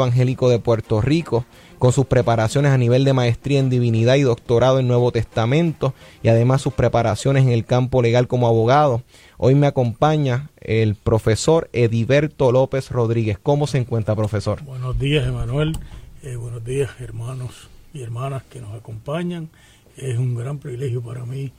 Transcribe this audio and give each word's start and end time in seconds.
Evangélico 0.00 0.48
de 0.48 0.58
Puerto 0.58 1.00
Rico, 1.00 1.44
con 1.78 1.92
sus 1.92 2.06
preparaciones 2.06 2.72
a 2.72 2.78
nivel 2.78 3.04
de 3.04 3.12
maestría 3.12 3.58
en 3.58 3.70
divinidad 3.70 4.16
y 4.16 4.22
doctorado 4.22 4.78
en 4.78 4.88
Nuevo 4.88 5.12
Testamento 5.12 5.94
y 6.22 6.28
además 6.28 6.62
sus 6.62 6.74
preparaciones 6.74 7.44
en 7.44 7.50
el 7.50 7.64
campo 7.64 8.02
legal 8.02 8.28
como 8.28 8.46
abogado. 8.46 9.02
Hoy 9.38 9.54
me 9.54 9.66
acompaña 9.66 10.50
el 10.60 10.94
profesor 10.94 11.70
Ediberto 11.72 12.52
López 12.52 12.90
Rodríguez. 12.90 13.38
¿Cómo 13.42 13.66
se 13.66 13.78
encuentra, 13.78 14.14
profesor? 14.14 14.62
Buenos 14.62 14.98
días, 14.98 15.26
Emanuel. 15.26 15.78
Eh, 16.22 16.36
buenos 16.36 16.64
días, 16.64 16.90
hermanos 17.00 17.68
y 17.94 18.02
hermanas 18.02 18.42
que 18.50 18.60
nos 18.60 18.74
acompañan. 18.74 19.48
Es 19.96 20.18
un 20.18 20.34
gran 20.34 20.58
privilegio 20.58 21.02
para 21.02 21.24
mí 21.24 21.52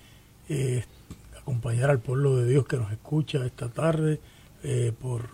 eh, 0.50 0.84
acompañar 1.40 1.90
al 1.90 2.00
pueblo 2.00 2.38
de 2.38 2.48
Dios 2.48 2.68
que 2.68 2.78
nos 2.78 2.92
escucha 2.92 3.46
esta 3.46 3.70
tarde 3.70 4.20
eh, 4.64 4.92
por 5.00 5.30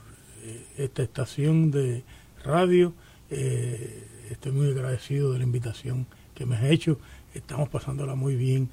esta 0.77 1.03
estación 1.03 1.71
de 1.71 2.03
radio. 2.47 2.93
estoy 3.29 4.51
muy 4.51 4.71
agradecido 4.71 5.31
de 5.33 5.39
la 5.39 5.43
invitación 5.43 6.07
que 6.33 6.45
me 6.45 6.55
has 6.55 6.63
hecho. 6.63 6.99
Estamos 7.33 7.69
pasándola 7.69 8.15
muy 8.15 8.35
bien. 8.35 8.69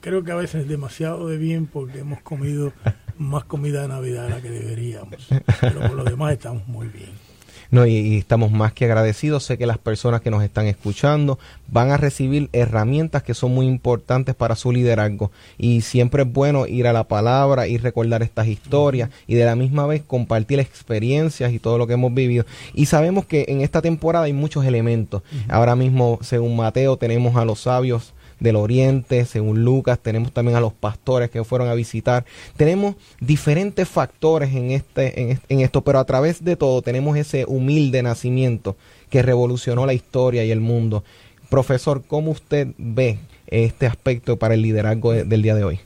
creo 0.00 0.24
que 0.24 0.32
a 0.32 0.36
veces 0.36 0.62
es 0.62 0.68
demasiado 0.68 1.28
de 1.28 1.38
bien 1.38 1.66
porque 1.66 2.00
hemos 2.00 2.20
comido 2.22 2.72
más 3.18 3.44
comida 3.44 3.82
de 3.82 3.88
Navidad 3.88 4.24
de 4.24 4.30
la 4.30 4.40
que 4.40 4.50
deberíamos. 4.50 5.28
Pero 5.60 5.80
por 5.80 5.92
lo 5.92 6.04
demás 6.04 6.32
estamos 6.32 6.66
muy 6.66 6.88
bien. 6.88 7.31
No, 7.72 7.86
y, 7.86 8.18
estamos 8.18 8.52
más 8.52 8.74
que 8.74 8.84
agradecidos. 8.84 9.44
Sé 9.44 9.56
que 9.56 9.64
las 9.64 9.78
personas 9.78 10.20
que 10.20 10.30
nos 10.30 10.44
están 10.44 10.66
escuchando 10.66 11.38
van 11.68 11.90
a 11.90 11.96
recibir 11.96 12.50
herramientas 12.52 13.22
que 13.22 13.32
son 13.32 13.54
muy 13.54 13.66
importantes 13.66 14.34
para 14.34 14.56
su 14.56 14.72
liderazgo. 14.72 15.32
Y 15.56 15.80
siempre 15.80 16.24
es 16.24 16.30
bueno 16.30 16.66
ir 16.66 16.86
a 16.86 16.92
la 16.92 17.04
palabra 17.04 17.66
y 17.66 17.78
recordar 17.78 18.22
estas 18.22 18.46
historias 18.46 19.08
y 19.26 19.36
de 19.36 19.46
la 19.46 19.56
misma 19.56 19.86
vez 19.86 20.02
compartir 20.06 20.60
experiencias 20.60 21.50
y 21.50 21.58
todo 21.58 21.78
lo 21.78 21.86
que 21.86 21.94
hemos 21.94 22.12
vivido. 22.12 22.44
Y 22.74 22.86
sabemos 22.86 23.24
que 23.24 23.46
en 23.48 23.62
esta 23.62 23.80
temporada 23.80 24.26
hay 24.26 24.34
muchos 24.34 24.66
elementos. 24.66 25.22
Ahora 25.48 25.74
mismo, 25.74 26.18
según 26.20 26.54
Mateo, 26.54 26.98
tenemos 26.98 27.36
a 27.36 27.46
los 27.46 27.60
sabios 27.60 28.12
del 28.42 28.56
Oriente, 28.56 29.24
según 29.24 29.64
Lucas, 29.64 29.98
tenemos 29.98 30.32
también 30.32 30.56
a 30.56 30.60
los 30.60 30.72
pastores 30.72 31.30
que 31.30 31.44
fueron 31.44 31.68
a 31.68 31.74
visitar. 31.74 32.24
Tenemos 32.56 32.96
diferentes 33.20 33.88
factores 33.88 34.54
en, 34.54 34.70
este, 34.72 35.38
en, 35.48 35.60
esto, 35.60 35.82
pero 35.82 35.98
a 35.98 36.04
través 36.04 36.44
de 36.44 36.56
todo 36.56 36.82
tenemos 36.82 37.16
ese 37.16 37.44
humilde 37.46 38.02
nacimiento 38.02 38.76
que 39.10 39.22
revolucionó 39.22 39.86
la 39.86 39.94
historia 39.94 40.44
y 40.44 40.50
el 40.50 40.60
mundo. 40.60 41.04
Profesor, 41.48 42.02
¿cómo 42.06 42.30
usted 42.30 42.68
ve 42.78 43.18
este 43.46 43.86
aspecto 43.86 44.38
para 44.38 44.54
el 44.54 44.62
liderazgo 44.62 45.12
del 45.12 45.42
día 45.42 45.54
de 45.54 45.64
hoy? 45.64 45.80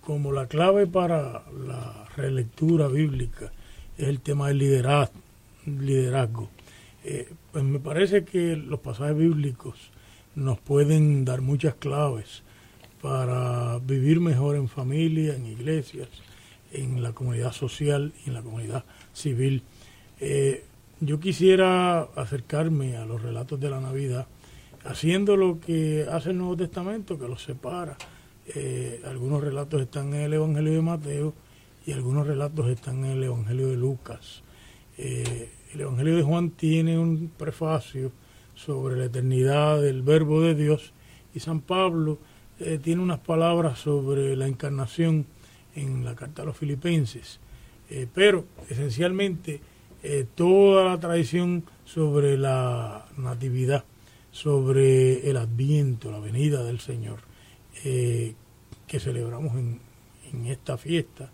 Como 0.00 0.32
la 0.32 0.46
clave 0.46 0.86
para 0.86 1.42
la 1.66 2.06
relectura 2.16 2.88
bíblica 2.88 3.52
es 3.98 4.08
el 4.08 4.20
tema 4.20 4.48
del 4.48 4.58
liderazgo. 4.58 5.12
liderazgo. 5.66 6.48
Eh, 7.04 7.28
pues 7.52 7.64
me 7.64 7.78
parece 7.78 8.24
que 8.24 8.56
los 8.56 8.80
pasajes 8.80 9.16
bíblicos 9.16 9.90
nos 10.34 10.58
pueden 10.58 11.24
dar 11.24 11.40
muchas 11.40 11.74
claves 11.74 12.42
para 13.00 13.78
vivir 13.78 14.20
mejor 14.20 14.56
en 14.56 14.68
familia, 14.68 15.34
en 15.34 15.46
iglesias, 15.46 16.08
en 16.72 17.02
la 17.02 17.12
comunidad 17.12 17.52
social 17.52 18.12
y 18.24 18.30
en 18.30 18.34
la 18.34 18.42
comunidad 18.42 18.84
civil. 19.12 19.62
Eh, 20.20 20.64
yo 21.00 21.20
quisiera 21.20 22.00
acercarme 22.16 22.96
a 22.96 23.04
los 23.04 23.20
relatos 23.22 23.60
de 23.60 23.70
la 23.70 23.80
Navidad 23.80 24.26
haciendo 24.84 25.36
lo 25.36 25.60
que 25.60 26.06
hace 26.10 26.30
el 26.30 26.38
Nuevo 26.38 26.56
Testamento, 26.56 27.18
que 27.18 27.28
los 27.28 27.42
separa. 27.42 27.96
Eh, 28.46 29.02
algunos 29.06 29.42
relatos 29.42 29.80
están 29.80 30.14
en 30.14 30.20
el 30.20 30.34
Evangelio 30.34 30.72
de 30.72 30.82
Mateo 30.82 31.34
y 31.86 31.92
algunos 31.92 32.26
relatos 32.26 32.68
están 32.68 33.04
en 33.04 33.12
el 33.12 33.24
Evangelio 33.24 33.68
de 33.68 33.76
Lucas. 33.76 34.42
Eh, 34.98 35.50
el 35.72 35.80
Evangelio 35.80 36.16
de 36.16 36.22
Juan 36.22 36.50
tiene 36.50 36.98
un 36.98 37.30
prefacio 37.36 38.12
sobre 38.54 38.96
la 38.96 39.06
eternidad 39.06 39.80
del 39.80 40.02
verbo 40.02 40.40
de 40.40 40.54
Dios 40.54 40.92
y 41.34 41.40
San 41.40 41.60
Pablo 41.60 42.18
eh, 42.60 42.78
tiene 42.82 43.02
unas 43.02 43.18
palabras 43.18 43.80
sobre 43.80 44.36
la 44.36 44.46
encarnación 44.46 45.26
en 45.74 46.04
la 46.04 46.14
carta 46.14 46.42
a 46.42 46.44
los 46.44 46.56
filipenses. 46.56 47.40
Eh, 47.90 48.06
pero 48.12 48.44
esencialmente 48.70 49.60
eh, 50.02 50.26
toda 50.34 50.84
la 50.84 51.00
tradición 51.00 51.64
sobre 51.84 52.38
la 52.38 53.06
natividad, 53.16 53.84
sobre 54.30 55.28
el 55.28 55.36
adviento, 55.36 56.10
la 56.10 56.20
venida 56.20 56.62
del 56.64 56.80
Señor, 56.80 57.20
que 57.82 59.00
celebramos 59.00 59.56
en, 59.56 59.80
en 60.32 60.46
esta 60.46 60.78
fiesta, 60.78 61.30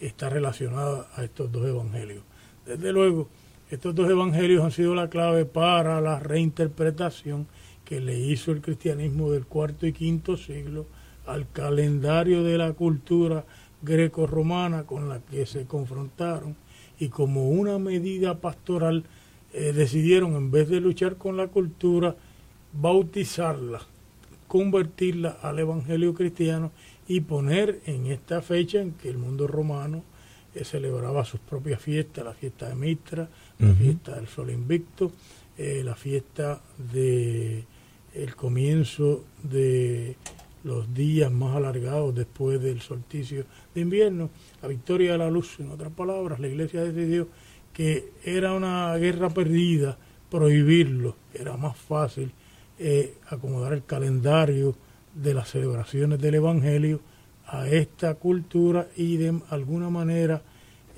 está 0.00 0.28
relacionada 0.28 1.08
a 1.14 1.24
estos 1.24 1.50
dos 1.50 1.66
evangelios. 1.66 2.24
Desde 2.66 2.92
luego, 2.92 3.28
estos 3.70 3.94
dos 3.94 4.10
evangelios 4.10 4.62
han 4.62 4.70
sido 4.70 4.94
la 4.94 5.08
clave 5.08 5.46
para 5.46 6.00
la 6.00 6.20
reinterpretación 6.20 7.46
que 7.84 8.00
le 8.00 8.18
hizo 8.18 8.52
el 8.52 8.60
cristianismo 8.60 9.30
del 9.30 9.46
cuarto 9.46 9.86
y 9.86 9.92
quinto 9.92 10.36
siglo 10.36 10.86
al 11.26 11.50
calendario 11.50 12.42
de 12.42 12.58
la 12.58 12.72
cultura 12.72 13.44
greco-romana 13.82 14.84
con 14.84 15.08
la 15.08 15.20
que 15.20 15.46
se 15.46 15.66
confrontaron 15.66 16.56
y 16.98 17.08
como 17.08 17.48
una 17.48 17.78
medida 17.78 18.38
pastoral 18.38 19.04
eh, 19.52 19.72
decidieron 19.72 20.34
en 20.34 20.50
vez 20.50 20.68
de 20.68 20.80
luchar 20.80 21.16
con 21.16 21.36
la 21.36 21.48
cultura 21.48 22.16
bautizarla, 22.72 23.80
convertirla 24.48 25.38
al 25.42 25.58
evangelio 25.58 26.14
cristiano 26.14 26.72
y 27.08 27.20
poner 27.20 27.80
en 27.86 28.06
esta 28.06 28.42
fecha 28.42 28.80
en 28.80 28.92
que 28.92 29.08
el 29.08 29.18
mundo 29.18 29.46
romano 29.46 30.02
celebraba 30.62 31.24
sus 31.24 31.40
propias 31.40 31.80
fiestas, 31.80 32.24
la 32.24 32.32
fiesta 32.32 32.68
de 32.68 32.76
Mitra, 32.76 33.28
la 33.58 33.74
fiesta 33.74 34.16
del 34.16 34.26
Sol 34.26 34.50
Invicto, 34.50 35.12
eh, 35.56 35.82
la 35.84 35.94
fiesta 35.94 36.60
de 36.76 37.64
el 38.14 38.36
comienzo 38.36 39.24
de 39.42 40.16
los 40.62 40.94
días 40.94 41.30
más 41.30 41.56
alargados 41.56 42.14
después 42.14 42.60
del 42.60 42.80
solsticio 42.80 43.44
de 43.74 43.80
invierno, 43.80 44.30
la 44.62 44.68
victoria 44.68 45.12
de 45.12 45.18
la 45.18 45.30
luz, 45.30 45.58
en 45.60 45.70
otras 45.70 45.92
palabras, 45.92 46.40
la 46.40 46.48
iglesia 46.48 46.82
decidió 46.82 47.28
que 47.72 48.12
era 48.24 48.54
una 48.54 48.96
guerra 48.96 49.30
perdida 49.30 49.98
prohibirlo, 50.30 51.16
era 51.34 51.56
más 51.56 51.76
fácil 51.76 52.32
eh, 52.78 53.18
acomodar 53.28 53.72
el 53.72 53.84
calendario 53.84 54.74
de 55.14 55.34
las 55.34 55.50
celebraciones 55.50 56.20
del 56.20 56.36
Evangelio 56.36 57.00
a 57.46 57.68
esta 57.68 58.14
cultura 58.14 58.88
y 58.96 59.16
de 59.16 59.40
alguna 59.50 59.90
manera 59.90 60.42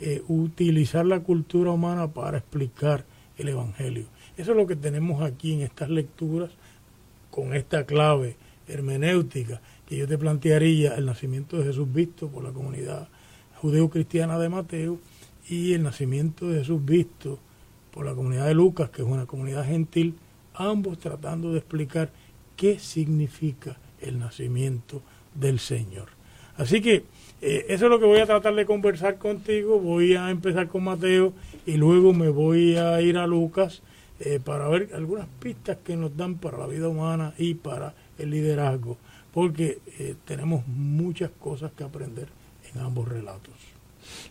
eh, 0.00 0.22
utilizar 0.28 1.06
la 1.06 1.20
cultura 1.20 1.70
humana 1.70 2.08
para 2.08 2.38
explicar 2.38 3.04
el 3.38 3.48
Evangelio. 3.48 4.06
Eso 4.36 4.52
es 4.52 4.56
lo 4.56 4.66
que 4.66 4.76
tenemos 4.76 5.22
aquí 5.22 5.54
en 5.54 5.62
estas 5.62 5.88
lecturas 5.88 6.50
con 7.30 7.54
esta 7.54 7.84
clave 7.84 8.36
hermenéutica 8.68 9.60
que 9.86 9.96
yo 9.96 10.08
te 10.08 10.18
plantearía 10.18 10.94
el 10.96 11.06
nacimiento 11.06 11.56
de 11.56 11.64
Jesús 11.64 11.92
visto 11.92 12.28
por 12.28 12.42
la 12.42 12.50
comunidad 12.50 13.08
judeo-cristiana 13.56 14.38
de 14.38 14.48
Mateo 14.48 14.98
y 15.48 15.72
el 15.72 15.82
nacimiento 15.82 16.48
de 16.48 16.58
Jesús 16.58 16.84
visto 16.84 17.38
por 17.92 18.04
la 18.04 18.14
comunidad 18.14 18.46
de 18.46 18.54
Lucas, 18.54 18.90
que 18.90 19.02
es 19.02 19.08
una 19.08 19.26
comunidad 19.26 19.64
gentil, 19.64 20.16
ambos 20.54 20.98
tratando 20.98 21.52
de 21.52 21.58
explicar 21.58 22.10
qué 22.56 22.78
significa 22.78 23.78
el 24.00 24.18
nacimiento 24.18 25.02
del 25.34 25.58
Señor. 25.58 26.08
Así 26.56 26.80
que 26.80 27.04
eh, 27.42 27.66
eso 27.68 27.84
es 27.84 27.90
lo 27.90 27.98
que 27.98 28.06
voy 28.06 28.20
a 28.20 28.26
tratar 28.26 28.54
de 28.54 28.66
conversar 28.66 29.18
contigo. 29.18 29.78
Voy 29.78 30.14
a 30.14 30.30
empezar 30.30 30.68
con 30.68 30.84
Mateo 30.84 31.32
y 31.66 31.76
luego 31.76 32.12
me 32.12 32.28
voy 32.28 32.76
a 32.76 33.00
ir 33.00 33.18
a 33.18 33.26
Lucas 33.26 33.82
eh, 34.20 34.40
para 34.42 34.68
ver 34.68 34.90
algunas 34.94 35.26
pistas 35.40 35.76
que 35.84 35.96
nos 35.96 36.16
dan 36.16 36.36
para 36.36 36.58
la 36.58 36.66
vida 36.66 36.88
humana 36.88 37.34
y 37.36 37.54
para 37.54 37.94
el 38.18 38.30
liderazgo, 38.30 38.96
porque 39.32 39.80
eh, 39.98 40.14
tenemos 40.24 40.66
muchas 40.66 41.30
cosas 41.38 41.70
que 41.76 41.84
aprender 41.84 42.28
en 42.72 42.80
ambos 42.80 43.06
relatos. 43.08 43.52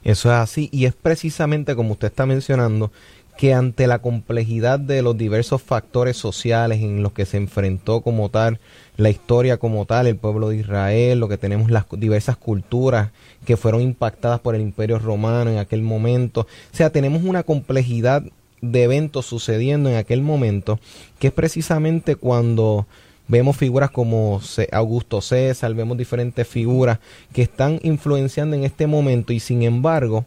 Eso 0.04 0.30
es 0.30 0.36
así 0.36 0.70
y 0.72 0.86
es 0.86 0.94
precisamente 0.94 1.76
como 1.76 1.92
usted 1.94 2.08
está 2.08 2.26
mencionando 2.26 2.92
que 3.38 3.54
ante 3.54 3.88
la 3.88 4.00
complejidad 4.00 4.80
de 4.80 5.02
los 5.02 5.18
diversos 5.18 5.62
factores 5.62 6.18
sociales 6.18 6.82
en 6.82 7.04
los 7.04 7.12
que 7.12 7.26
se 7.26 7.38
enfrentó 7.38 8.02
como 8.02 8.30
tal 8.30 8.60
la 8.98 9.10
historia 9.10 9.58
como 9.58 9.86
tal, 9.86 10.08
el 10.08 10.16
pueblo 10.16 10.50
de 10.50 10.58
Israel, 10.58 11.20
lo 11.20 11.28
que 11.28 11.38
tenemos 11.38 11.70
las 11.70 11.86
diversas 11.92 12.38
culturas 12.38 13.12
que 13.46 13.58
fueron 13.58 13.82
impactadas 13.82 14.40
por 14.40 14.56
el 14.56 14.62
imperio 14.62 15.00
romano 15.00 15.52
en 15.52 15.58
aquel 15.58 15.82
momento, 15.82 16.42
o 16.42 16.76
sea, 16.76 16.90
tenemos 16.90 17.24
una 17.24 17.44
complejidad 17.44 18.24
de 18.62 18.84
eventos 18.84 19.26
sucediendo 19.26 19.90
en 19.90 19.98
aquel 19.98 20.22
momento, 20.22 20.80
que 21.20 21.28
es 21.28 21.34
precisamente 21.34 22.16
cuando 22.16 22.88
vemos 23.28 23.58
figuras 23.58 23.92
como 23.92 24.40
Augusto 24.72 25.22
César, 25.22 25.74
vemos 25.74 25.98
diferentes 25.98 26.48
figuras 26.48 27.00
que 27.34 27.42
están 27.42 27.80
influenciando 27.84 28.56
en 28.56 28.64
este 28.64 28.88
momento 28.88 29.34
y 29.34 29.40
sin 29.40 29.64
embargo, 29.64 30.26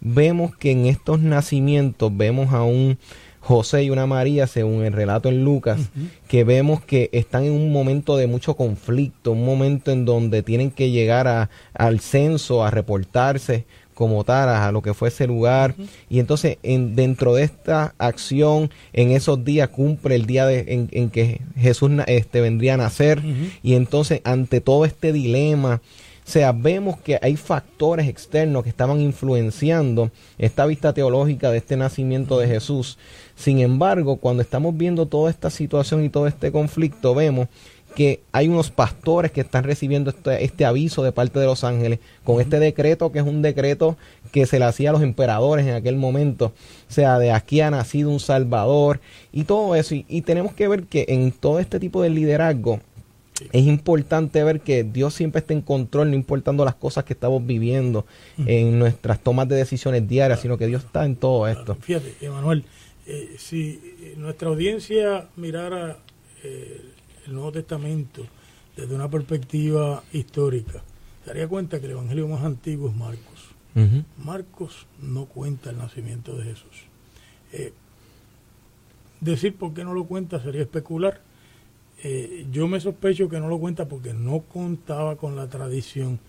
vemos 0.00 0.56
que 0.56 0.70
en 0.70 0.86
estos 0.86 1.20
nacimientos 1.20 2.16
vemos 2.16 2.52
a 2.52 2.62
un 2.62 2.98
José 3.40 3.84
y 3.84 3.90
una 3.90 4.06
María, 4.06 4.48
según 4.48 4.84
el 4.84 4.92
relato 4.92 5.28
en 5.28 5.44
Lucas, 5.44 5.90
que 6.26 6.42
vemos 6.42 6.82
que 6.82 7.10
están 7.12 7.44
en 7.44 7.52
un 7.52 7.72
momento 7.72 8.16
de 8.16 8.26
mucho 8.26 8.56
conflicto, 8.56 9.30
un 9.30 9.44
momento 9.44 9.92
en 9.92 10.04
donde 10.04 10.42
tienen 10.42 10.72
que 10.72 10.90
llegar 10.90 11.28
a, 11.28 11.48
al 11.72 12.00
censo, 12.00 12.64
a 12.64 12.72
reportarse 12.72 13.64
como 13.96 14.24
tal 14.24 14.50
a 14.50 14.70
lo 14.72 14.82
que 14.82 14.94
fue 14.94 15.08
ese 15.08 15.28
lugar. 15.28 15.74
Y 16.10 16.18
entonces 16.18 16.58
en, 16.64 16.96
dentro 16.96 17.34
de 17.34 17.44
esta 17.44 17.94
acción 17.98 18.70
en 18.92 19.12
esos 19.12 19.44
días 19.44 19.68
cumple 19.68 20.16
el 20.16 20.26
día 20.26 20.44
de, 20.44 20.88
en, 20.92 21.10
que 21.10 21.40
Jesús 21.56 21.90
este, 22.08 22.40
vendría 22.40 22.74
a 22.74 22.76
nacer. 22.78 23.22
Y 23.62 23.74
entonces 23.74 24.20
ante 24.24 24.60
todo 24.60 24.84
este 24.84 25.12
dilema 25.12 25.80
o 26.26 26.28
sea, 26.28 26.50
vemos 26.50 26.98
que 26.98 27.20
hay 27.22 27.36
factores 27.36 28.08
externos 28.08 28.64
que 28.64 28.68
estaban 28.68 29.00
influenciando 29.00 30.10
esta 30.38 30.66
vista 30.66 30.92
teológica 30.92 31.52
de 31.52 31.58
este 31.58 31.76
nacimiento 31.76 32.38
de 32.40 32.48
Jesús. 32.48 32.98
Sin 33.36 33.60
embargo, 33.60 34.16
cuando 34.16 34.42
estamos 34.42 34.76
viendo 34.76 35.06
toda 35.06 35.30
esta 35.30 35.50
situación 35.50 36.04
y 36.04 36.08
todo 36.08 36.26
este 36.26 36.50
conflicto, 36.50 37.14
vemos 37.14 37.46
que 37.94 38.20
hay 38.32 38.48
unos 38.48 38.72
pastores 38.72 39.30
que 39.30 39.40
están 39.40 39.62
recibiendo 39.62 40.10
este, 40.10 40.44
este, 40.44 40.64
aviso 40.64 41.04
de 41.04 41.12
parte 41.12 41.38
de 41.38 41.46
los 41.46 41.62
ángeles 41.62 42.00
con 42.24 42.40
este 42.40 42.58
decreto 42.58 43.10
que 43.10 43.20
es 43.20 43.24
un 43.24 43.40
decreto 43.40 43.96
que 44.32 44.44
se 44.46 44.58
le 44.58 44.66
hacía 44.66 44.90
a 44.90 44.92
los 44.92 45.02
emperadores 45.02 45.64
en 45.64 45.74
aquel 45.74 45.94
momento. 45.94 46.46
O 46.90 46.92
sea, 46.92 47.20
de 47.20 47.30
aquí 47.30 47.60
ha 47.60 47.70
nacido 47.70 48.10
un 48.10 48.20
salvador 48.20 49.00
y 49.32 49.44
todo 49.44 49.76
eso. 49.76 49.94
Y, 49.94 50.22
tenemos 50.22 50.52
que 50.54 50.66
ver 50.66 50.82
que 50.82 51.06
en 51.08 51.30
todo 51.30 51.60
este 51.60 51.78
tipo 51.78 52.02
de 52.02 52.10
liderazgo 52.10 52.80
es 53.52 53.66
importante 53.66 54.42
ver 54.44 54.60
que 54.60 54.84
Dios 54.84 55.14
siempre 55.14 55.40
está 55.40 55.52
en 55.52 55.62
control, 55.62 56.10
no 56.10 56.16
importando 56.16 56.64
las 56.64 56.74
cosas 56.74 57.04
que 57.04 57.12
estamos 57.12 57.44
viviendo 57.46 58.06
en 58.38 58.78
nuestras 58.78 59.20
tomas 59.20 59.48
de 59.48 59.56
decisiones 59.56 60.06
diarias, 60.08 60.40
sino 60.40 60.56
que 60.58 60.66
Dios 60.66 60.84
está 60.84 61.04
en 61.04 61.16
todo 61.16 61.46
esto. 61.48 61.74
Fíjate, 61.74 62.14
Emanuel, 62.20 62.64
eh, 63.06 63.36
si 63.38 63.80
nuestra 64.16 64.48
audiencia 64.48 65.28
mirara... 65.36 65.98
Eh, 66.42 66.92
el 67.26 67.34
Nuevo 67.34 67.52
Testamento 67.52 68.26
desde 68.76 68.94
una 68.94 69.10
perspectiva 69.10 70.02
histórica, 70.12 70.82
se 71.24 71.30
daría 71.30 71.48
cuenta 71.48 71.80
que 71.80 71.86
el 71.86 71.92
Evangelio 71.92 72.28
más 72.28 72.44
antiguo 72.44 72.88
es 72.90 72.96
Marcos. 72.96 73.46
Marcos 74.24 74.86
no 75.02 75.26
cuenta 75.26 75.68
el 75.68 75.76
nacimiento 75.76 76.34
de 76.34 76.44
Jesús. 76.44 76.84
Eh, 77.52 77.74
decir 79.20 79.54
por 79.54 79.74
qué 79.74 79.84
no 79.84 79.92
lo 79.92 80.04
cuenta 80.06 80.42
sería 80.42 80.62
especular. 80.62 81.20
Eh, 82.02 82.46
yo 82.52 82.68
me 82.68 82.80
sospecho 82.80 83.28
que 83.28 83.40
no 83.40 83.48
lo 83.48 83.58
cuenta 83.58 83.88
porque 83.88 84.12
no 84.12 84.40
contaba 84.40 85.16
con 85.16 85.36
la 85.36 85.48
tradición. 85.48 86.20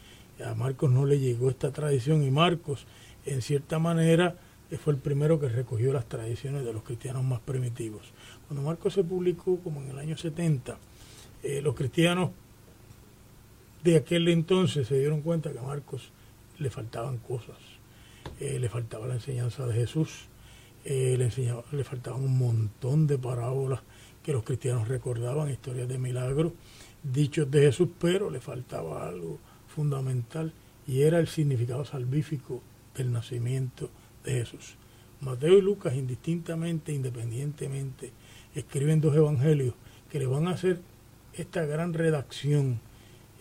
A 0.46 0.54
Marcos 0.54 0.92
no 0.92 1.06
le 1.06 1.20
llegó 1.20 1.50
esta 1.50 1.72
tradición 1.72 2.24
y 2.24 2.32
Marcos, 2.32 2.86
en 3.26 3.42
cierta 3.42 3.80
manera, 3.80 4.36
fue 4.76 4.94
el 4.94 5.00
primero 5.00 5.40
que 5.40 5.48
recogió 5.48 5.94
las 5.94 6.08
tradiciones 6.08 6.66
de 6.66 6.74
los 6.74 6.84
cristianos 6.84 7.24
más 7.24 7.40
primitivos. 7.40 8.12
Cuando 8.48 8.66
Marcos 8.66 8.94
se 8.94 9.04
publicó, 9.04 9.60
como 9.60 9.82
en 9.82 9.90
el 9.90 9.98
año 9.98 10.18
70, 10.18 10.78
eh, 11.44 11.62
los 11.62 11.76
cristianos 11.76 12.32
de 13.84 13.96
aquel 13.96 14.28
entonces 14.28 14.88
se 14.88 15.00
dieron 15.00 15.22
cuenta 15.22 15.52
que 15.52 15.60
a 15.60 15.64
Marcos 15.64 16.12
le 16.60 16.70
faltaban 16.70 17.18
cosas. 17.18 17.56
Eh, 18.40 18.60
le 18.60 18.70
faltaba 18.70 19.08
la 19.08 19.16
enseñanza 19.16 19.66
de 19.66 19.74
Jesús, 19.74 20.26
eh, 20.84 21.16
le, 21.18 21.26
enseñaba, 21.26 21.64
le 21.72 21.84
faltaban 21.84 22.22
un 22.22 22.38
montón 22.38 23.08
de 23.08 23.18
parábolas 23.18 23.82
que 24.28 24.34
los 24.34 24.44
cristianos 24.44 24.90
recordaban, 24.90 25.50
historias 25.50 25.88
de 25.88 25.98
milagros, 25.98 26.52
dichos 27.02 27.50
de 27.50 27.62
Jesús, 27.62 27.88
pero 27.98 28.30
le 28.30 28.42
faltaba 28.42 29.08
algo 29.08 29.40
fundamental 29.74 30.52
y 30.86 31.04
era 31.04 31.20
el 31.20 31.30
significado 31.30 31.86
salvífico 31.86 32.62
del 32.94 33.14
nacimiento 33.14 33.90
de 34.26 34.34
Jesús. 34.34 34.76
Mateo 35.22 35.58
y 35.58 35.62
Lucas 35.62 35.96
indistintamente, 35.96 36.92
independientemente, 36.92 38.12
escriben 38.54 39.00
dos 39.00 39.16
evangelios 39.16 39.76
que 40.12 40.20
le 40.20 40.26
van 40.26 40.48
a 40.48 40.52
hacer 40.52 40.82
esta 41.34 41.66
gran 41.66 41.94
redacción, 41.94 42.82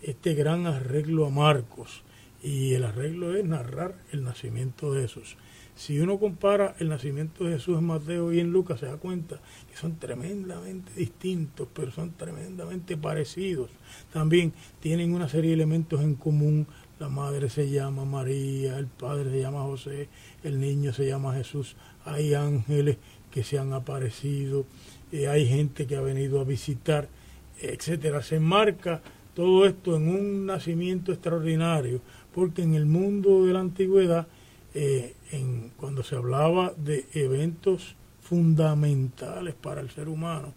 este 0.03 0.35
gran 0.35 0.67
arreglo 0.67 1.25
a 1.25 1.29
Marcos. 1.29 2.01
Y 2.41 2.75
el 2.75 2.85
arreglo 2.85 3.35
es 3.35 3.43
narrar 3.43 3.95
el 4.13 4.23
nacimiento 4.23 4.93
de 4.93 5.01
Jesús. 5.01 5.35
Si 5.77 5.97
uno 5.99 6.19
compara 6.19 6.75
el 6.79 6.89
nacimiento 6.89 7.45
de 7.45 7.53
Jesús 7.53 7.77
en 7.77 7.85
Mateo 7.85 8.33
y 8.33 8.41
en 8.41 8.51
Lucas, 8.51 8.81
se 8.81 8.87
da 8.87 8.97
cuenta 8.97 9.39
que 9.69 9.77
son 9.77 9.95
tremendamente 9.97 10.91
distintos, 10.95 11.69
pero 11.73 11.91
son 11.91 12.11
tremendamente 12.11 12.97
parecidos. 12.97 13.69
También 14.11 14.51
tienen 14.81 15.13
una 15.13 15.29
serie 15.29 15.51
de 15.51 15.55
elementos 15.55 16.01
en 16.01 16.15
común. 16.15 16.67
La 16.99 17.07
madre 17.07 17.49
se 17.49 17.69
llama 17.69 18.03
María, 18.03 18.77
el 18.77 18.87
padre 18.87 19.31
se 19.31 19.39
llama 19.39 19.61
José, 19.61 20.09
el 20.43 20.59
niño 20.59 20.91
se 20.91 21.07
llama 21.07 21.35
Jesús. 21.35 21.77
Hay 22.03 22.33
ángeles 22.33 22.97
que 23.31 23.43
se 23.43 23.57
han 23.57 23.71
aparecido, 23.71 24.65
eh, 25.11 25.27
hay 25.27 25.47
gente 25.47 25.85
que 25.85 25.95
ha 25.95 26.01
venido 26.01 26.41
a 26.41 26.43
visitar 26.43 27.07
etcétera. 27.61 28.21
Se 28.21 28.35
enmarca 28.35 29.01
todo 29.33 29.65
esto 29.65 29.95
en 29.95 30.07
un 30.09 30.45
nacimiento 30.45 31.11
extraordinario, 31.11 32.01
porque 32.33 32.63
en 32.63 32.75
el 32.75 32.85
mundo 32.85 33.45
de 33.45 33.53
la 33.53 33.59
antigüedad, 33.59 34.27
eh, 34.73 35.15
en, 35.31 35.71
cuando 35.77 36.03
se 36.03 36.15
hablaba 36.15 36.73
de 36.77 37.05
eventos 37.13 37.95
fundamentales 38.21 39.55
para 39.55 39.81
el 39.81 39.89
ser 39.89 40.09
humano, 40.09 40.53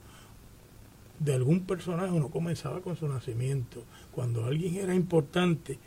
de 1.19 1.35
algún 1.35 1.61
personaje 1.61 2.12
uno 2.12 2.31
comenzaba 2.31 2.81
con 2.81 2.97
su 2.97 3.07
nacimiento. 3.07 3.85
Cuando 4.12 4.45
alguien 4.45 4.77
era 4.77 4.95
importante, 4.95 5.79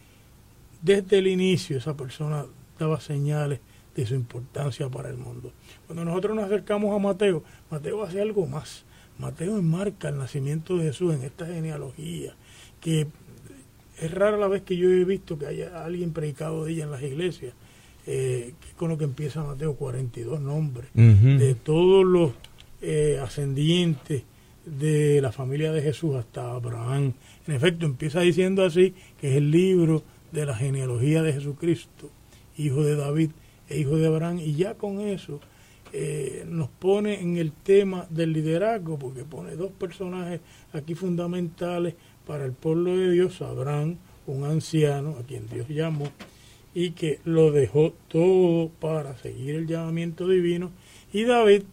desde 0.81 1.17
el 1.19 1.27
inicio 1.27 1.77
esa 1.77 1.97
persona 1.97 2.45
daba 2.79 2.99
señales 2.99 3.59
de 3.95 4.05
su 4.05 4.15
importancia 4.15 4.89
para 4.89 5.09
el 5.09 5.17
mundo. 5.17 5.51
Cuando 5.85 6.05
nosotros 6.05 6.35
nos 6.35 6.45
acercamos 6.45 6.95
a 6.95 6.99
Mateo, 6.99 7.43
Mateo 7.69 8.03
hace 8.03 8.21
algo 8.21 8.45
más. 8.45 8.85
Mateo 9.19 9.57
enmarca 9.57 10.09
el 10.09 10.17
nacimiento 10.17 10.77
de 10.77 10.85
Jesús 10.85 11.13
en 11.13 11.23
esta 11.23 11.45
genealogía, 11.45 12.35
que 12.81 13.07
es 13.99 14.11
rara 14.11 14.37
la 14.37 14.47
vez 14.47 14.63
que 14.63 14.75
yo 14.75 14.89
he 14.89 15.05
visto 15.05 15.37
que 15.37 15.45
haya 15.45 15.83
alguien 15.83 16.13
predicado 16.13 16.65
de 16.65 16.73
ella 16.73 16.83
en 16.85 16.91
las 16.91 17.03
iglesias, 17.03 17.53
eh, 18.05 18.53
con 18.75 18.89
lo 18.89 18.97
que 18.97 19.05
empieza 19.05 19.43
Mateo, 19.43 19.75
42 19.75 20.41
nombres, 20.41 20.89
de 20.93 21.55
todos 21.55 22.05
los 22.05 22.31
eh, 22.81 23.19
ascendientes 23.21 24.23
de 24.65 25.21
la 25.21 25.31
familia 25.31 25.71
de 25.71 25.81
Jesús 25.81 26.15
hasta 26.15 26.51
Abraham. 26.51 27.13
En 27.47 27.53
efecto, 27.53 27.85
empieza 27.85 28.21
diciendo 28.21 28.63
así, 28.63 28.93
que 29.19 29.31
es 29.31 29.37
el 29.37 29.51
libro 29.51 30.03
de 30.31 30.45
la 30.45 30.55
genealogía 30.55 31.21
de 31.21 31.33
Jesucristo, 31.33 32.09
hijo 32.57 32.83
de 32.83 32.95
David 32.95 33.31
e 33.69 33.79
hijo 33.79 33.97
de 33.97 34.07
Abraham, 34.07 34.39
y 34.39 34.55
ya 34.55 34.75
con 34.75 34.99
eso 34.99 35.39
eh, 35.95 36.43
nos 36.47 36.69
pone 36.69 37.21
en 37.21 37.37
el 37.37 37.51
tema 37.51 38.07
del 38.09 38.33
liderazgo, 38.33 38.97
porque 38.97 39.23
pone 39.23 39.55
dos 39.55 39.71
personajes 39.71 40.41
aquí 40.73 40.95
fundamentales 40.95 41.93
para 42.25 42.45
el 42.45 42.53
pueblo 42.53 42.97
de 42.97 43.11
Dios, 43.11 43.41
Abraham, 43.41 43.97
un 44.25 44.43
anciano 44.43 45.17
a 45.19 45.23
quien 45.23 45.47
Dios 45.47 45.67
llamó, 45.69 46.07
y 46.73 46.91
que 46.91 47.19
lo 47.25 47.51
dejó 47.51 47.93
todo 48.07 48.69
para 48.79 49.17
seguir 49.17 49.55
el 49.55 49.67
llamamiento 49.67 50.27
divino, 50.27 50.71
y 51.11 51.23
David, 51.23 51.63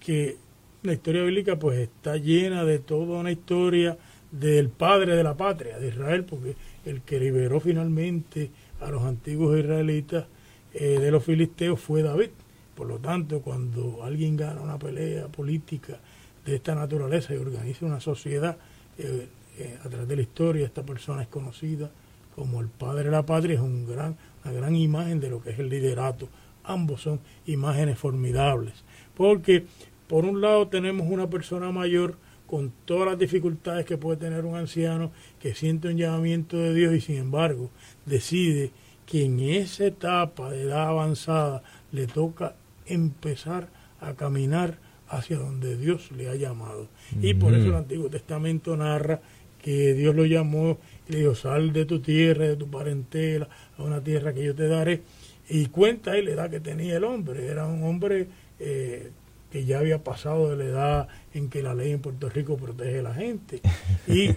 que 0.00 0.36
la 0.82 0.92
historia 0.92 1.22
bíblica 1.22 1.58
pues 1.58 1.78
está 1.78 2.16
llena 2.16 2.64
de 2.64 2.78
toda 2.78 3.18
una 3.18 3.32
historia 3.32 3.98
del 4.30 4.68
padre 4.68 5.16
de 5.16 5.24
la 5.24 5.36
patria, 5.36 5.78
de 5.78 5.88
Israel, 5.88 6.24
porque 6.24 6.54
el 6.84 7.02
que 7.02 7.18
liberó 7.18 7.60
finalmente 7.60 8.50
a 8.80 8.90
los 8.90 9.02
antiguos 9.02 9.58
israelitas 9.58 10.26
eh, 10.74 10.98
de 11.00 11.10
los 11.10 11.24
filisteos 11.24 11.80
fue 11.80 12.02
David. 12.02 12.30
Por 12.74 12.86
lo 12.86 12.98
tanto, 12.98 13.40
cuando 13.40 14.04
alguien 14.04 14.36
gana 14.36 14.60
una 14.60 14.78
pelea 14.78 15.28
política 15.28 15.98
de 16.44 16.56
esta 16.56 16.74
naturaleza 16.74 17.34
y 17.34 17.38
organiza 17.38 17.86
una 17.86 18.00
sociedad 18.00 18.56
eh, 18.98 19.28
eh, 19.58 19.78
a 19.82 19.88
través 19.88 20.06
de 20.06 20.16
la 20.16 20.22
historia, 20.22 20.66
esta 20.66 20.82
persona 20.82 21.22
es 21.22 21.28
conocida 21.28 21.90
como 22.34 22.60
el 22.60 22.68
padre 22.68 23.04
de 23.04 23.10
la 23.10 23.24
patria, 23.24 23.54
es 23.54 23.60
un 23.60 23.86
gran, 23.86 24.16
una 24.46 24.60
gran 24.60 24.76
imagen 24.76 25.20
de 25.20 25.30
lo 25.30 25.42
que 25.42 25.50
es 25.50 25.58
el 25.58 25.68
liderato. 25.68 26.28
Ambos 26.64 27.02
son 27.02 27.20
imágenes 27.46 27.98
formidables, 27.98 28.84
porque 29.14 29.66
por 30.08 30.24
un 30.24 30.40
lado 30.40 30.68
tenemos 30.68 31.08
una 31.10 31.28
persona 31.28 31.72
mayor 31.72 32.16
con 32.46 32.72
todas 32.84 33.06
las 33.06 33.18
dificultades 33.18 33.84
que 33.86 33.96
puede 33.96 34.18
tener 34.18 34.44
un 34.44 34.56
anciano 34.56 35.10
que 35.40 35.54
siente 35.54 35.88
un 35.88 35.96
llamamiento 35.96 36.56
de 36.56 36.74
Dios 36.74 36.94
y 36.94 37.00
sin 37.00 37.16
embargo 37.16 37.70
decide 38.04 38.70
que 39.04 39.24
en 39.24 39.40
esa 39.40 39.86
etapa 39.86 40.50
de 40.50 40.62
edad 40.62 40.88
avanzada 40.88 41.62
le 41.90 42.06
toca 42.06 42.54
empezar 42.86 43.68
a 44.00 44.14
caminar 44.14 44.78
hacia 45.08 45.38
donde 45.38 45.76
Dios 45.76 46.10
le 46.12 46.28
ha 46.28 46.34
llamado. 46.34 46.88
Y 47.20 47.34
por 47.34 47.54
eso 47.54 47.68
el 47.68 47.74
Antiguo 47.74 48.08
Testamento 48.10 48.76
narra 48.76 49.20
que 49.66 49.94
Dios 49.94 50.14
lo 50.14 50.24
llamó 50.24 50.78
y 51.08 51.12
le 51.12 51.18
dijo, 51.18 51.34
sal 51.34 51.72
de 51.72 51.86
tu 51.86 51.98
tierra, 51.98 52.46
de 52.46 52.54
tu 52.54 52.70
parentela, 52.70 53.48
a 53.76 53.82
una 53.82 54.00
tierra 54.00 54.32
que 54.32 54.44
yo 54.44 54.54
te 54.54 54.68
daré. 54.68 55.02
Y 55.48 55.66
cuenta 55.66 56.12
ahí 56.12 56.22
la 56.22 56.30
edad 56.30 56.50
que 56.50 56.60
tenía 56.60 56.98
el 56.98 57.02
hombre. 57.02 57.48
Era 57.48 57.66
un 57.66 57.82
hombre 57.82 58.28
eh, 58.60 59.10
que 59.50 59.64
ya 59.64 59.80
había 59.80 60.04
pasado 60.04 60.50
de 60.50 60.56
la 60.56 60.64
edad 60.66 61.08
en 61.34 61.50
que 61.50 61.64
la 61.64 61.74
ley 61.74 61.90
en 61.90 61.98
Puerto 61.98 62.28
Rico 62.28 62.56
protege 62.56 63.00
a 63.00 63.02
la 63.02 63.14
gente. 63.14 63.60
Y 64.06 64.36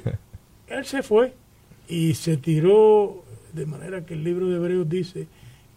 él 0.67 0.85
se 0.85 1.03
fue 1.03 1.35
y 1.87 2.15
se 2.15 2.37
tiró 2.37 3.23
de 3.53 3.67
manera 3.67 4.07
que 4.07 4.15
el 4.15 4.23
libro 4.23 4.47
de 4.47 4.55
Hebreos 4.55 4.89
dice 4.89 5.27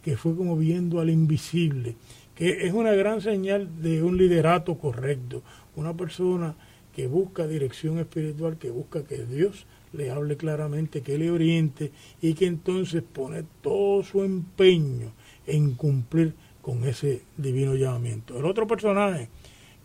que 0.02 0.16
fue 0.16 0.35
como 0.35 0.56
viendo 0.56 0.99
al 0.99 1.11
invisible 1.11 1.94
que 2.35 2.66
es 2.66 2.73
una 2.73 2.92
gran 2.92 3.21
señal 3.21 3.82
de 3.82 4.02
un 4.02 4.16
liderato 4.16 4.78
correcto, 4.78 5.42
una 5.76 5.94
persona 5.94 6.54
que 6.94 7.06
busca 7.06 7.46
dirección 7.46 7.99
espiritual, 7.99 8.58
que 8.58 8.70
busca 8.70 9.04
que 9.04 9.25
Dios 9.25 9.66
le 9.92 10.11
hable 10.11 10.37
claramente, 10.37 11.02
que 11.02 11.18
le 11.18 11.30
oriente 11.30 11.92
y 12.20 12.34
que 12.34 12.46
entonces 12.46 13.02
pone 13.02 13.44
todo 13.62 14.02
su 14.02 14.22
empeño 14.22 15.12
en 15.46 15.75
cumplir 15.75 16.34
con 16.61 16.84
ese 16.84 17.22
divino 17.37 17.75
llamamiento. 17.75 18.38
El 18.38 18.44
otro 18.44 18.66
personaje, 18.66 19.28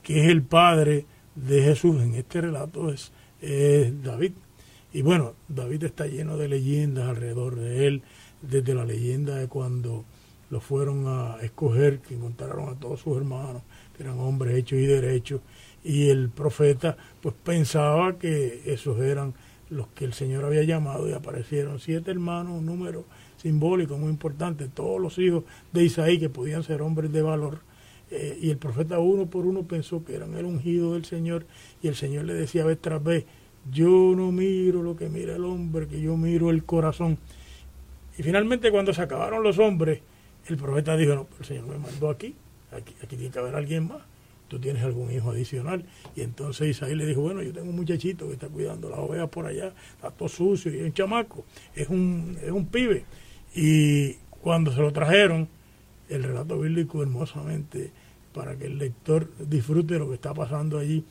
que 0.03 0.21
es 0.21 0.29
el 0.29 0.43
padre 0.43 1.05
de 1.35 1.61
Jesús 1.63 2.01
en 2.01 2.15
este 2.15 2.41
relato, 2.41 2.91
es, 2.91 3.11
es 3.41 4.03
David. 4.03 4.33
Y 4.93 5.01
bueno, 5.01 5.33
David 5.47 5.83
está 5.83 6.07
lleno 6.07 6.37
de 6.37 6.47
leyendas 6.47 7.09
alrededor 7.09 7.55
de 7.55 7.87
él, 7.87 8.03
desde 8.41 8.75
la 8.75 8.85
leyenda 8.85 9.35
de 9.35 9.47
cuando 9.47 10.05
lo 10.49 10.61
fueron 10.61 11.07
a 11.07 11.37
escoger, 11.41 11.99
que 11.99 12.15
encontraron 12.15 12.69
a 12.69 12.79
todos 12.79 13.01
sus 13.01 13.17
hermanos, 13.17 13.63
que 13.95 14.03
eran 14.03 14.19
hombres 14.19 14.57
hechos 14.57 14.79
y 14.79 14.85
derechos, 14.85 15.41
y 15.87 16.09
el 16.09 16.29
profeta 16.29 16.97
pues 17.21 17.33
pensaba 17.45 18.19
que 18.19 18.61
esos 18.65 18.99
eran 18.99 19.33
los 19.69 19.87
que 19.87 20.03
el 20.03 20.13
Señor 20.13 20.43
había 20.43 20.63
llamado 20.63 21.09
y 21.09 21.13
aparecieron 21.13 21.79
siete 21.79 22.11
hermanos, 22.11 22.59
un 22.59 22.65
número 22.65 23.05
simbólico 23.37 23.97
muy 23.97 24.09
importante, 24.09 24.67
todos 24.67 24.99
los 24.99 25.17
hijos 25.17 25.45
de 25.71 25.85
Isaí 25.85 26.19
que 26.19 26.29
podían 26.29 26.63
ser 26.63 26.81
hombres 26.81 27.13
de 27.13 27.21
valor. 27.21 27.59
Eh, 28.11 28.37
y 28.41 28.49
el 28.49 28.57
profeta 28.57 28.99
uno 28.99 29.27
por 29.27 29.45
uno 29.45 29.63
pensó 29.63 30.03
que 30.03 30.15
eran 30.15 30.35
el 30.35 30.45
ungido 30.45 30.93
del 30.93 31.05
Señor 31.05 31.45
y 31.81 31.87
el 31.87 31.95
Señor 31.95 32.25
le 32.25 32.33
decía 32.33 32.65
vez 32.65 32.79
tras 32.81 33.01
vez, 33.01 33.25
yo 33.71 34.13
no 34.15 34.31
miro 34.33 34.83
lo 34.83 34.97
que 34.97 35.07
mira 35.07 35.37
el 35.37 35.45
hombre, 35.45 35.87
que 35.87 36.01
yo 36.01 36.17
miro 36.17 36.49
el 36.49 36.65
corazón. 36.65 37.17
Y 38.17 38.23
finalmente 38.23 38.71
cuando 38.71 38.93
se 38.93 39.01
acabaron 39.01 39.41
los 39.41 39.57
hombres, 39.57 40.01
el 40.47 40.57
profeta 40.57 40.97
dijo, 40.97 41.15
no, 41.15 41.27
el 41.39 41.45
Señor 41.45 41.65
me 41.67 41.77
mandó 41.77 42.09
aquí, 42.09 42.35
aquí, 42.73 42.93
aquí 43.01 43.15
tiene 43.15 43.31
que 43.31 43.39
haber 43.39 43.55
alguien 43.55 43.87
más 43.87 44.01
tú 44.47 44.59
tienes 44.59 44.83
algún 44.83 45.11
hijo 45.11 45.31
adicional. 45.31 45.83
Y 46.15 46.21
entonces 46.21 46.69
Isaí 46.69 46.95
le 46.95 47.05
dijo, 47.05 47.21
bueno, 47.21 47.41
yo 47.41 47.53
tengo 47.53 47.69
un 47.69 47.75
muchachito 47.75 48.27
que 48.27 48.33
está 48.33 48.47
cuidando 48.47 48.89
las 48.89 48.99
ovejas 48.99 49.29
por 49.29 49.45
allá, 49.45 49.73
está 49.95 50.11
todo 50.11 50.29
sucio 50.29 50.73
y 50.73 50.79
es 50.79 50.85
un 50.85 50.93
chamaco, 50.93 51.45
es 51.75 51.89
un, 51.89 52.37
es 52.43 52.51
un 52.51 52.65
pibe. 52.67 53.05
Y 53.55 54.13
cuando 54.41 54.71
se 54.71 54.79
lo 54.81 54.91
trajeron, 54.91 55.47
el 56.09 56.23
relato 56.23 56.59
bíblico 56.59 57.01
hermosamente, 57.01 57.91
para 58.33 58.55
que 58.55 58.65
el 58.65 58.77
lector 58.77 59.29
disfrute 59.39 59.97
lo 59.97 60.07
que 60.07 60.15
está 60.15 60.33
pasando 60.33 60.77
allí, 60.77 61.03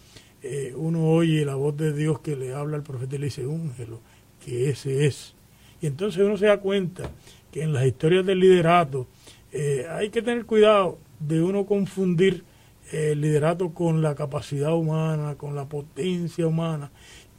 eh, 0.42 0.72
uno 0.76 1.06
oye 1.08 1.44
la 1.44 1.56
voz 1.56 1.76
de 1.76 1.92
Dios 1.92 2.20
que 2.20 2.36
le 2.36 2.54
habla 2.54 2.76
al 2.76 2.82
profeta 2.82 3.16
y 3.16 3.18
le 3.18 3.26
dice, 3.26 3.46
úngelo, 3.46 4.00
que 4.44 4.70
ese 4.70 5.06
es. 5.06 5.34
Y 5.80 5.86
entonces 5.86 6.22
uno 6.22 6.36
se 6.36 6.46
da 6.46 6.60
cuenta 6.60 7.10
que 7.50 7.62
en 7.62 7.72
las 7.72 7.84
historias 7.84 8.24
del 8.24 8.40
liderato 8.40 9.06
eh, 9.52 9.86
hay 9.90 10.10
que 10.10 10.22
tener 10.22 10.44
cuidado 10.46 10.98
de 11.18 11.42
uno 11.42 11.66
confundir 11.66 12.44
el 12.92 13.20
liderato 13.20 13.70
con 13.70 14.02
la 14.02 14.14
capacidad 14.14 14.74
humana, 14.74 15.34
con 15.36 15.54
la 15.54 15.68
potencia 15.68 16.46
humana, 16.46 16.90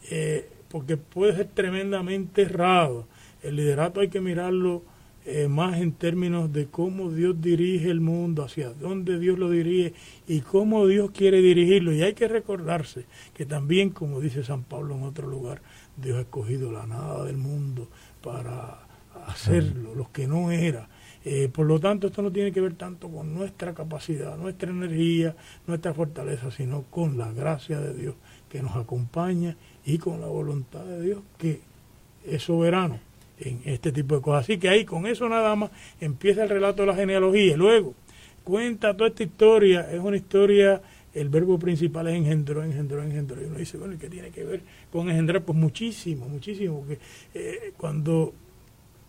eh, 0.09 0.49
porque 0.69 0.97
puede 0.97 1.35
ser 1.35 1.47
tremendamente 1.53 2.43
errado. 2.43 3.07
El 3.43 3.55
liderato 3.55 4.01
hay 4.01 4.09
que 4.09 4.19
mirarlo 4.19 4.83
eh, 5.25 5.47
más 5.47 5.79
en 5.79 5.93
términos 5.93 6.51
de 6.51 6.67
cómo 6.67 7.11
Dios 7.11 7.41
dirige 7.41 7.89
el 7.89 8.01
mundo, 8.01 8.43
hacia 8.43 8.69
dónde 8.69 9.19
Dios 9.19 9.37
lo 9.37 9.49
dirige 9.49 9.93
y 10.27 10.41
cómo 10.41 10.85
Dios 10.87 11.11
quiere 11.11 11.41
dirigirlo. 11.41 11.93
Y 11.93 12.01
hay 12.03 12.13
que 12.13 12.27
recordarse 12.27 13.05
que 13.33 13.45
también, 13.45 13.89
como 13.89 14.19
dice 14.19 14.43
San 14.43 14.63
Pablo 14.63 14.95
en 14.95 15.03
otro 15.03 15.27
lugar, 15.27 15.61
Dios 15.95 16.17
ha 16.17 16.21
escogido 16.21 16.71
la 16.71 16.85
nada 16.85 17.25
del 17.25 17.37
mundo 17.37 17.87
para 18.21 18.87
hacerlo, 19.27 19.95
los 19.95 20.09
que 20.09 20.27
no 20.27 20.51
era 20.51 20.87
eh, 21.29 21.49
por 21.49 21.65
lo 21.65 21.77
tanto, 21.77 22.07
esto 22.07 22.21
no 22.21 22.31
tiene 22.31 22.53
que 22.53 22.61
ver 22.61 22.75
tanto 22.75 23.09
con 23.09 23.33
nuestra 23.33 23.73
capacidad, 23.73 24.37
nuestra 24.37 24.69
energía, 24.69 25.35
nuestra 25.67 25.93
fortaleza, 25.93 26.51
sino 26.51 26.83
con 26.83 27.17
la 27.17 27.33
gracia 27.33 27.81
de 27.81 27.93
Dios 27.93 28.15
que 28.49 28.61
nos 28.61 28.77
acompaña 28.77 29.57
y 29.85 29.97
con 29.97 30.21
la 30.21 30.27
voluntad 30.27 30.85
de 30.85 31.01
Dios 31.01 31.19
que 31.37 31.59
es 32.25 32.43
soberano 32.43 33.01
en 33.41 33.59
este 33.65 33.91
tipo 33.91 34.15
de 34.15 34.21
cosas. 34.21 34.45
Así 34.45 34.57
que 34.57 34.69
ahí 34.69 34.85
con 34.85 35.05
eso 35.05 35.27
nada 35.27 35.53
más 35.57 35.69
empieza 35.99 36.43
el 36.43 36.49
relato 36.49 36.83
de 36.83 36.87
la 36.87 36.95
genealogía. 36.95 37.55
Y 37.55 37.57
luego 37.57 37.93
cuenta 38.45 38.95
toda 38.95 39.09
esta 39.09 39.23
historia, 39.23 39.91
es 39.91 39.99
una 39.99 40.15
historia, 40.15 40.81
el 41.13 41.27
verbo 41.27 41.59
principal 41.59 42.07
es 42.07 42.15
engendró, 42.15 42.63
engendró, 42.63 43.03
engendró. 43.03 43.41
Y 43.41 43.47
uno 43.47 43.57
dice, 43.57 43.77
bueno, 43.77 43.95
¿y 43.95 43.97
qué 43.97 44.09
tiene 44.09 44.29
que 44.29 44.45
ver 44.45 44.61
con 44.93 45.09
engendrar? 45.09 45.43
Pues 45.43 45.57
muchísimo, 45.57 46.29
muchísimo. 46.29 46.79
Porque 46.79 46.99
eh, 47.33 47.73
cuando 47.75 48.33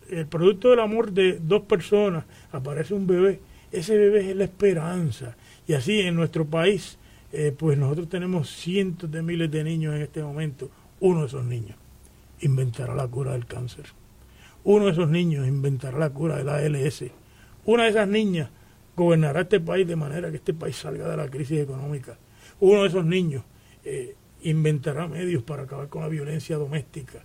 el 0.09 0.27
producto 0.27 0.69
del 0.69 0.79
amor 0.79 1.11
de 1.11 1.39
dos 1.39 1.63
personas, 1.63 2.25
aparece 2.51 2.93
un 2.93 3.07
bebé, 3.07 3.39
ese 3.71 3.97
bebé 3.97 4.31
es 4.31 4.35
la 4.35 4.45
esperanza. 4.45 5.35
Y 5.67 5.73
así 5.73 6.01
en 6.01 6.15
nuestro 6.15 6.45
país, 6.45 6.97
eh, 7.31 7.53
pues 7.57 7.77
nosotros 7.77 8.09
tenemos 8.09 8.49
cientos 8.49 9.11
de 9.11 9.21
miles 9.21 9.51
de 9.51 9.63
niños 9.63 9.95
en 9.95 10.01
este 10.01 10.23
momento. 10.23 10.69
Uno 10.99 11.21
de 11.21 11.27
esos 11.27 11.45
niños 11.45 11.77
inventará 12.41 12.95
la 12.95 13.07
cura 13.07 13.33
del 13.33 13.45
cáncer. 13.45 13.85
Uno 14.63 14.85
de 14.85 14.91
esos 14.91 15.09
niños 15.09 15.47
inventará 15.47 15.97
la 15.97 16.09
cura 16.09 16.37
de 16.37 16.43
la 16.43 16.55
ALS. 16.55 17.05
Una 17.65 17.83
de 17.83 17.89
esas 17.89 18.07
niñas 18.07 18.49
gobernará 18.95 19.41
este 19.41 19.59
país 19.59 19.87
de 19.87 19.95
manera 19.95 20.29
que 20.29 20.37
este 20.37 20.53
país 20.53 20.75
salga 20.75 21.07
de 21.07 21.17
la 21.17 21.29
crisis 21.29 21.59
económica. 21.59 22.17
Uno 22.59 22.81
de 22.81 22.89
esos 22.89 23.05
niños 23.05 23.43
eh, 23.85 24.15
inventará 24.41 25.07
medios 25.07 25.43
para 25.43 25.63
acabar 25.63 25.87
con 25.87 26.01
la 26.01 26.07
violencia 26.07 26.57
doméstica 26.57 27.23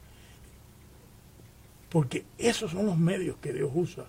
porque 1.95 2.25
esos 2.39 2.73
son 2.73 2.87
los 2.87 2.99
medios 2.99 3.37
que 3.37 3.53
Dios 3.53 3.71
usa 3.73 4.07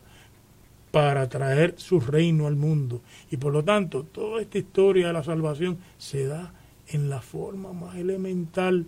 para 0.89 1.30
traer 1.30 1.75
su 1.77 2.00
reino 2.00 2.48
al 2.48 2.56
mundo. 2.56 3.04
Y 3.30 3.38
por 3.38 3.54
lo 3.54 3.63
tanto, 3.63 4.01
toda 4.01 4.42
esta 4.42 4.58
historia 4.58 5.06
de 5.06 5.13
la 5.13 5.24
salvación 5.24 5.77
se 6.00 6.25
da 6.25 6.51
en 6.88 7.12
la 7.12 7.22
forma 7.22 7.74
más 7.74 7.96
elemental 7.98 8.88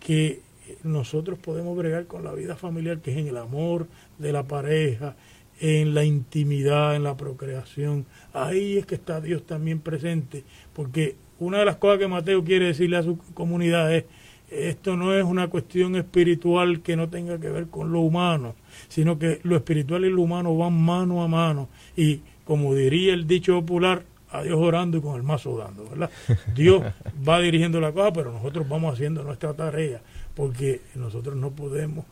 que 0.00 0.40
nosotros 0.82 1.38
podemos 1.38 1.76
bregar 1.76 2.06
con 2.06 2.24
la 2.24 2.32
vida 2.32 2.56
familiar, 2.56 3.02
que 3.02 3.10
es 3.10 3.18
en 3.18 3.26
el 3.26 3.36
amor 3.36 3.86
de 4.16 4.32
la 4.32 4.44
pareja, 4.44 5.14
en 5.60 5.92
la 5.92 6.04
intimidad, 6.04 6.96
en 6.96 7.02
la 7.02 7.18
procreación. 7.18 8.06
Ahí 8.32 8.78
es 8.78 8.86
que 8.86 8.94
está 8.94 9.20
Dios 9.20 9.44
también 9.44 9.80
presente, 9.80 10.42
porque 10.72 11.16
una 11.38 11.58
de 11.58 11.66
las 11.66 11.76
cosas 11.76 11.98
que 11.98 12.08
Mateo 12.08 12.42
quiere 12.44 12.64
decirle 12.64 12.96
a 12.96 13.02
su 13.02 13.18
comunidad 13.34 13.94
es, 13.94 14.06
esto 14.50 14.96
no 14.96 15.14
es 15.14 15.24
una 15.24 15.48
cuestión 15.48 15.96
espiritual 15.96 16.80
que 16.80 16.96
no 16.96 17.08
tenga 17.08 17.38
que 17.38 17.50
ver 17.50 17.68
con 17.68 17.92
lo 17.92 18.00
humano, 18.00 18.54
sino 18.88 19.18
que 19.18 19.40
lo 19.42 19.56
espiritual 19.56 20.04
y 20.04 20.10
lo 20.10 20.22
humano 20.22 20.56
van 20.56 20.80
mano 20.80 21.22
a 21.22 21.28
mano. 21.28 21.68
Y 21.96 22.20
como 22.44 22.74
diría 22.74 23.14
el 23.14 23.26
dicho 23.26 23.54
popular, 23.60 24.04
a 24.30 24.42
Dios 24.42 24.58
orando 24.58 24.98
y 24.98 25.00
con 25.00 25.16
el 25.16 25.22
mazo 25.22 25.56
dando, 25.56 25.84
¿verdad? 25.88 26.10
Dios 26.54 26.82
va 27.26 27.40
dirigiendo 27.40 27.80
la 27.80 27.92
cosa, 27.92 28.12
pero 28.12 28.32
nosotros 28.32 28.68
vamos 28.68 28.94
haciendo 28.94 29.22
nuestra 29.22 29.54
tarea, 29.54 30.02
porque 30.34 30.82
nosotros 30.94 31.36
no 31.36 31.50
podemos, 31.50 32.04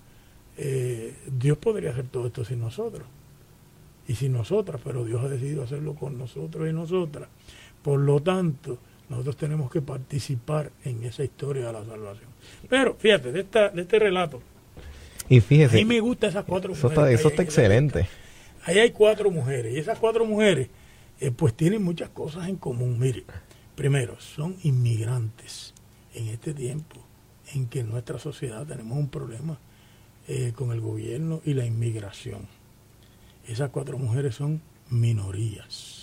eh, 0.57 1.14
Dios 1.26 1.59
podría 1.59 1.90
hacer 1.90 2.07
todo 2.07 2.26
esto 2.26 2.45
sin 2.45 2.61
nosotros 2.61 3.07
y 4.09 4.14
sin 4.14 4.33
nosotras, 4.33 4.81
pero 4.83 5.05
Dios 5.05 5.23
ha 5.25 5.28
decidido 5.28 5.64
hacerlo 5.64 5.95
con 5.95 6.16
nosotros 6.16 6.69
y 6.69 6.73
nosotras. 6.73 7.28
Por 7.83 8.00
lo 8.00 8.21
tanto, 8.21 8.78
nosotros 9.08 9.36
tenemos 9.36 9.70
que 9.70 9.80
participar 9.80 10.72
en 10.84 11.04
esa 11.04 11.22
historia 11.25 11.66
de 11.66 11.72
la 11.72 11.84
salvación. 11.84 12.28
Pero 12.68 12.94
fíjate, 12.94 13.32
de, 13.32 13.40
esta, 13.40 13.68
de 13.70 13.82
este 13.82 13.98
relato, 13.98 14.42
y 15.28 15.40
fíjese, 15.40 15.76
a 15.76 15.78
mí 15.78 15.84
me 15.84 16.00
gustan 16.00 16.30
esas 16.30 16.44
cuatro 16.44 16.72
eso 16.72 16.88
mujeres. 16.88 17.04
Está, 17.04 17.20
eso 17.20 17.28
está 17.28 17.42
excelente. 17.42 18.08
Ahí 18.64 18.78
hay 18.78 18.90
cuatro 18.90 19.30
mujeres 19.30 19.75
y 19.75 19.78
esas 19.78 19.98
cuatro 19.98 20.25
mujeres 20.25 20.68
eh, 21.20 21.30
pues 21.30 21.54
tienen 21.54 21.82
muchas 21.82 22.10
cosas 22.10 22.48
en 22.48 22.56
común. 22.56 22.98
Mire, 22.98 23.25
primero, 23.75 24.18
son 24.20 24.56
inmigrantes 24.62 25.75
en 26.14 26.28
este 26.28 26.52
tiempo 26.54 26.96
en 27.54 27.68
que 27.68 27.80
en 27.80 27.90
nuestra 27.90 28.18
sociedad 28.18 28.66
tenemos 28.66 28.98
un 28.98 29.08
problema 29.08 29.58
eh, 30.28 30.52
con 30.54 30.72
el 30.72 30.80
gobierno 30.80 31.40
y 31.44 31.54
la 31.54 31.64
inmigración. 31.64 32.48
Esas 33.46 33.70
cuatro 33.70 33.98
mujeres 33.98 34.34
son 34.34 34.60
minorías 34.90 35.96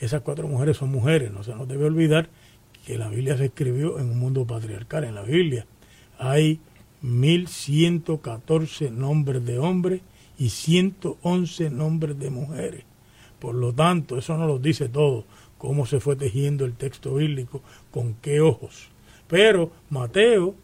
esas 0.00 0.22
cuatro 0.22 0.48
mujeres 0.48 0.78
son 0.78 0.90
mujeres, 0.90 1.30
no 1.30 1.44
se 1.44 1.54
nos 1.54 1.68
debe 1.68 1.84
olvidar 1.84 2.28
que 2.86 2.98
la 2.98 3.08
Biblia 3.08 3.36
se 3.36 3.46
escribió 3.46 3.98
en 3.98 4.10
un 4.10 4.18
mundo 4.18 4.46
patriarcal. 4.46 5.04
En 5.04 5.14
la 5.14 5.22
Biblia 5.22 5.66
hay 6.18 6.58
1114 7.02 8.90
nombres 8.90 9.44
de 9.44 9.58
hombres 9.58 10.00
y 10.38 10.48
111 10.48 11.70
nombres 11.70 12.18
de 12.18 12.30
mujeres. 12.30 12.84
Por 13.38 13.54
lo 13.54 13.72
tanto, 13.72 14.18
eso 14.18 14.36
no 14.36 14.46
nos 14.46 14.62
dice 14.62 14.88
todo, 14.88 15.24
cómo 15.58 15.84
se 15.84 16.00
fue 16.00 16.16
tejiendo 16.16 16.64
el 16.64 16.74
texto 16.74 17.14
bíblico, 17.14 17.62
con 17.90 18.14
qué 18.14 18.40
ojos. 18.40 18.88
Pero 19.28 19.70
Mateo 19.90 20.54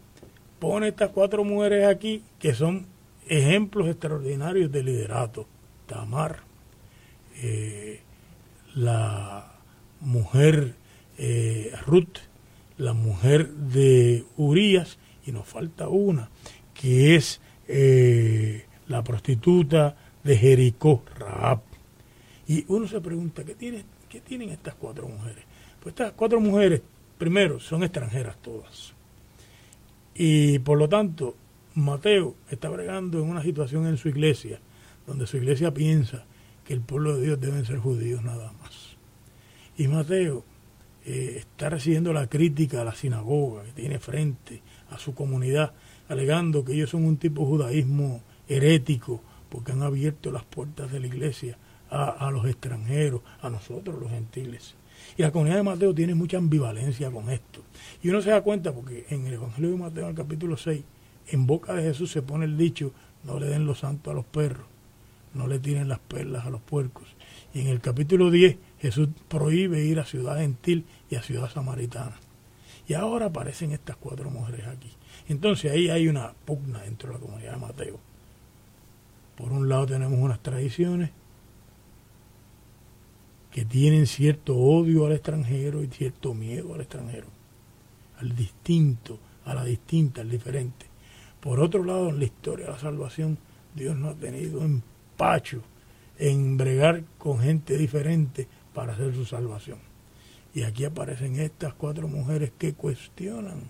pone 0.59 0.89
estas 0.89 1.11
cuatro 1.11 1.43
mujeres 1.43 1.85
aquí 1.85 2.23
que 2.39 2.53
son 2.53 2.87
ejemplos 3.27 3.87
extraordinarios 3.87 4.71
de 4.71 4.83
liderato. 4.83 5.45
Tamar, 5.85 6.41
eh, 7.41 8.01
la 8.77 9.53
mujer 10.01 10.75
eh, 11.17 11.71
Ruth, 11.87 12.19
la 12.77 12.93
mujer 12.93 13.49
de 13.49 14.23
Urias, 14.37 14.99
y 15.25 15.31
nos 15.31 15.47
falta 15.47 15.89
una, 15.89 16.29
que 16.75 17.15
es 17.15 17.41
eh, 17.67 18.65
la 18.87 19.03
prostituta 19.03 19.97
de 20.23 20.37
Jericó, 20.37 21.03
Raab. 21.17 21.61
Y 22.47 22.65
uno 22.67 22.87
se 22.87 23.01
pregunta, 23.01 23.43
¿qué, 23.43 23.55
tiene, 23.55 23.83
¿qué 24.07 24.21
tienen 24.21 24.49
estas 24.49 24.75
cuatro 24.75 25.07
mujeres? 25.07 25.43
Pues 25.81 25.93
estas 25.93 26.13
cuatro 26.13 26.39
mujeres, 26.39 26.81
primero, 27.17 27.59
son 27.59 27.83
extranjeras 27.83 28.37
todas. 28.43 28.93
Y 30.13 30.59
por 30.59 30.77
lo 30.77 30.87
tanto, 30.87 31.35
Mateo 31.73 32.35
está 32.51 32.69
bregando 32.69 33.19
en 33.19 33.29
una 33.29 33.41
situación 33.41 33.87
en 33.87 33.97
su 33.97 34.07
iglesia, 34.07 34.59
donde 35.07 35.25
su 35.25 35.37
iglesia 35.37 35.73
piensa 35.73 36.25
que 36.67 36.73
el 36.73 36.81
pueblo 36.81 37.15
de 37.15 37.25
Dios 37.25 37.39
deben 37.39 37.65
ser 37.65 37.77
judíos 37.77 38.21
nada 38.23 38.51
más. 38.61 38.97
Y 39.77 39.87
Mateo 39.87 40.43
eh, 41.05 41.37
está 41.37 41.69
recibiendo 41.69 42.11
la 42.11 42.27
crítica 42.27 42.81
a 42.81 42.83
la 42.83 42.93
sinagoga 42.93 43.63
que 43.63 43.71
tiene 43.71 43.99
frente 43.99 44.61
a 44.91 44.99
su 44.99 45.15
comunidad, 45.15 45.71
alegando 46.09 46.65
que 46.65 46.73
ellos 46.73 46.89
son 46.89 47.05
un 47.05 47.15
tipo 47.15 47.43
de 47.43 47.47
judaísmo 47.47 48.21
herético, 48.49 49.21
porque 49.47 49.71
han 49.71 49.81
abierto 49.81 50.29
las 50.29 50.43
puertas 50.43 50.91
de 50.91 50.99
la 50.99 51.07
iglesia 51.07 51.57
a, 51.89 52.29
los 52.31 52.45
extranjeros, 52.45 53.21
a 53.41 53.49
nosotros 53.49 53.97
los 53.97 54.11
gentiles. 54.11 54.75
Y 55.15 55.21
la 55.21 55.31
comunidad 55.31 55.55
de 55.55 55.63
Mateo 55.63 55.95
tiene 55.95 56.15
mucha 56.15 56.37
ambivalencia 56.37 57.09
con 57.09 57.29
esto. 57.29 57.61
Y 58.03 58.09
uno 58.09 58.21
se 58.21 58.31
da 58.31 58.41
cuenta 58.41 58.73
porque 58.73 59.05
en 59.09 59.25
el 59.25 59.35
Evangelio 59.35 59.71
de 59.71 59.77
Mateo, 59.77 60.03
en 60.03 60.09
el 60.09 60.15
capítulo 60.15 60.57
6, 60.57 60.83
en 61.27 61.47
boca 61.47 61.73
de 61.73 61.83
Jesús 61.83 62.11
se 62.11 62.21
pone 62.21 62.43
el 62.43 62.57
dicho, 62.57 62.91
no 63.23 63.39
le 63.39 63.47
den 63.47 63.65
los 63.65 63.79
santos 63.79 64.11
a 64.11 64.15
los 64.15 64.25
perros, 64.25 64.65
no 65.37 65.47
le 65.47 65.59
tiren 65.59 65.87
las 65.87 65.99
perlas 65.99 66.45
a 66.45 66.49
los 66.49 66.61
puercos. 66.61 67.07
Y 67.53 67.61
en 67.61 67.67
el 67.67 67.79
capítulo 67.79 68.31
10 68.31 68.57
Jesús 68.79 69.09
prohíbe 69.27 69.83
ir 69.85 69.99
a 69.99 70.05
ciudad 70.05 70.37
gentil 70.37 70.85
y 71.09 71.15
a 71.15 71.23
ciudad 71.23 71.49
samaritana. 71.49 72.17
Y 72.87 72.93
ahora 72.93 73.27
aparecen 73.27 73.71
estas 73.71 73.97
cuatro 73.97 74.29
mujeres 74.29 74.67
aquí. 74.67 74.91
Entonces 75.27 75.71
ahí 75.71 75.89
hay 75.89 76.07
una 76.07 76.33
pugna 76.45 76.81
dentro 76.81 77.09
de 77.09 77.15
la 77.15 77.19
comunidad 77.19 77.53
de 77.53 77.59
Mateo. 77.59 77.99
Por 79.35 79.51
un 79.51 79.69
lado 79.69 79.85
tenemos 79.85 80.19
unas 80.19 80.41
tradiciones 80.41 81.11
que 83.51 83.65
tienen 83.65 84.07
cierto 84.07 84.55
odio 84.55 85.05
al 85.05 85.13
extranjero 85.13 85.83
y 85.83 85.87
cierto 85.87 86.33
miedo 86.33 86.73
al 86.73 86.81
extranjero, 86.81 87.27
al 88.19 88.35
distinto, 88.35 89.19
a 89.45 89.53
la 89.53 89.63
distinta, 89.63 90.21
al 90.21 90.29
diferente. 90.29 90.85
Por 91.39 91.59
otro 91.59 91.83
lado, 91.83 92.09
en 92.09 92.19
la 92.19 92.25
historia 92.25 92.65
de 92.65 92.73
la 92.73 92.79
salvación, 92.79 93.37
Dios 93.73 93.95
no 93.95 94.09
ha 94.09 94.15
tenido 94.15 94.61
en 96.17 96.57
bregar 96.57 97.03
con 97.17 97.39
gente 97.39 97.77
diferente 97.77 98.47
para 98.73 98.93
hacer 98.93 99.13
su 99.13 99.25
salvación. 99.25 99.79
Y 100.53 100.63
aquí 100.63 100.85
aparecen 100.85 101.39
estas 101.39 101.73
cuatro 101.73 102.07
mujeres 102.07 102.51
que 102.57 102.73
cuestionan 102.73 103.63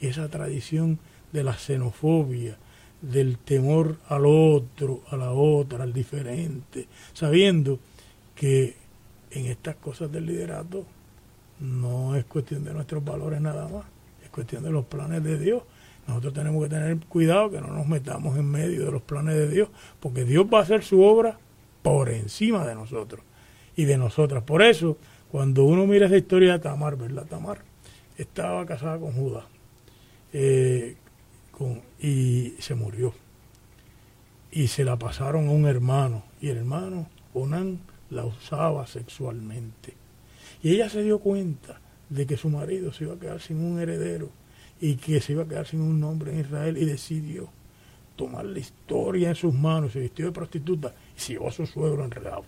esa 0.00 0.28
tradición 0.28 0.98
de 1.32 1.44
la 1.44 1.54
xenofobia, 1.54 2.56
del 3.00 3.38
temor 3.38 3.98
al 4.08 4.26
otro, 4.26 5.02
a 5.10 5.16
la 5.16 5.30
otra, 5.30 5.84
al 5.84 5.92
diferente, 5.92 6.88
sabiendo 7.12 7.78
que 8.34 8.76
en 9.30 9.46
estas 9.46 9.76
cosas 9.76 10.10
del 10.10 10.26
liderato 10.26 10.84
no 11.60 12.16
es 12.16 12.24
cuestión 12.24 12.64
de 12.64 12.72
nuestros 12.72 13.04
valores 13.04 13.40
nada 13.40 13.68
más, 13.68 13.84
es 14.22 14.30
cuestión 14.30 14.62
de 14.62 14.70
los 14.70 14.84
planes 14.86 15.22
de 15.22 15.38
Dios. 15.38 15.62
Nosotros 16.08 16.32
tenemos 16.32 16.64
que 16.64 16.70
tener 16.70 16.98
cuidado 17.06 17.50
que 17.50 17.60
no 17.60 17.68
nos 17.68 17.86
metamos 17.86 18.36
en 18.38 18.50
medio 18.50 18.86
de 18.86 18.90
los 18.90 19.02
planes 19.02 19.34
de 19.34 19.46
Dios, 19.46 19.68
porque 20.00 20.24
Dios 20.24 20.46
va 20.52 20.60
a 20.60 20.62
hacer 20.62 20.82
su 20.82 21.02
obra 21.02 21.38
por 21.82 22.08
encima 22.08 22.66
de 22.66 22.74
nosotros 22.74 23.22
y 23.76 23.84
de 23.84 23.98
nosotras. 23.98 24.42
Por 24.42 24.62
eso, 24.62 24.96
cuando 25.30 25.64
uno 25.64 25.86
mira 25.86 26.06
esa 26.06 26.16
historia 26.16 26.54
de 26.54 26.58
Tamar, 26.60 26.96
¿verdad? 26.96 27.26
Tamar 27.26 27.58
estaba 28.16 28.64
casada 28.64 28.98
con 28.98 29.12
Judá. 29.12 29.46
Eh, 30.32 30.96
y 32.00 32.54
se 32.58 32.74
murió. 32.74 33.12
Y 34.50 34.68
se 34.68 34.84
la 34.84 34.98
pasaron 34.98 35.48
a 35.48 35.50
un 35.50 35.66
hermano. 35.66 36.24
Y 36.40 36.48
el 36.48 36.56
hermano, 36.56 37.06
Onán, 37.34 37.80
la 38.08 38.24
usaba 38.24 38.86
sexualmente. 38.86 39.92
Y 40.62 40.74
ella 40.74 40.88
se 40.88 41.02
dio 41.02 41.18
cuenta 41.18 41.82
de 42.08 42.26
que 42.26 42.38
su 42.38 42.48
marido 42.48 42.94
se 42.94 43.04
iba 43.04 43.14
a 43.14 43.18
quedar 43.18 43.40
sin 43.42 43.62
un 43.62 43.78
heredero 43.78 44.30
y 44.80 44.96
que 44.96 45.20
se 45.20 45.32
iba 45.32 45.42
a 45.42 45.48
quedar 45.48 45.66
sin 45.66 45.80
un 45.80 46.00
nombre 46.00 46.32
en 46.32 46.40
Israel 46.40 46.76
y 46.76 46.84
decidió 46.84 47.48
tomar 48.16 48.44
la 48.44 48.58
historia 48.58 49.28
en 49.28 49.34
sus 49.34 49.54
manos, 49.54 49.92
se 49.92 50.00
vistió 50.00 50.26
de 50.26 50.32
prostituta 50.32 50.92
y 51.16 51.20
se 51.20 51.32
llevó 51.34 51.48
a 51.48 51.52
su 51.52 51.66
suegro 51.66 52.04
enredado. 52.04 52.44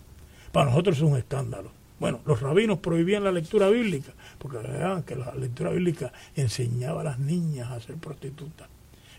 Para 0.51 0.69
nosotros 0.69 0.97
es 0.97 1.03
un 1.03 1.17
escándalo. 1.17 1.71
Bueno, 1.99 2.19
los 2.25 2.41
rabinos 2.41 2.79
prohibían 2.79 3.23
la 3.23 3.31
lectura 3.31 3.69
bíblica 3.69 4.11
porque 4.37 4.57
creían 4.57 5.03
que 5.03 5.15
la 5.15 5.33
lectura 5.35 5.69
bíblica 5.69 6.11
enseñaba 6.35 7.01
a 7.01 7.05
las 7.05 7.19
niñas 7.19 7.71
a 7.71 7.79
ser 7.79 7.95
prostitutas. 7.95 8.67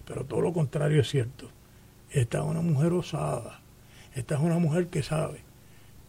Pero 0.05 0.25
todo 0.25 0.41
lo 0.41 0.53
contrario 0.53 1.01
es 1.01 1.09
cierto. 1.09 1.49
Esta 2.11 2.39
es 2.39 2.45
una 2.45 2.61
mujer 2.61 2.93
osada. 2.93 3.61
Esta 4.15 4.35
es 4.35 4.41
una 4.41 4.59
mujer 4.59 4.89
que 4.89 5.03
sabe 5.03 5.41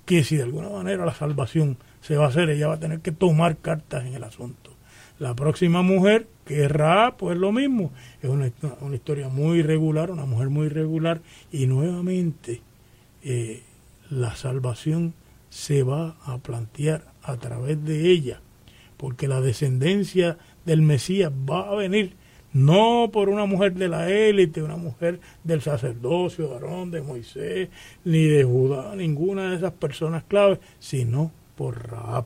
que 0.06 0.24
si 0.24 0.36
de 0.36 0.44
alguna 0.44 0.70
manera 0.70 1.06
la 1.06 1.14
salvación 1.14 1.78
se 2.02 2.18
va 2.18 2.26
a 2.26 2.30
hacer, 2.30 2.50
ella 2.50 2.68
va 2.68 2.74
a 2.74 2.80
tener 2.80 3.00
que 3.00 3.12
tomar 3.12 3.58
cartas 3.58 4.06
en 4.06 4.16
el 4.16 4.24
asunto. 4.24 4.73
La 5.20 5.36
próxima 5.36 5.82
mujer, 5.82 6.28
que 6.46 6.66
es 6.66 6.72
Ra, 6.72 7.16
pues 7.18 7.38
lo 7.38 7.52
mismo. 7.52 7.92
Es 8.22 8.30
una, 8.30 8.48
historia 8.94 9.30
muy 9.30 9.60
irregular, 9.60 10.12
una 10.12 10.26
mujer 10.26 10.50
muy 10.50 10.68
irregular. 10.68 11.22
Y 11.52 11.68
nuevamente 11.68 12.62
eh, 13.24 13.64
la 14.10 14.36
salvación 14.36 15.14
se 15.50 15.84
va 15.84 16.16
a 16.26 16.40
plantear 16.40 17.06
a 17.22 17.38
través 17.38 17.84
de 17.86 18.10
ella. 18.10 18.42
Porque 18.98 19.28
la 19.28 19.42
descendencia 19.42 20.38
del 20.66 20.82
Mesías 20.82 21.32
va 21.32 21.70
a 21.70 21.76
venir 21.76 22.16
no 22.54 23.10
por 23.12 23.30
una 23.30 23.46
mujer 23.46 23.74
de 23.74 23.90
la 23.90 24.10
élite, 24.10 24.62
una 24.62 24.78
mujer 24.78 25.20
del 25.44 25.62
sacerdocio 25.62 26.48
de 26.48 26.54
Aarón, 26.54 26.92
de 26.92 27.02
Moisés, 27.02 27.70
ni 28.06 28.26
de 28.26 28.44
Judá, 28.44 28.96
ninguna 28.96 29.50
de 29.50 29.58
esas 29.58 29.74
personas 29.74 30.24
claves, 30.24 30.60
sino 30.80 31.32
por 31.56 31.90
Raab. 31.90 32.26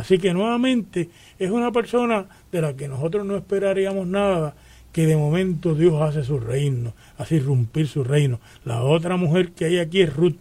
Así 0.00 0.16
que 0.16 0.32
nuevamente 0.32 1.10
es 1.38 1.50
una 1.50 1.70
persona 1.72 2.26
de 2.50 2.62
la 2.62 2.74
que 2.74 2.88
nosotros 2.88 3.26
no 3.26 3.36
esperaríamos 3.36 4.06
nada, 4.06 4.54
que 4.92 5.06
de 5.06 5.14
momento 5.14 5.74
Dios 5.74 6.00
hace 6.00 6.24
su 6.24 6.40
reino, 6.40 6.94
hace 7.18 7.36
irrumpir 7.36 7.86
su 7.86 8.02
reino. 8.02 8.40
La 8.64 8.82
otra 8.82 9.18
mujer 9.18 9.52
que 9.52 9.66
hay 9.66 9.78
aquí 9.78 10.00
es 10.00 10.16
Ruth. 10.16 10.38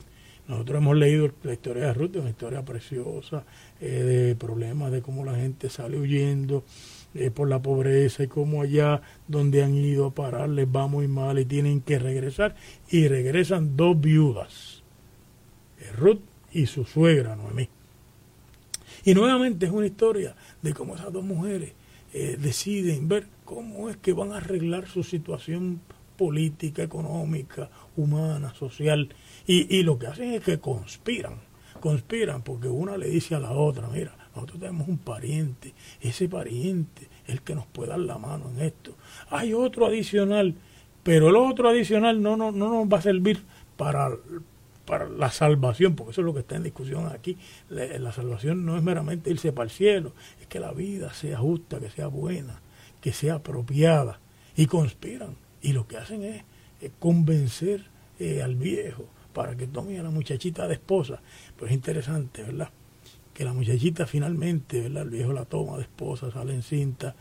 Nosotros 0.48 0.78
hemos 0.78 0.96
leído 0.96 1.30
la 1.44 1.52
historia 1.52 1.88
de 1.88 1.94
Ruth, 1.94 2.16
una 2.16 2.30
historia 2.30 2.64
preciosa, 2.64 3.44
eh, 3.82 3.90
de 3.90 4.36
problemas, 4.36 4.94
de 4.94 5.02
cómo 5.02 5.26
la 5.26 5.36
gente 5.36 5.70
sale 5.70 6.00
huyendo, 6.00 6.64
eh, 7.14 7.30
por 7.30 7.50
la 7.50 7.62
pobreza 7.62 8.24
y 8.24 8.28
como 8.28 8.62
allá 8.62 9.02
donde 9.28 9.62
han 9.62 9.76
ido 9.76 10.06
a 10.06 10.16
parar 10.16 10.48
les 10.48 10.68
va 10.68 10.88
muy 10.88 11.10
mal 11.10 11.38
y 11.38 11.44
tienen 11.44 11.82
que 11.82 12.00
regresar 12.00 12.56
y 12.90 13.10
regresan 13.10 13.76
dos 13.76 14.00
viudas, 14.00 14.84
eh, 15.80 15.92
Ruth 15.98 16.22
y 16.54 16.66
su 16.68 16.86
suegra 16.86 17.36
Noemí. 17.36 17.68
Y 19.10 19.16
nuevamente 19.16 19.66
es 19.66 19.72
una 19.72 19.88
historia 19.88 20.36
de 20.62 20.72
cómo 20.72 20.94
esas 20.94 21.12
dos 21.12 21.24
mujeres 21.24 21.74
eh, 22.14 22.38
deciden 22.40 23.08
ver 23.08 23.26
cómo 23.44 23.90
es 23.90 23.98
que 23.98 24.14
van 24.14 24.34
a 24.34 24.38
arreglar 24.38 24.88
su 24.88 25.02
situación 25.02 25.82
política, 26.16 26.84
económica, 26.84 27.72
humana, 27.98 28.54
social. 28.54 29.10
Y, 29.48 29.76
y 29.76 29.82
lo 29.82 29.98
que 29.98 30.06
hacen 30.06 30.34
es 30.34 30.44
que 30.44 30.60
conspiran, 30.60 31.40
conspiran 31.80 32.44
porque 32.44 32.68
una 32.68 32.98
le 32.98 33.10
dice 33.10 33.34
a 33.34 33.40
la 33.40 33.50
otra, 33.50 33.88
mira, 33.88 34.16
nosotros 34.36 34.60
tenemos 34.60 34.88
un 34.88 35.00
pariente, 35.00 35.74
ese 36.02 36.30
pariente 36.30 37.10
es 37.26 37.34
el 37.34 37.42
que 37.42 37.56
nos 37.56 37.66
puede 37.66 37.90
dar 37.90 38.02
la 38.02 38.20
mano 38.20 38.52
en 38.52 38.62
esto. 38.62 38.96
Hay 39.32 39.54
otro 39.54 39.88
adicional, 39.88 40.54
pero 41.02 41.30
el 41.30 41.36
otro 41.36 41.68
adicional 41.68 42.22
no, 42.22 42.38
no, 42.38 42.52
no 42.52 42.70
nos 42.70 42.94
va 42.94 43.00
a 43.00 43.02
servir 43.02 43.42
para, 43.76 44.12
para 44.90 45.08
la 45.08 45.30
salvación, 45.30 45.96
porque 45.96 46.12
eso 46.12 46.22
es 46.22 46.26
lo 46.26 46.34
que 46.34 46.40
está 46.40 46.56
en 46.56 46.64
discusión 46.64 47.08
aquí. 47.14 47.38
La, 47.70 48.12
salvación 48.12 48.66
no 48.66 48.76
es 48.76 48.82
meramente 48.82 49.30
irse 49.30 49.54
para 49.54 49.66
el 49.66 49.70
cielo, 49.70 50.14
es 50.42 50.48
que 50.48 50.60
la 50.60 50.72
vida 50.72 51.14
sea 51.14 51.38
justa, 51.38 51.80
que 51.80 51.92
sea 51.92 52.08
buena, 52.08 52.60
que 53.00 53.14
sea 53.14 53.36
apropiada. 53.36 54.20
Y 54.58 54.66
conspiran. 54.66 55.38
Y 55.62 55.74
lo 55.74 55.88
que 55.88 55.98
hacen 55.98 56.24
es, 56.24 56.44
convencer 56.98 57.86
eh, 58.18 58.42
al 58.42 58.56
viejo 58.56 59.06
para 59.32 59.56
que 59.56 59.68
tome 59.68 60.00
a 60.00 60.04
la 60.04 60.10
muchachita 60.10 60.68
de 60.68 60.74
esposa. 60.74 61.22
Pues 61.56 61.72
es 61.72 61.76
interesante, 61.76 62.42
¿verdad? 62.42 62.70
que 63.40 63.46
la 63.46 63.54
muchachita 63.54 64.06
finalmente, 64.06 64.82
¿verdad? 64.82 65.04
El 65.04 65.12
viejo 65.12 65.32
la 65.32 65.46
toma 65.46 65.78
de 65.78 65.84
esposa, 65.84 66.30
sale 66.30 66.54
en 66.54 66.62
cinta, 66.62 67.16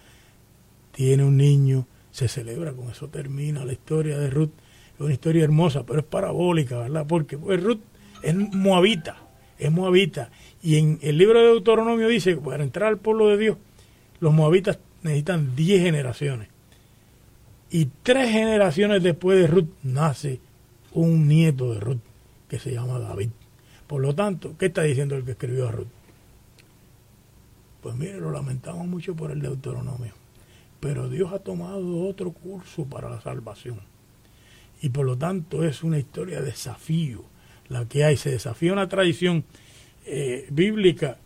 tiene 0.90 1.22
un 1.22 1.36
niño, 1.36 1.86
se 2.10 2.26
celebra, 2.26 2.72
con 2.72 2.90
eso 2.90 3.06
termina 3.06 3.64
la 3.64 3.72
historia 3.72 4.18
de 4.18 4.28
Ruth. 4.28 4.50
Es 4.98 5.04
una 5.04 5.12
historia 5.12 5.44
hermosa, 5.44 5.86
pero 5.86 6.00
es 6.00 6.04
parabólica, 6.04 6.78
¿verdad? 6.78 7.06
Porque 7.06 7.38
pues, 7.38 7.62
Ruth 7.62 7.78
es 8.22 8.34
moabita, 8.34 9.16
es 9.56 9.70
moabita. 9.70 10.30
Y 10.60 10.76
en 10.76 10.98
el 11.02 11.16
libro 11.18 11.38
de 11.38 11.46
Deuteronomio 11.46 12.08
dice 12.08 12.34
que 12.34 12.40
para 12.40 12.64
entrar 12.64 12.88
al 12.88 12.98
pueblo 12.98 13.28
de 13.28 13.38
Dios, 13.38 13.56
los 14.18 14.34
moabitas 14.34 14.80
necesitan 15.02 15.54
10 15.54 15.82
generaciones. 15.82 16.48
Y 17.70 17.88
tres 18.02 18.30
generaciones 18.30 19.02
después 19.02 19.38
de 19.38 19.46
Ruth 19.46 19.68
nace 19.82 20.40
un 20.92 21.28
nieto 21.28 21.72
de 21.72 21.80
Ruth 21.80 22.00
que 22.48 22.58
se 22.58 22.72
llama 22.72 22.98
David. 22.98 23.30
Por 23.86 24.00
lo 24.00 24.14
tanto, 24.14 24.56
¿qué 24.58 24.66
está 24.66 24.82
diciendo 24.82 25.14
el 25.14 25.24
que 25.24 25.32
escribió 25.32 25.68
a 25.68 25.72
Ruth? 25.72 25.88
Pues 27.82 27.94
mire, 27.94 28.18
lo 28.18 28.32
lamentamos 28.32 28.86
mucho 28.86 29.14
por 29.14 29.30
el 29.30 29.40
Deuteronomio. 29.40 30.12
Pero 30.80 31.08
Dios 31.08 31.32
ha 31.32 31.38
tomado 31.38 32.06
otro 32.06 32.32
curso 32.32 32.84
para 32.84 33.08
la 33.08 33.20
salvación. 33.20 33.80
Y 34.80 34.90
por 34.90 35.06
lo 35.06 35.16
tanto 35.16 35.64
es 35.64 35.82
una 35.82 35.98
historia 35.98 36.40
de 36.40 36.46
desafío 36.46 37.24
la 37.68 37.86
que 37.86 38.04
hay. 38.04 38.16
Se 38.16 38.30
desafía 38.30 38.72
una 38.72 38.88
tradición 38.88 39.44
eh, 40.06 40.46
bíblica 40.50 41.18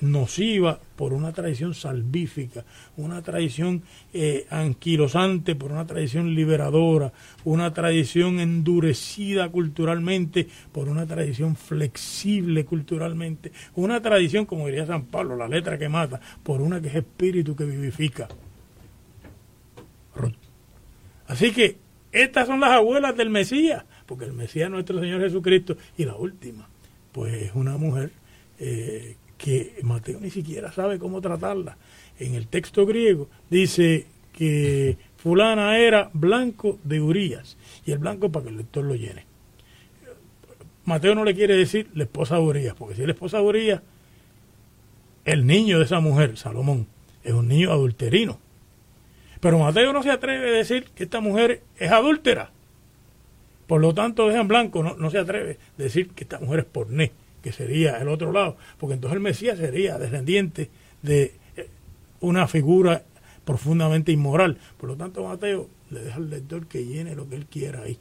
nociva 0.00 0.78
por 0.96 1.12
una 1.12 1.32
tradición 1.32 1.74
salvífica, 1.74 2.64
una 2.96 3.22
tradición 3.22 3.82
eh, 4.12 4.46
anquilosante 4.50 5.56
por 5.56 5.72
una 5.72 5.86
tradición 5.86 6.34
liberadora, 6.34 7.12
una 7.44 7.72
tradición 7.72 8.38
endurecida 8.38 9.48
culturalmente 9.48 10.46
por 10.72 10.88
una 10.88 11.06
tradición 11.06 11.56
flexible 11.56 12.64
culturalmente, 12.64 13.52
una 13.74 14.00
tradición, 14.00 14.46
como 14.46 14.66
diría 14.66 14.86
San 14.86 15.06
Pablo, 15.06 15.36
la 15.36 15.48
letra 15.48 15.78
que 15.78 15.88
mata, 15.88 16.20
por 16.42 16.60
una 16.60 16.80
que 16.80 16.88
es 16.88 16.94
espíritu 16.94 17.56
que 17.56 17.64
vivifica. 17.64 18.28
Así 21.26 21.52
que 21.52 21.76
estas 22.12 22.46
son 22.46 22.60
las 22.60 22.70
abuelas 22.70 23.16
del 23.16 23.30
Mesías, 23.30 23.84
porque 24.06 24.24
el 24.24 24.32
Mesías 24.32 24.70
nuestro 24.70 25.00
Señor 25.00 25.20
Jesucristo 25.20 25.76
y 25.96 26.04
la 26.04 26.14
última, 26.16 26.68
pues 27.12 27.34
es 27.34 27.54
una 27.54 27.76
mujer 27.76 28.10
eh, 28.58 29.16
que 29.36 29.78
Mateo 29.82 30.18
ni 30.20 30.30
siquiera 30.30 30.72
sabe 30.72 30.98
cómo 30.98 31.20
tratarla. 31.20 31.76
En 32.18 32.34
el 32.34 32.48
texto 32.48 32.86
griego 32.86 33.28
dice 33.50 34.06
que 34.32 34.96
fulana 35.16 35.78
era 35.78 36.10
blanco 36.12 36.78
de 36.84 37.00
Urias, 37.00 37.56
y 37.84 37.92
el 37.92 37.98
blanco 37.98 38.30
para 38.30 38.44
que 38.44 38.50
el 38.50 38.56
lector 38.58 38.84
lo 38.84 38.94
llene. 38.94 39.26
Mateo 40.84 41.14
no 41.14 41.24
le 41.24 41.34
quiere 41.34 41.54
decir 41.54 41.88
la 41.94 42.04
esposa 42.04 42.36
de 42.36 42.42
Urias, 42.42 42.74
porque 42.78 42.94
si 42.94 43.02
es 43.02 43.06
la 43.06 43.12
esposa 43.12 43.38
de 43.38 43.44
Urias, 43.44 43.82
el 45.24 45.46
niño 45.46 45.78
de 45.78 45.84
esa 45.84 46.00
mujer, 46.00 46.38
Salomón, 46.38 46.86
es 47.22 47.34
un 47.34 47.48
niño 47.48 47.70
adulterino. 47.70 48.38
Pero 49.40 49.58
Mateo 49.58 49.92
no 49.92 50.02
se 50.02 50.10
atreve 50.10 50.48
a 50.48 50.52
decir 50.52 50.90
que 50.94 51.04
esta 51.04 51.20
mujer 51.20 51.62
es 51.76 51.90
adúltera. 51.90 52.50
Por 53.66 53.80
lo 53.80 53.94
tanto, 53.94 54.28
deja 54.28 54.40
en 54.40 54.48
blanco, 54.48 54.82
no, 54.82 54.96
no 54.96 55.10
se 55.10 55.18
atreve 55.18 55.58
a 55.78 55.82
decir 55.82 56.10
que 56.10 56.24
esta 56.24 56.40
mujer 56.40 56.60
es 56.60 56.64
porné 56.66 57.12
que 57.42 57.52
sería 57.52 57.98
el 57.98 58.08
otro 58.08 58.32
lado, 58.32 58.56
porque 58.78 58.94
entonces 58.94 59.16
el 59.16 59.22
Mesías 59.22 59.58
sería 59.58 59.98
descendiente 59.98 60.70
de 61.02 61.34
eh, 61.56 61.68
una 62.20 62.48
figura 62.48 63.04
profundamente 63.44 64.12
inmoral. 64.12 64.58
Por 64.76 64.90
lo 64.90 64.96
tanto, 64.96 65.24
Mateo 65.24 65.68
le 65.90 66.00
deja 66.00 66.16
al 66.16 66.30
lector 66.30 66.66
que 66.66 66.84
llene 66.84 67.14
lo 67.14 67.28
que 67.28 67.36
él 67.36 67.46
quiera 67.46 67.82
ahí. 67.82 67.98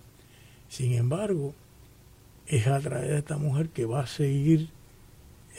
Sin 0.69 0.93
embargo, 0.93 1.54
es 2.47 2.67
a 2.67 2.80
través 2.80 3.10
de 3.10 3.17
esta 3.19 3.38
mujer 3.38 3.69
que 3.69 3.86
va 3.86 4.02
a 4.02 4.08
seguir 4.08 4.69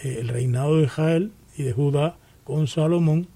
eh, 0.03 0.19
el 0.21 0.29
reinado 0.29 0.77
de 0.77 0.85
Israel 0.85 1.33
y 1.57 1.62
de 1.62 1.73
Judá 1.73 2.17
con 2.45 2.67
Salomón, 2.67 3.29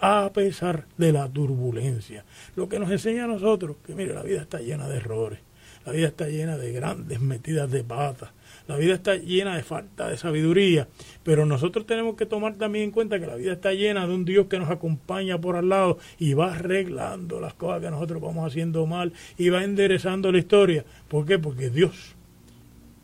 a 0.00 0.30
pesar 0.32 0.86
de 0.96 1.12
la 1.12 1.28
turbulencia. 1.28 2.24
Lo 2.56 2.68
que 2.68 2.78
nos 2.78 2.90
enseña 2.90 3.24
a 3.24 3.28
nosotros 3.28 3.76
que, 3.84 3.94
mire, 3.94 4.14
la 4.14 4.22
vida 4.22 4.42
está 4.42 4.60
llena 4.60 4.88
de 4.88 4.96
errores, 4.96 5.40
la 5.84 5.92
vida 5.92 6.08
está 6.08 6.28
llena 6.28 6.56
de 6.56 6.72
grandes 6.72 7.20
metidas 7.20 7.70
de 7.70 7.82
patas, 7.82 8.30
la 8.66 8.76
vida 8.76 8.94
está 8.94 9.16
llena 9.16 9.56
de 9.56 9.62
falta 9.62 10.08
de 10.08 10.18
sabiduría, 10.18 10.88
pero 11.22 11.46
nosotros 11.46 11.86
tenemos 11.86 12.16
que 12.16 12.26
tomar 12.26 12.54
también 12.56 12.86
en 12.86 12.90
cuenta 12.90 13.18
que 13.18 13.26
la 13.26 13.36
vida 13.36 13.52
está 13.52 13.72
llena 13.72 14.06
de 14.06 14.14
un 14.14 14.24
Dios 14.24 14.46
que 14.46 14.58
nos 14.58 14.70
acompaña 14.70 15.40
por 15.40 15.56
al 15.56 15.70
lado 15.70 15.98
y 16.18 16.34
va 16.34 16.54
arreglando 16.54 17.40
las 17.40 17.54
cosas 17.54 17.80
que 17.80 17.90
nosotros 17.90 18.20
vamos 18.20 18.46
haciendo 18.46 18.86
mal 18.86 19.12
y 19.38 19.48
va 19.48 19.64
enderezando 19.64 20.30
la 20.30 20.38
historia. 20.38 20.84
¿Por 21.08 21.24
qué? 21.24 21.38
Porque 21.38 21.70
Dios 21.70 22.14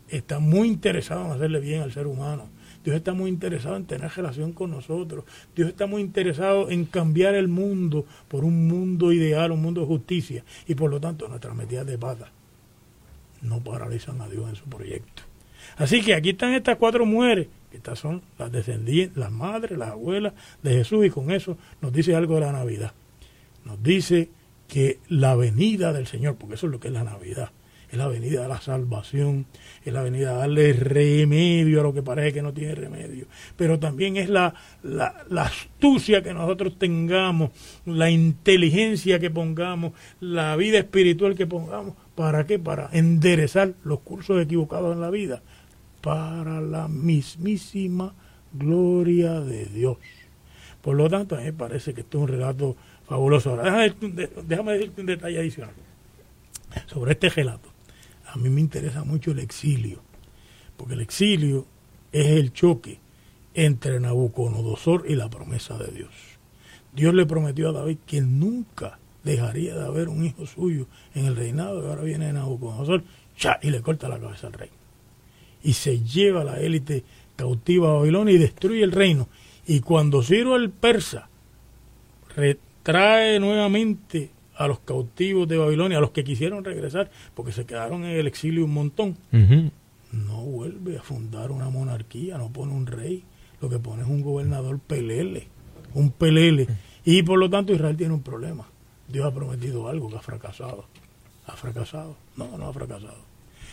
está 0.09 0.39
muy 0.39 0.69
interesado 0.69 1.25
en 1.27 1.33
hacerle 1.33 1.61
bien 1.61 1.81
al 1.81 1.93
ser 1.93 2.07
humano. 2.07 2.51
Dios 2.85 2.97
está 2.97 3.15
muy 3.15 3.31
interesado 3.31 3.77
en 3.77 3.87
tener 3.87 4.11
relación 4.11 4.53
con 4.53 4.71
nosotros. 4.71 5.25
Dios 5.57 5.71
está 5.71 5.87
muy 5.87 6.03
interesado 6.03 6.71
en 6.71 6.85
cambiar 6.85 7.35
el 7.35 7.49
mundo 7.49 8.05
por 8.29 8.45
un 8.45 8.69
mundo 8.69 9.11
ideal, 9.11 9.53
un 9.53 9.63
mundo 9.63 9.81
de 9.81 9.87
justicia. 9.87 10.45
Y 10.69 10.75
por 10.75 10.91
lo 10.91 11.01
tanto, 11.01 11.27
nuestras 11.27 11.57
medidas 11.57 11.87
de 11.87 11.97
pata 11.97 12.31
no 13.41 13.61
paralizan 13.61 14.21
a 14.21 14.29
Dios 14.29 14.49
en 14.51 14.57
su 14.57 14.65
proyecto. 14.65 15.23
Así 15.77 16.03
que 16.03 16.15
aquí 16.15 16.31
están 16.31 16.53
estas 16.53 16.77
cuatro 16.77 17.07
mujeres, 17.07 17.49
estas 17.73 17.99
son 17.99 18.23
las 18.39 18.53
descendientes, 18.53 19.17
las 19.17 19.33
madres, 19.33 19.79
las 19.79 19.91
abuelas 19.91 20.35
de 20.63 20.75
Jesús, 20.75 21.07
y 21.07 21.11
con 21.11 21.31
eso 21.31 21.57
nos 21.81 21.93
dice 21.93 22.15
algo 22.15 22.35
de 22.35 22.43
la 22.43 22.53
Navidad. 22.53 22.93
Nos 23.65 23.83
dice 23.83 24.29
que 24.69 24.99
la 25.09 25.35
venida 25.37 25.93
del 25.93 26.07
Señor, 26.07 26.37
porque 26.37 26.57
eso 26.57 26.67
es 26.67 26.73
lo 26.73 26.81
que 26.81 26.89
es 26.89 26.95
la 26.95 27.05
Navidad, 27.05 27.51
es 27.95 27.99
la 27.99 28.09
venida 28.09 28.43
de 28.43 28.49
la 28.49 28.61
salvación, 28.61 29.47
es 29.85 29.93
la 29.93 30.03
venida 30.03 30.33
a 30.33 30.39
darle 30.39 30.73
remedio 30.73 31.81
a 31.81 31.83
lo 31.85 31.95
que 31.95 32.03
parece 32.03 32.33
que 32.33 32.43
no 32.43 32.53
tiene 32.53 32.75
remedio, 32.75 33.27
pero 33.57 33.79
también 33.79 34.17
es 34.17 34.29
la, 34.29 34.55
astucia 35.37 36.23
que 36.23 36.35
nosotros 36.35 36.79
tengamos, 36.79 37.51
la 37.87 38.11
inteligencia 38.11 39.19
que 39.19 39.31
pongamos, 39.31 39.93
la 40.21 40.57
vida 40.57 40.79
espiritual 40.79 41.35
que 41.35 41.47
pongamos, 41.47 41.95
¿para 42.15 42.47
qué? 42.47 42.59
Para 42.59 42.89
enderezar 42.93 43.75
los 43.85 44.01
cursos 44.01 44.43
equivocados 44.43 44.95
en 44.95 45.01
la 45.01 45.11
vida 45.11 45.43
para 46.01 46.61
la 46.61 46.87
mismísima 46.87 48.13
gloria 48.53 49.41
de 49.41 49.65
Dios. 49.67 49.97
Por 50.83 50.97
lo 50.97 51.09
tanto, 51.09 51.35
a 51.35 51.39
mí 51.39 51.45
me 51.45 51.53
parece 51.55 51.95
que 51.95 52.03
esto 52.03 52.19
es 52.19 52.23
un 52.25 52.29
relato 52.29 52.77
fabuloso. 53.09 53.51
Ahora, 53.51 53.89
déjame, 54.47 54.73
decirte 54.75 55.01
un 55.01 55.07
detalle 55.07 55.39
adicional 55.39 55.73
sobre 56.87 57.13
este 57.13 57.31
relato. 57.31 57.74
A 58.35 58.37
mí 58.37 58.51
me 58.51 58.61
interesa 58.61 59.05
mucho 59.05 59.31
el 59.31 59.39
exilio, 59.39 60.01
porque 60.77 60.95
el 60.95 61.01
exilio 61.01 61.67
es 62.11 62.27
el 62.27 62.53
choque 62.53 62.99
entre 63.55 64.01
Nabucodonosor 64.01 65.05
y 65.09 65.15
la 65.15 65.31
promesa 65.31 65.79
de 65.79 65.93
Dios. 65.93 66.11
Dios 66.93 67.15
le 67.15 67.27
prometió 67.27 67.69
a 67.69 67.73
David 67.73 67.99
que 68.05 68.21
nunca 68.21 68.99
dejaría 69.23 69.77
de 69.77 69.87
haber 69.87 70.09
un 70.09 70.25
hijo 70.25 70.47
suyo 70.47 70.89
en 71.15 71.27
el 71.27 71.37
reinado, 71.37 71.81
y 71.81 71.87
ahora 71.87 72.03
viene 72.03 72.33
Nabucodonosor 72.33 73.05
y 73.63 73.71
le 73.71 73.83
corta 73.83 74.09
la 74.09 74.19
cabeza 74.19 74.49
al 74.49 74.55
rey 74.55 74.71
y 75.65 75.73
se 75.73 76.01
lleva 76.01 76.45
la 76.45 76.61
élite 76.61 77.05
cautiva 77.37 77.89
a 77.89 77.95
Babilonia 77.95 78.35
y 78.35 78.39
destruye 78.39 78.85
el 78.85 78.93
reino. 78.93 79.29
Y 79.67 79.81
cuando 79.81 80.23
Ciro 80.23 80.57
el 80.57 80.71
persa 80.71 81.29
retrae 82.37 83.41
nuevamente 83.41 84.31
a 84.57 84.69
los 84.69 84.81
cautivos 84.81 85.49
de 85.49 85.57
Babilonia, 85.57 85.99
a 85.99 86.01
los 86.01 86.11
que 86.11 86.25
quisieron 86.25 86.65
regresar, 86.65 87.11
porque 87.35 87.53
se 87.53 87.67
quedaron 87.67 88.05
en 88.05 88.17
el 88.17 88.27
exilio 88.27 88.65
un 88.65 88.73
montón, 88.73 89.17
no 89.31 90.43
vuelve 90.43 90.99
a 90.99 91.03
fundar 91.03 91.51
una 91.51 91.71
monarquía, 91.71 92.39
no 92.39 92.53
pone 92.53 92.73
un 92.73 92.87
rey, 92.87 93.25
lo 93.61 93.69
que 93.69 93.79
pone 93.79 94.03
es 94.03 94.09
un 94.09 94.23
gobernador 94.23 94.79
pelele, 94.79 95.49
un 95.95 96.11
pelele. 96.11 96.69
Y 97.05 97.23
por 97.23 97.39
lo 97.39 97.51
tanto 97.51 97.73
Israel 97.73 97.97
tiene 97.97 98.15
un 98.15 98.23
problema. 98.23 98.67
Dios 99.09 99.27
ha 99.27 99.35
prometido 99.35 99.89
algo 99.89 100.09
que 100.09 100.17
ha 100.17 100.23
fracasado. 100.23 100.87
¿Ha 101.47 101.57
fracasado? 101.57 102.17
No, 102.37 102.57
no 102.57 102.69
ha 102.69 102.73
fracasado. 102.73 103.19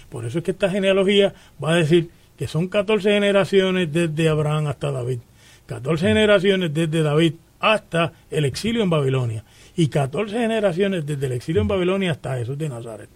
Por 0.10 0.26
eso 0.26 0.40
es 0.40 0.44
que 0.44 0.52
esta 0.52 0.70
genealogía 0.70 1.34
va 1.64 1.74
a 1.74 1.76
decir 1.76 2.10
que 2.38 2.48
son 2.48 2.68
14 2.68 3.12
generaciones 3.12 3.92
desde 3.92 4.28
Abraham 4.28 4.68
hasta 4.68 4.92
David. 4.92 5.20
14 5.68 6.08
generaciones 6.08 6.74
desde 6.74 7.02
David 7.02 7.36
hasta 7.60 8.12
el 8.30 8.46
exilio 8.46 8.84
en 8.84 8.90
Babilonia. 8.90 9.46
Y 9.82 9.88
14 9.88 10.38
generaciones 10.38 11.08
desde 11.08 11.26
el 11.26 11.32
exilio 11.32 11.64
en 11.64 11.68
Babilonia 11.68 12.12
hasta 12.12 12.38
Jesús 12.38 12.56
de 12.56 12.70
Nazaret. 12.70 13.10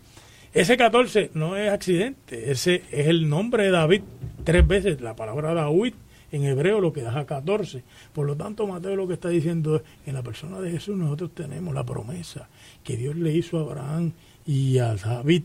Ese 0.52 0.76
14 0.78 1.30
no 1.36 1.56
es 1.56 1.72
accidente, 1.72 2.50
ese 2.50 2.82
es 2.90 3.06
el 3.06 3.30
nombre 3.30 3.66
de 3.66 3.70
David. 3.70 4.02
Tres 4.44 4.66
veces 4.66 5.00
la 5.00 5.16
palabra 5.16 5.54
David 5.54 5.94
en 6.32 6.44
hebreo 6.44 6.82
lo 6.82 6.92
que 6.92 7.04
da 7.04 7.24
14. 7.24 7.84
Por 8.14 8.26
lo 8.26 8.36
tanto, 8.36 8.66
Mateo 8.66 8.96
lo 8.96 9.08
que 9.08 9.14
está 9.14 9.30
diciendo 9.30 9.76
es, 9.76 9.84
en 10.08 10.16
la 10.16 10.24
persona 10.24 10.60
de 10.60 10.72
Jesús 10.72 10.98
nosotros 10.98 11.36
tenemos 11.36 11.72
la 11.76 11.84
promesa 11.84 12.50
que 12.84 12.98
Dios 12.98 13.16
le 13.16 13.32
hizo 13.32 13.60
a 13.60 13.62
Abraham 13.62 14.14
y 14.48 14.80
a 14.80 14.96
David. 14.96 15.44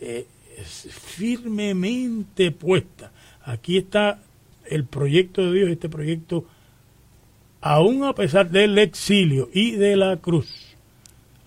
Eh, 0.00 0.26
firmemente 0.56 2.50
puesta. 2.50 3.12
Aquí 3.44 3.76
está 3.76 4.20
el 4.64 4.86
proyecto 4.86 5.42
de 5.42 5.52
Dios, 5.52 5.68
este 5.70 5.90
proyecto, 5.90 6.46
aún 7.62 8.04
a 8.04 8.14
pesar 8.14 8.50
del 8.50 8.76
exilio 8.78 9.48
y 9.52 9.72
de 9.72 9.96
la 9.96 10.18
cruz, 10.18 10.76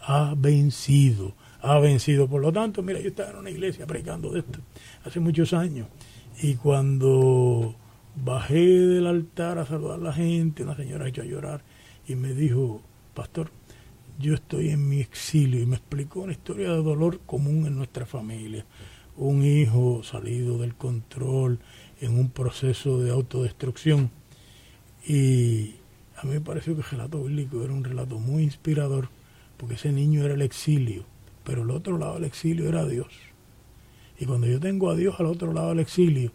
ha 0.01 0.33
vencido, 0.35 1.35
ha 1.61 1.77
vencido. 1.79 2.27
Por 2.27 2.41
lo 2.41 2.51
tanto, 2.51 2.81
mira, 2.81 2.99
yo 2.99 3.09
estaba 3.09 3.31
en 3.31 3.37
una 3.37 3.49
iglesia 3.51 3.85
predicando 3.85 4.31
de 4.31 4.39
esto 4.39 4.59
hace 5.03 5.19
muchos 5.19 5.53
años 5.53 5.87
y 6.41 6.55
cuando 6.55 7.75
bajé 8.15 8.65
del 8.65 9.05
altar 9.05 9.59
a 9.59 9.65
saludar 9.65 9.99
a 9.99 10.03
la 10.03 10.13
gente, 10.13 10.63
una 10.63 10.75
señora 10.75 11.07
echó 11.07 11.21
a 11.21 11.25
llorar 11.25 11.61
y 12.07 12.15
me 12.15 12.33
dijo, 12.33 12.81
pastor, 13.13 13.51
yo 14.17 14.33
estoy 14.33 14.69
en 14.69 14.87
mi 14.87 15.01
exilio 15.01 15.61
y 15.61 15.65
me 15.65 15.75
explicó 15.75 16.21
una 16.21 16.31
historia 16.31 16.71
de 16.71 16.81
dolor 16.81 17.19
común 17.25 17.67
en 17.67 17.75
nuestra 17.75 18.05
familia 18.05 18.65
un 19.17 19.45
hijo 19.45 20.03
salido 20.03 20.57
del 20.57 20.75
control 20.75 21.59
en 22.01 22.17
un 22.17 22.29
proceso 22.29 22.99
de 22.99 23.11
autodestrucción. 23.11 24.11
Y 25.07 25.75
a 26.17 26.25
mí 26.25 26.33
me 26.33 26.41
pareció 26.41 26.75
que 26.75 26.81
el 26.81 26.89
relato 26.89 27.23
bíblico 27.23 27.63
era 27.63 27.73
un 27.73 27.83
relato 27.83 28.19
muy 28.19 28.43
inspirador, 28.43 29.09
porque 29.57 29.75
ese 29.75 29.91
niño 29.91 30.23
era 30.23 30.33
el 30.33 30.41
exilio, 30.41 31.05
pero 31.43 31.63
el 31.63 31.71
otro 31.71 31.97
lado 31.97 32.15
del 32.15 32.23
exilio 32.23 32.69
era 32.69 32.85
Dios. 32.85 33.07
Y 34.19 34.25
cuando 34.25 34.47
yo 34.47 34.59
tengo 34.59 34.89
a 34.89 34.95
Dios 34.95 35.19
al 35.19 35.25
otro 35.25 35.51
lado 35.51 35.69
del 35.69 35.79
exilio, 35.79 36.31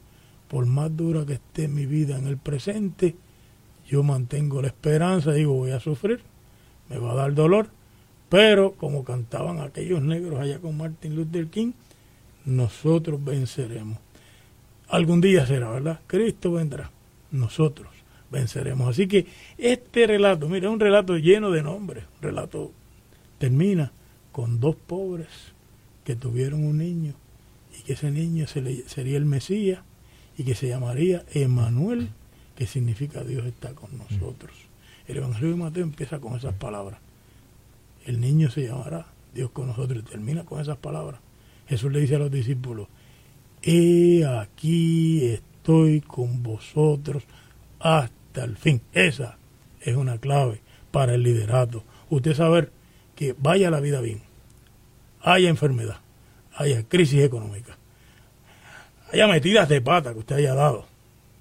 por 0.49 0.67
más 0.67 0.95
dura 0.95 1.25
que 1.25 1.35
esté 1.35 1.69
mi 1.69 1.87
vida 1.87 2.19
en 2.19 2.27
el 2.27 2.37
presente, 2.37 3.17
yo 3.87 4.03
mantengo 4.03 4.61
la 4.61 4.69
esperanza, 4.69 5.33
digo, 5.33 5.55
voy 5.55 5.71
a 5.71 5.81
sufrir, 5.81 6.21
me 6.89 6.99
va 6.99 7.13
a 7.13 7.17
dar 7.17 7.35
dolor, 7.35 7.71
pero 8.29 8.73
como 8.73 9.05
cantaban 9.05 9.61
aquellos 9.61 10.03
negros 10.03 10.39
allá 10.41 10.59
con 10.61 10.77
Martin 10.77 11.17
Luther 11.17 11.49
King, 11.49 11.73
nosotros 12.45 13.23
venceremos. 13.25 13.99
Algún 14.89 15.21
día 15.21 15.47
será, 15.47 15.71
¿verdad? 15.71 16.01
Cristo 16.07 16.53
vendrá. 16.53 16.91
Nosotros 17.31 18.00
venceremos. 18.31 18.89
Así 18.89 19.07
que 19.07 19.27
este 19.59 20.07
relato, 20.07 20.49
mira, 20.49 20.69
es 20.69 20.73
un 20.73 20.81
relato 20.81 21.17
lleno 21.19 21.51
de 21.51 21.63
nombres. 21.63 22.05
Un 22.17 22.23
relato 22.23 22.73
termina 23.39 23.93
con 24.33 24.61
dos 24.61 24.77
pobres 24.77 25.29
que 26.05 26.17
tuvieron 26.17 26.65
un 26.65 26.79
niño 26.79 27.15
y 27.79 27.83
que 27.83 27.95
ese 27.95 28.11
niño 28.11 28.47
se 28.47 28.89
sería 28.89 29.17
el 29.17 29.25
Mesías 29.25 29.81
y 30.37 30.45
que 30.45 30.55
se 30.55 30.69
llamaría 30.69 31.25
Emanuel, 31.35 32.11
que 32.57 32.67
significa 32.67 33.25
Dios 33.25 33.47
está 33.47 33.75
con 33.75 33.99
nosotros. 33.99 34.57
El 35.07 35.19
Evangelio 35.19 35.51
de 35.51 35.57
Mateo 35.57 35.83
empieza 35.83 36.21
con 36.21 36.37
esas 36.37 36.55
palabras. 36.55 37.01
El 38.07 38.21
niño 38.21 38.51
se 38.51 38.67
llamará 38.67 39.07
Dios 39.35 39.51
con 39.51 39.67
nosotros 39.67 40.03
y 40.03 40.11
termina 40.11 40.45
con 40.45 40.61
esas 40.61 40.79
palabras. 40.79 41.21
Jesús 41.69 41.93
le 41.93 42.01
dice 42.01 42.17
a 42.17 42.19
los 42.19 42.31
discípulos, 42.31 42.89
he 43.63 44.25
aquí 44.25 45.27
estoy 45.27 46.01
con 46.01 46.43
vosotros 46.43 47.25
hasta 47.79 48.20
el 48.35 48.57
fin. 48.57 48.81
Esa 48.93 49.39
es 49.81 49.97
una 49.97 50.19
clave 50.19 50.61
para 50.91 51.15
el 51.15 51.23
liderato. 51.23 51.85
Usted 52.09 52.35
saber 52.35 52.73
que 53.15 53.35
vaya 53.39 53.71
la 53.71 53.81
vida 53.81 54.01
bien, 54.01 54.23
haya 55.23 55.49
enfermedad, 55.49 55.99
haya 56.55 56.83
crisis 56.89 57.23
económica, 57.23 57.77
haya 59.13 59.27
metidas 59.27 59.69
de 59.69 59.81
pata 59.81 60.13
que 60.13 60.21
usted 60.21 60.37
haya 60.37 60.55
dado, 60.55 60.87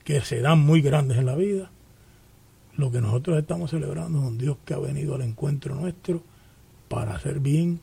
que 0.03 0.21
serán 0.21 0.59
muy 0.59 0.81
grandes 0.81 1.17
en 1.17 1.25
la 1.25 1.35
vida. 1.35 1.71
Lo 2.75 2.91
que 2.91 3.01
nosotros 3.01 3.37
estamos 3.37 3.71
celebrando 3.71 4.19
es 4.19 4.25
un 4.25 4.37
Dios 4.37 4.57
que 4.65 4.73
ha 4.73 4.79
venido 4.79 5.15
al 5.15 5.21
encuentro 5.21 5.75
nuestro 5.75 6.23
para 6.87 7.15
hacer 7.15 7.39
bien 7.39 7.81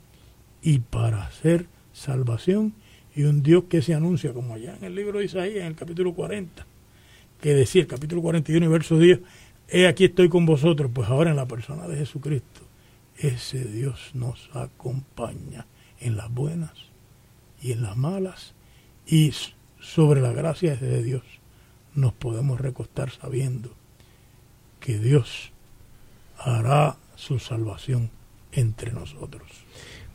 y 0.62 0.78
para 0.80 1.24
hacer 1.24 1.66
salvación 1.92 2.74
y 3.14 3.24
un 3.24 3.42
Dios 3.42 3.64
que 3.68 3.80
se 3.80 3.94
anuncia 3.94 4.32
como 4.32 4.54
allá 4.54 4.76
en 4.76 4.84
el 4.84 4.94
libro 4.94 5.18
de 5.18 5.24
Isaías, 5.24 5.60
en 5.60 5.68
el 5.68 5.74
capítulo 5.74 6.12
40, 6.14 6.66
que 7.40 7.54
decía 7.54 7.82
el 7.82 7.88
capítulo 7.88 8.22
41 8.22 8.64
y 8.64 8.68
verso 8.68 8.98
10, 8.98 9.20
he 9.68 9.86
aquí 9.86 10.04
estoy 10.06 10.28
con 10.28 10.46
vosotros, 10.46 10.90
pues 10.92 11.08
ahora 11.08 11.30
en 11.30 11.36
la 11.36 11.46
persona 11.46 11.86
de 11.86 11.96
Jesucristo, 11.96 12.62
ese 13.18 13.64
Dios 13.64 14.10
nos 14.14 14.50
acompaña 14.54 15.66
en 16.00 16.16
las 16.16 16.32
buenas 16.32 16.72
y 17.60 17.72
en 17.72 17.82
las 17.82 17.96
malas 17.96 18.54
y 19.06 19.32
sobre 19.80 20.20
la 20.20 20.32
gracia 20.32 20.76
de 20.76 21.02
Dios 21.02 21.22
nos 21.94 22.12
podemos 22.12 22.60
recostar 22.60 23.10
sabiendo 23.10 23.70
que 24.80 24.98
Dios 24.98 25.52
hará 26.38 26.96
su 27.16 27.38
salvación 27.38 28.10
entre 28.52 28.92
nosotros. 28.92 29.42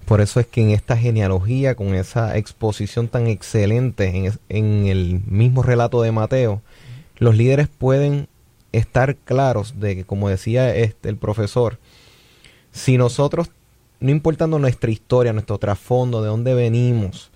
Por 0.05 0.21
eso 0.21 0.39
es 0.39 0.47
que 0.47 0.61
en 0.61 0.71
esta 0.71 0.97
genealogía, 0.97 1.75
con 1.75 1.95
esa 1.95 2.37
exposición 2.37 3.07
tan 3.07 3.27
excelente 3.27 4.33
en, 4.49 4.85
el 4.85 5.21
mismo 5.25 5.63
relato 5.63 6.01
de 6.01 6.11
Mateo, 6.11 6.61
los 7.21 7.37
líderes 7.37 7.67
pueden 7.67 8.27
estar 8.71 9.15
claros 9.15 9.79
de 9.79 9.95
que, 9.95 10.05
como 10.05 10.27
decía 10.27 10.75
este, 10.75 11.07
el 11.07 11.17
profesor, 11.17 11.77
si 12.71 12.97
nosotros, 12.97 13.51
no 13.99 14.09
importando 14.09 14.57
nuestra 14.57 14.89
historia, 14.89 15.31
nuestro 15.31 15.59
trasfondo, 15.59 16.23
de 16.23 16.29
dónde 16.29 16.55
venimos, 16.55 17.29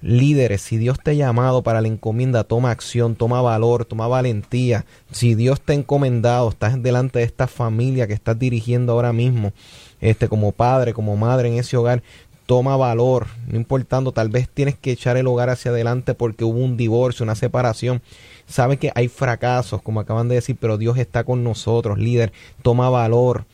líderes, 0.00 0.62
si 0.62 0.78
Dios 0.78 0.98
te 1.04 1.10
ha 1.10 1.14
llamado 1.14 1.60
para 1.60 1.82
la 1.82 1.88
encomienda, 1.88 2.44
toma 2.44 2.70
acción, 2.70 3.14
toma 3.14 3.42
valor, 3.42 3.84
toma 3.84 4.08
valentía. 4.08 4.86
Si 5.12 5.34
Dios 5.34 5.60
te 5.60 5.74
ha 5.74 5.76
encomendado, 5.76 6.48
estás 6.48 6.82
delante 6.82 7.18
de 7.18 7.26
esta 7.26 7.46
familia 7.46 8.06
que 8.06 8.14
estás 8.14 8.38
dirigiendo 8.38 8.94
ahora 8.94 9.12
mismo, 9.12 9.52
este, 10.00 10.28
como 10.28 10.52
padre, 10.52 10.94
como 10.94 11.14
madre 11.18 11.48
en 11.48 11.58
ese 11.58 11.76
hogar, 11.76 12.02
toma 12.46 12.76
valor, 12.78 13.26
no 13.48 13.56
importando, 13.56 14.12
tal 14.12 14.30
vez 14.30 14.48
tienes 14.48 14.76
que 14.76 14.92
echar 14.92 15.18
el 15.18 15.26
hogar 15.26 15.50
hacia 15.50 15.72
adelante 15.72 16.14
porque 16.14 16.44
hubo 16.44 16.60
un 16.60 16.78
divorcio, 16.78 17.24
una 17.24 17.34
separación. 17.34 18.00
Sabe 18.46 18.76
que 18.78 18.92
hay 18.94 19.08
fracasos, 19.08 19.82
como 19.82 20.00
acaban 20.00 20.28
de 20.28 20.36
decir, 20.36 20.56
pero 20.60 20.78
Dios 20.78 20.98
está 20.98 21.24
con 21.24 21.44
nosotros, 21.44 21.98
líder, 21.98 22.32
toma 22.62 22.88
valor, 22.90 23.44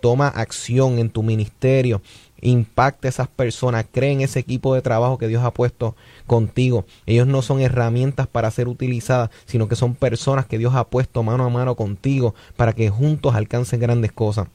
toma 0.00 0.28
acción 0.28 0.98
en 0.98 1.10
tu 1.10 1.22
ministerio, 1.22 2.00
impacta 2.40 3.08
a 3.08 3.10
esas 3.10 3.28
personas, 3.28 3.86
cree 3.90 4.12
en 4.12 4.20
ese 4.20 4.38
equipo 4.38 4.74
de 4.74 4.82
trabajo 4.82 5.18
que 5.18 5.28
Dios 5.28 5.44
ha 5.44 5.52
puesto 5.52 5.96
contigo. 6.26 6.84
Ellos 7.06 7.26
no 7.26 7.42
son 7.42 7.60
herramientas 7.60 8.26
para 8.26 8.50
ser 8.50 8.68
utilizadas, 8.68 9.30
sino 9.46 9.68
que 9.68 9.76
son 9.76 9.94
personas 9.94 10.46
que 10.46 10.58
Dios 10.58 10.74
ha 10.74 10.88
puesto 10.88 11.22
mano 11.22 11.44
a 11.44 11.50
mano 11.50 11.74
contigo 11.74 12.34
para 12.56 12.72
que 12.72 12.90
juntos 12.90 13.34
alcancen 13.34 13.80
grandes 13.80 14.12
cosas. 14.12 14.48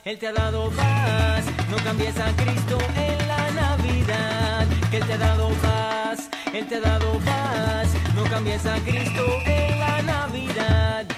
Él 0.04 0.18
te 0.18 0.26
ha 0.26 0.32
dado 0.32 0.68
paz, 0.70 1.44
no 1.70 1.76
cambies 1.76 2.18
a 2.18 2.34
Cristo 2.34 2.76
en 2.96 3.28
la 3.28 3.50
Navidad. 3.52 4.66
Él 4.90 5.06
te 5.06 5.12
ha 5.12 5.18
dado 5.18 5.48
paz, 5.62 6.28
Él 6.52 6.66
te 6.66 6.76
ha 6.76 6.80
dado 6.80 7.12
paz, 7.20 7.88
no 8.16 8.24
cambies 8.24 8.66
a 8.66 8.80
Cristo 8.80 9.24
en 9.46 9.78
la 9.78 10.02
Navidad. 10.02 11.11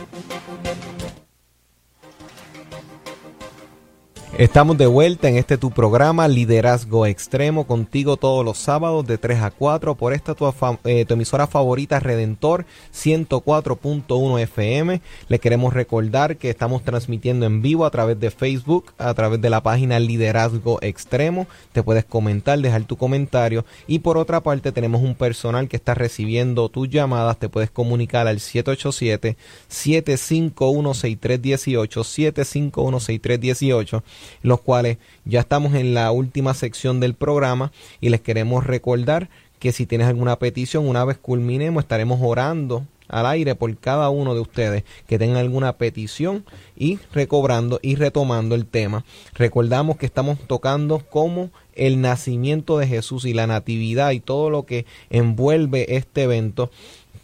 Estamos 4.36 4.76
de 4.76 4.88
vuelta 4.88 5.28
en 5.28 5.36
este 5.36 5.58
tu 5.58 5.70
programa 5.70 6.26
Liderazgo 6.26 7.06
Extremo 7.06 7.68
contigo 7.68 8.16
todos 8.16 8.44
los 8.44 8.58
sábados 8.58 9.06
de 9.06 9.16
3 9.16 9.40
a 9.40 9.52
4 9.52 9.94
por 9.94 10.12
esta 10.12 10.34
tu, 10.34 10.52
eh, 10.82 11.04
tu 11.04 11.14
emisora 11.14 11.46
favorita 11.46 12.00
Redentor 12.00 12.66
104.1 12.92 14.40
FM. 14.40 15.00
Le 15.28 15.38
queremos 15.38 15.72
recordar 15.72 16.36
que 16.36 16.50
estamos 16.50 16.82
transmitiendo 16.82 17.46
en 17.46 17.62
vivo 17.62 17.86
a 17.86 17.92
través 17.92 18.18
de 18.18 18.32
Facebook, 18.32 18.92
a 18.98 19.14
través 19.14 19.40
de 19.40 19.50
la 19.50 19.62
página 19.62 20.00
Liderazgo 20.00 20.80
Extremo. 20.82 21.46
Te 21.70 21.84
puedes 21.84 22.04
comentar, 22.04 22.58
dejar 22.58 22.82
tu 22.82 22.96
comentario 22.96 23.64
y 23.86 24.00
por 24.00 24.18
otra 24.18 24.42
parte 24.42 24.72
tenemos 24.72 25.00
un 25.00 25.14
personal 25.14 25.68
que 25.68 25.76
está 25.76 25.94
recibiendo 25.94 26.68
tus 26.70 26.90
llamadas. 26.90 27.38
Te 27.38 27.48
puedes 27.48 27.70
comunicar 27.70 28.26
al 28.26 28.40
787 28.40 29.36
751 29.68 30.92
6318 30.92 32.02
751 32.02 32.98
6318 32.98 34.02
los 34.42 34.60
cuales 34.60 34.98
ya 35.24 35.40
estamos 35.40 35.74
en 35.74 35.94
la 35.94 36.10
última 36.10 36.54
sección 36.54 37.00
del 37.00 37.14
programa 37.14 37.72
y 38.00 38.08
les 38.08 38.20
queremos 38.20 38.66
recordar 38.66 39.28
que 39.58 39.72
si 39.72 39.86
tienes 39.86 40.08
alguna 40.08 40.38
petición, 40.38 40.86
una 40.86 41.04
vez 41.04 41.16
culminemos, 41.18 41.84
estaremos 41.84 42.20
orando 42.22 42.84
al 43.08 43.26
aire 43.26 43.54
por 43.54 43.76
cada 43.76 44.10
uno 44.10 44.34
de 44.34 44.40
ustedes 44.40 44.84
que 45.06 45.18
tengan 45.18 45.38
alguna 45.38 45.74
petición 45.74 46.44
y 46.76 46.98
recobrando 47.12 47.78
y 47.82 47.96
retomando 47.96 48.54
el 48.54 48.66
tema. 48.66 49.04
Recordamos 49.34 49.96
que 49.96 50.06
estamos 50.06 50.38
tocando 50.46 50.98
como 50.98 51.50
el 51.74 52.00
nacimiento 52.00 52.78
de 52.78 52.86
Jesús 52.86 53.24
y 53.24 53.34
la 53.34 53.46
natividad 53.46 54.12
y 54.12 54.20
todo 54.20 54.50
lo 54.50 54.64
que 54.64 54.86
envuelve 55.10 55.96
este 55.96 56.22
evento, 56.22 56.70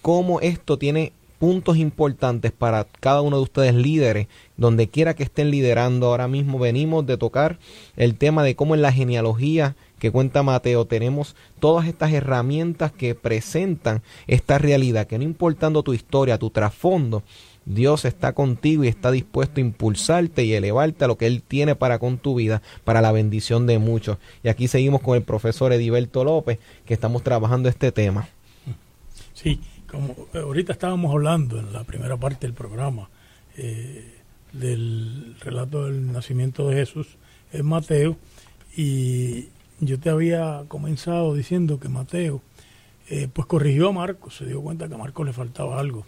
cómo 0.02 0.40
esto 0.40 0.76
tiene 0.76 1.12
puntos 1.38 1.78
importantes 1.78 2.52
para 2.52 2.84
cada 3.00 3.22
uno 3.22 3.36
de 3.38 3.42
ustedes 3.42 3.74
líderes, 3.74 4.26
donde 4.60 4.88
quiera 4.88 5.14
que 5.14 5.22
estén 5.22 5.50
liderando 5.50 6.06
ahora 6.06 6.28
mismo. 6.28 6.58
Venimos 6.58 7.06
de 7.06 7.16
tocar 7.16 7.58
el 7.96 8.14
tema 8.14 8.44
de 8.44 8.54
cómo 8.54 8.74
en 8.76 8.82
la 8.82 8.92
genealogía 8.92 9.74
que 9.98 10.10
cuenta 10.10 10.42
Mateo 10.42 10.84
tenemos 10.84 11.34
todas 11.58 11.88
estas 11.88 12.12
herramientas 12.12 12.92
que 12.92 13.14
presentan 13.14 14.02
esta 14.26 14.58
realidad, 14.58 15.06
que 15.06 15.18
no 15.18 15.24
importando 15.24 15.82
tu 15.82 15.94
historia, 15.94 16.38
tu 16.38 16.50
trasfondo, 16.50 17.22
Dios 17.64 18.04
está 18.04 18.32
contigo 18.34 18.84
y 18.84 18.88
está 18.88 19.10
dispuesto 19.10 19.60
a 19.60 19.62
impulsarte 19.62 20.44
y 20.44 20.52
elevarte 20.52 21.04
a 21.04 21.08
lo 21.08 21.16
que 21.16 21.26
Él 21.26 21.42
tiene 21.42 21.74
para 21.74 21.98
con 21.98 22.18
tu 22.18 22.34
vida, 22.34 22.60
para 22.84 23.00
la 23.00 23.12
bendición 23.12 23.66
de 23.66 23.78
muchos. 23.78 24.18
Y 24.42 24.48
aquí 24.48 24.68
seguimos 24.68 25.00
con 25.00 25.16
el 25.16 25.22
profesor 25.22 25.72
Ediberto 25.72 26.22
López, 26.22 26.58
que 26.84 26.94
estamos 26.94 27.22
trabajando 27.22 27.68
este 27.68 27.92
tema. 27.92 28.28
Sí, 29.32 29.60
como 29.86 30.14
ahorita 30.34 30.72
estábamos 30.72 31.12
hablando 31.12 31.58
en 31.58 31.72
la 31.72 31.84
primera 31.84 32.16
parte 32.18 32.46
del 32.46 32.54
programa 32.54 33.08
eh, 33.56 34.19
del 34.52 35.36
relato 35.40 35.86
del 35.86 36.12
nacimiento 36.12 36.68
de 36.68 36.76
Jesús 36.76 37.16
en 37.52 37.66
Mateo 37.66 38.16
y 38.76 39.48
yo 39.80 39.98
te 39.98 40.10
había 40.10 40.64
comenzado 40.68 41.34
diciendo 41.34 41.80
que 41.80 41.88
Mateo 41.88 42.42
eh, 43.08 43.28
pues 43.32 43.46
corrigió 43.46 43.88
a 43.88 43.92
Marcos, 43.92 44.36
se 44.36 44.46
dio 44.46 44.60
cuenta 44.60 44.88
que 44.88 44.94
a 44.94 44.98
Marcos 44.98 45.26
le 45.26 45.32
faltaba 45.32 45.80
algo. 45.80 46.06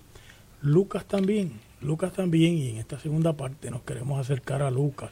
Lucas 0.61 1.05
también, 1.07 1.53
Lucas 1.81 2.13
también 2.13 2.57
y 2.57 2.69
en 2.69 2.77
esta 2.77 2.99
segunda 2.99 3.33
parte 3.33 3.71
nos 3.71 3.83
queremos 3.83 4.21
acercar 4.21 4.63
a 4.63 4.71
Lucas. 4.71 5.11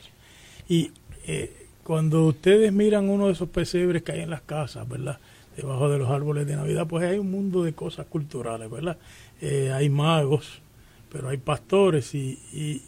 Y 0.68 0.92
eh, 1.26 1.66
cuando 1.82 2.26
ustedes 2.26 2.72
miran 2.72 3.08
uno 3.08 3.26
de 3.26 3.32
esos 3.32 3.48
pesebres 3.48 4.02
que 4.02 4.12
hay 4.12 4.20
en 4.20 4.30
las 4.30 4.42
casas, 4.42 4.88
¿verdad? 4.88 5.18
Debajo 5.56 5.88
de 5.88 5.98
los 5.98 6.08
árboles 6.08 6.46
de 6.46 6.54
Navidad, 6.54 6.86
pues 6.86 7.04
hay 7.04 7.18
un 7.18 7.30
mundo 7.30 7.64
de 7.64 7.72
cosas 7.72 8.06
culturales, 8.06 8.70
¿verdad? 8.70 8.96
Eh, 9.40 9.72
hay 9.72 9.88
magos, 9.88 10.62
pero 11.10 11.28
hay 11.28 11.38
pastores 11.38 12.14
y, 12.14 12.38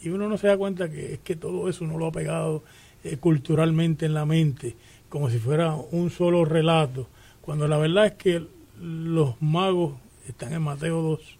y, 0.01 0.09
uno 0.09 0.29
no 0.29 0.37
se 0.37 0.47
da 0.47 0.57
cuenta 0.57 0.89
que 0.89 1.13
es 1.13 1.19
que 1.19 1.35
todo 1.35 1.69
eso 1.69 1.83
uno 1.83 1.97
lo 1.97 2.07
ha 2.07 2.11
pegado 2.11 2.63
eh, 3.03 3.17
culturalmente 3.17 4.05
en 4.05 4.13
la 4.13 4.25
mente, 4.25 4.75
como 5.09 5.29
si 5.29 5.37
fuera 5.37 5.75
un 5.75 6.09
solo 6.09 6.45
relato, 6.45 7.07
cuando 7.41 7.67
la 7.67 7.77
verdad 7.77 8.05
es 8.05 8.13
que 8.13 8.47
los 8.79 9.41
magos 9.41 9.95
están 10.27 10.53
en 10.53 10.61
Mateo 10.61 11.01
2 11.01 11.37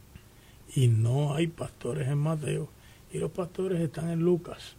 y 0.76 0.88
no 0.88 1.34
hay 1.34 1.48
pastores 1.48 2.08
en 2.08 2.18
Mateo 2.18 2.70
y 3.12 3.20
los 3.20 3.32
pastores 3.32 3.80
están 3.80 4.10
en 4.10 4.20
Lucas 4.20 4.76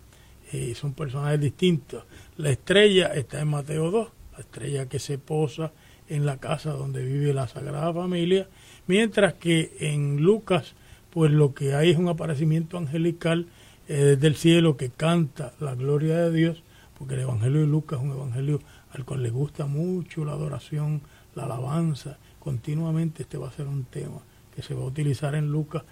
y 0.53 0.75
son 0.75 0.93
personajes 0.93 1.41
distintos. 1.41 2.05
La 2.37 2.51
estrella 2.51 3.09
está 3.15 3.41
en 3.41 3.49
Mateo 3.49 3.91
2, 3.91 4.09
la 4.33 4.39
estrella 4.41 4.89
que 4.89 4.99
se 4.99 5.19
posa 5.19 5.73
en 6.09 6.27
la 6.27 6.37
casa 6.37 6.73
donde 6.73 7.05
vive 7.05 7.33
la 7.33 7.49
Sagrada 7.49 7.93
Familia, 7.93 8.49
mientras 8.87 9.35
que 9.35 9.77
en 9.81 10.23
Lucas 10.23 10.75
pues 11.15 11.31
lo 11.31 11.55
que 11.55 11.75
hay 11.75 11.91
es 11.91 11.97
un 11.97 12.09
aparecimiento 12.09 12.77
angelical 12.77 13.47
eh, 13.89 13.95
desde 13.95 14.27
el 14.27 14.35
cielo 14.35 14.77
que 14.77 14.91
canta 14.91 15.55
la 15.61 15.75
gloria 15.75 16.19
de 16.19 16.33
Dios, 16.33 16.63
porque 16.99 17.15
el 17.15 17.21
Evangelio 17.21 17.61
de 17.61 17.67
Lucas 17.67 18.01
es 18.01 18.05
un 18.05 18.13
evangelio 18.13 18.61
al 18.91 19.05
cual 19.05 19.23
le 19.23 19.31
gusta 19.31 19.67
mucho 19.67 20.25
la 20.25 20.33
adoración, 20.33 21.03
la 21.35 21.45
alabanza, 21.45 22.19
continuamente 22.41 23.23
este 23.23 23.39
va 23.39 23.49
a 23.49 23.53
ser 23.53 23.67
un 23.67 23.85
tema 23.85 24.21
que 24.55 24.63
se 24.63 24.75
va 24.75 24.83
a 24.83 24.87
utilizar 24.87 25.35
en 25.35 25.51
Lucas 25.51 25.83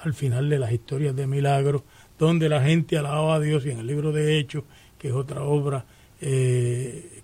al 0.00 0.14
final 0.14 0.48
de 0.48 0.58
las 0.58 0.72
historias 0.72 1.14
de 1.14 1.26
milagros, 1.26 1.82
donde 2.18 2.48
la 2.48 2.62
gente 2.62 2.98
alaba 2.98 3.36
a 3.36 3.40
Dios 3.40 3.64
y 3.66 3.70
en 3.70 3.78
el 3.78 3.86
libro 3.86 4.12
de 4.12 4.38
Hechos, 4.38 4.64
que 4.98 5.08
es 5.08 5.14
otra 5.14 5.42
obra 5.42 5.84
eh, 6.20 7.22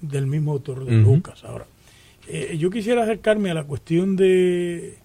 del 0.00 0.26
mismo 0.26 0.52
autor 0.52 0.84
de. 0.84 0.92
Lucas. 0.92 1.44
Ahora, 1.44 1.66
eh, 2.28 2.56
yo 2.58 2.70
quisiera 2.70 3.02
acercarme 3.02 3.50
a 3.50 3.54
la 3.54 3.64
cuestión 3.64 4.16
de 4.16 4.98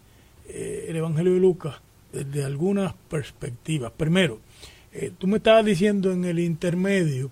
eh, 0.48 0.86
el 0.90 0.96
Evangelio 0.96 1.34
de 1.34 1.40
Lucas 1.40 1.76
desde 2.12 2.44
algunas 2.44 2.94
perspectivas. 2.94 3.92
Primero, 3.92 4.40
eh, 4.94 5.12
tú 5.18 5.28
me 5.28 5.38
estabas 5.38 5.66
diciendo 5.66 6.12
en 6.12 6.26
el 6.26 6.40
intermedio 6.40 7.32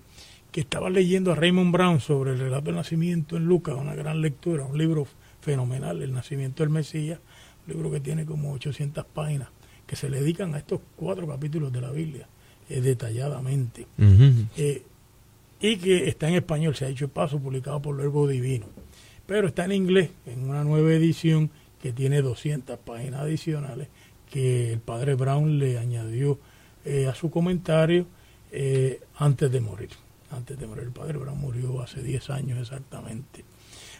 que 0.52 0.60
estabas 0.60 0.92
leyendo 0.92 1.32
a 1.32 1.34
Raymond 1.34 1.72
Brown 1.72 2.00
sobre 2.00 2.32
el 2.32 2.38
relato 2.38 2.66
del 2.66 2.76
nacimiento 2.76 3.36
en 3.36 3.46
Lucas, 3.46 3.74
una 3.76 3.94
gran 3.94 4.20
lectura, 4.20 4.64
un 4.64 4.78
libro 4.78 5.06
fenomenal, 5.40 6.00
El 6.02 6.12
nacimiento 6.12 6.62
del 6.62 6.70
Mesías, 6.70 7.18
un 7.66 7.74
libro 7.74 7.90
que 7.90 8.00
tiene 8.00 8.24
como 8.24 8.52
800 8.52 9.04
páginas, 9.06 9.48
que 9.86 9.96
se 9.96 10.08
le 10.08 10.20
dedican 10.20 10.54
a 10.54 10.58
estos 10.58 10.80
cuatro 10.96 11.26
capítulos 11.26 11.72
de 11.72 11.80
la 11.80 11.90
Biblia, 11.90 12.28
eh, 12.68 12.80
detalladamente 12.80 13.86
eh, 14.56 14.82
y 15.60 15.76
que 15.76 16.08
está 16.08 16.28
en 16.28 16.34
español, 16.34 16.74
se 16.74 16.84
ha 16.84 16.88
hecho 16.88 17.06
el 17.06 17.10
paso, 17.10 17.38
publicado 17.38 17.80
por 17.80 17.96
Verbo 17.96 18.28
Divino. 18.28 18.66
Pero 19.26 19.48
está 19.48 19.64
en 19.64 19.72
inglés, 19.72 20.10
en 20.26 20.48
una 20.48 20.62
nueva 20.62 20.92
edición 20.92 21.50
que 21.84 21.92
tiene 21.92 22.22
200 22.22 22.78
páginas 22.78 23.20
adicionales, 23.20 23.88
que 24.30 24.72
el 24.72 24.80
padre 24.80 25.16
Brown 25.16 25.58
le 25.58 25.76
añadió 25.76 26.38
eh, 26.86 27.08
a 27.08 27.14
su 27.14 27.30
comentario 27.30 28.06
eh, 28.50 29.02
antes 29.18 29.52
de 29.52 29.60
morir. 29.60 29.90
Antes 30.30 30.58
de 30.58 30.66
morir, 30.66 30.84
el 30.84 30.92
padre 30.92 31.18
Brown 31.18 31.38
murió 31.38 31.82
hace 31.82 32.02
10 32.02 32.30
años 32.30 32.58
exactamente. 32.58 33.44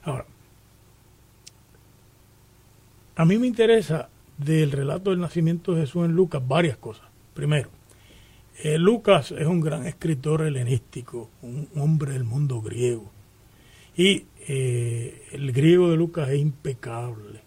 Ahora, 0.03 0.25
a 3.17 3.25
mí 3.27 3.37
me 3.37 3.49
interesa 3.49 4.09
del 4.39 4.73
relato 4.73 5.11
del 5.11 5.21
nacimiento 5.21 5.75
de 5.75 5.83
Jesús 5.83 6.07
en 6.07 6.13
Lucas 6.13 6.43
varias 6.49 6.79
cosas. 6.79 7.07
Primero, 7.35 7.69
Eh, 8.63 8.79
Lucas 8.79 9.33
es 9.33 9.47
un 9.47 9.61
gran 9.61 9.85
escritor 9.87 10.41
helenístico, 10.41 11.29
un 11.43 11.69
hombre 11.77 12.13
del 12.13 12.25
mundo 12.25 12.63
griego. 12.63 13.11
Y 13.95 14.25
el 14.47 15.53
griego 15.53 15.91
de 15.91 15.97
Lucas 15.97 16.31
es 16.31 16.39
impecable. 16.39 17.45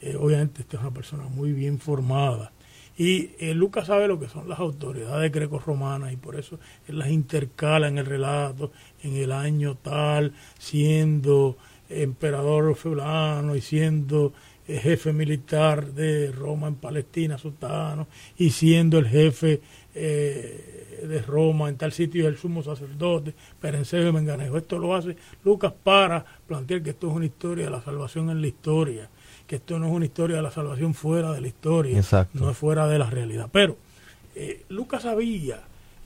Eh, 0.00 0.16
obviamente, 0.18 0.62
esta 0.62 0.76
es 0.76 0.82
una 0.82 0.92
persona 0.92 1.24
muy 1.24 1.52
bien 1.52 1.78
formada. 1.78 2.52
Y 2.98 3.52
Lucas 3.52 3.88
sabe 3.88 4.08
lo 4.08 4.18
que 4.18 4.26
son 4.26 4.48
las 4.48 4.58
autoridades 4.58 5.30
greco-romanas 5.30 6.14
y 6.14 6.16
por 6.16 6.34
eso 6.34 6.58
él 6.88 6.98
las 6.98 7.10
intercala 7.10 7.88
en 7.88 7.98
el 7.98 8.06
relato, 8.06 8.72
en 9.02 9.16
el 9.16 9.32
año 9.32 9.74
tal, 9.74 10.32
siendo 10.58 11.58
emperador 11.90 12.74
fulano 12.74 13.54
y 13.54 13.60
siendo 13.60 14.32
jefe 14.66 15.12
militar 15.12 15.92
de 15.92 16.32
Roma 16.32 16.68
en 16.68 16.74
Palestina, 16.76 17.38
sultano, 17.38 18.08
y 18.36 18.50
siendo 18.50 18.98
el 18.98 19.06
jefe 19.06 19.60
eh, 19.94 21.02
de 21.06 21.22
Roma, 21.22 21.68
en 21.68 21.76
tal 21.76 21.92
sitio 21.92 22.26
el 22.26 22.36
sumo 22.36 22.62
sacerdote, 22.62 23.34
Perenceo 23.60 24.08
y 24.08 24.12
Menganejo. 24.12 24.56
Esto 24.56 24.78
lo 24.78 24.94
hace 24.94 25.16
Lucas 25.44 25.72
para 25.84 26.24
plantear 26.46 26.82
que 26.82 26.90
esto 26.90 27.08
es 27.08 27.14
una 27.14 27.26
historia 27.26 27.66
de 27.66 27.70
la 27.70 27.82
salvación 27.82 28.30
en 28.30 28.40
la 28.40 28.48
historia, 28.48 29.08
que 29.46 29.56
esto 29.56 29.78
no 29.78 29.86
es 29.86 29.92
una 29.92 30.04
historia 30.04 30.36
de 30.36 30.42
la 30.42 30.50
salvación 30.50 30.94
fuera 30.94 31.32
de 31.32 31.40
la 31.40 31.46
historia, 31.46 32.02
no 32.34 32.50
es 32.50 32.56
fuera 32.56 32.86
de 32.88 32.98
la 32.98 33.08
realidad. 33.08 33.48
Pero 33.52 33.76
eh, 34.34 34.64
Lucas 34.68 35.02
sabía 35.02 35.60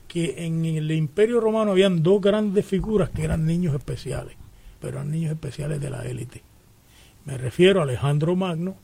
que 0.07 0.45
en 0.45 0.65
el 0.65 0.91
imperio 0.91 1.39
romano 1.39 1.71
habían 1.71 2.03
dos 2.03 2.21
grandes 2.21 2.65
figuras 2.65 3.09
que 3.09 3.23
eran 3.23 3.45
niños 3.45 3.73
especiales, 3.73 4.35
pero 4.79 4.97
eran 4.97 5.11
niños 5.11 5.31
especiales 5.31 5.81
de 5.81 5.89
la 5.89 6.03
élite. 6.03 6.43
Me 7.25 7.37
refiero 7.37 7.79
a 7.79 7.83
Alejandro 7.83 8.35
Magno, 8.35 8.75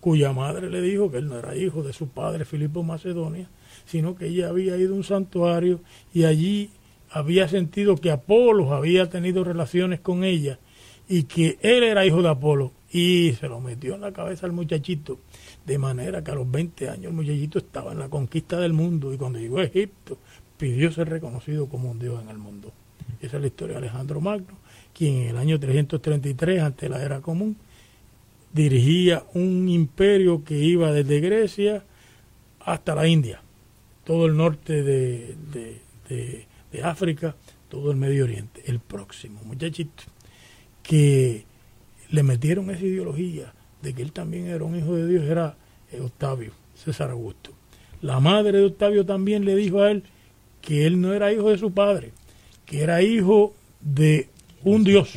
cuya 0.00 0.32
madre 0.32 0.70
le 0.70 0.80
dijo 0.80 1.10
que 1.10 1.18
él 1.18 1.28
no 1.28 1.38
era 1.38 1.56
hijo 1.56 1.82
de 1.82 1.92
su 1.92 2.08
padre 2.08 2.44
Filipo 2.44 2.82
Macedonia, 2.82 3.48
sino 3.84 4.14
que 4.14 4.26
ella 4.26 4.48
había 4.48 4.76
ido 4.76 4.94
a 4.94 4.96
un 4.96 5.04
santuario 5.04 5.80
y 6.14 6.24
allí 6.24 6.70
había 7.10 7.48
sentido 7.48 7.96
que 7.96 8.10
Apolo 8.10 8.74
había 8.74 9.08
tenido 9.08 9.42
relaciones 9.42 10.00
con 10.00 10.22
ella 10.22 10.58
y 11.08 11.24
que 11.24 11.58
él 11.62 11.82
era 11.82 12.04
hijo 12.06 12.22
de 12.22 12.28
Apolo 12.28 12.72
y 12.90 13.32
se 13.38 13.48
lo 13.48 13.60
metió 13.60 13.94
en 13.94 14.00
la 14.00 14.12
cabeza 14.12 14.46
al 14.46 14.52
muchachito, 14.52 15.18
de 15.66 15.78
manera 15.78 16.22
que 16.24 16.30
a 16.30 16.34
los 16.34 16.50
20 16.50 16.88
años 16.88 17.06
el 17.06 17.12
muchachito 17.12 17.58
estaba 17.58 17.92
en 17.92 17.98
la 17.98 18.08
conquista 18.08 18.58
del 18.58 18.72
mundo 18.72 19.12
y 19.12 19.18
cuando 19.18 19.38
llegó 19.38 19.58
a 19.58 19.64
Egipto 19.64 20.18
pidió 20.56 20.90
ser 20.90 21.08
reconocido 21.08 21.68
como 21.68 21.90
un 21.90 21.98
dios 21.98 22.20
en 22.22 22.28
el 22.30 22.38
mundo. 22.38 22.72
Esa 23.20 23.36
es 23.36 23.40
la 23.42 23.48
historia 23.48 23.74
de 23.74 23.86
Alejandro 23.86 24.20
Magno, 24.20 24.58
quien 24.94 25.16
en 25.16 25.28
el 25.28 25.36
año 25.36 25.58
333, 25.58 26.62
ante 26.62 26.88
la 26.88 27.02
era 27.02 27.20
común, 27.20 27.56
dirigía 28.52 29.24
un 29.34 29.68
imperio 29.68 30.42
que 30.44 30.56
iba 30.58 30.92
desde 30.92 31.20
Grecia 31.20 31.84
hasta 32.60 32.94
la 32.94 33.06
India 33.06 33.42
todo 34.08 34.24
el 34.24 34.38
norte 34.38 34.82
de, 34.82 35.36
de, 36.08 36.82
África, 36.82 37.36
todo 37.68 37.90
el 37.90 37.98
Medio 37.98 38.24
Oriente. 38.24 38.62
El 38.64 38.80
próximo 38.80 39.42
muchachito 39.44 40.04
que 40.82 41.44
le 42.10 42.22
metieron 42.22 42.70
esa 42.70 42.84
ideología 42.84 43.52
de 43.82 43.94
que 43.94 44.02
él 44.02 44.12
también 44.12 44.46
era 44.46 44.64
un 44.64 44.76
hijo 44.76 44.94
de 44.94 45.06
Dios 45.06 45.24
era 45.24 45.56
Octavio, 46.00 46.52
César 46.74 47.10
Augusto. 47.10 47.52
La 48.02 48.20
madre 48.20 48.58
de 48.58 48.64
Octavio 48.64 49.04
también 49.04 49.44
le 49.44 49.56
dijo 49.56 49.82
a 49.82 49.90
él 49.90 50.04
que 50.60 50.86
él 50.86 51.00
no 51.00 51.12
era 51.14 51.32
hijo 51.32 51.50
de 51.50 51.58
su 51.58 51.72
padre, 51.72 52.12
que 52.66 52.82
era 52.82 53.02
hijo 53.02 53.54
de 53.80 54.28
un 54.64 54.84
Dios 54.84 55.16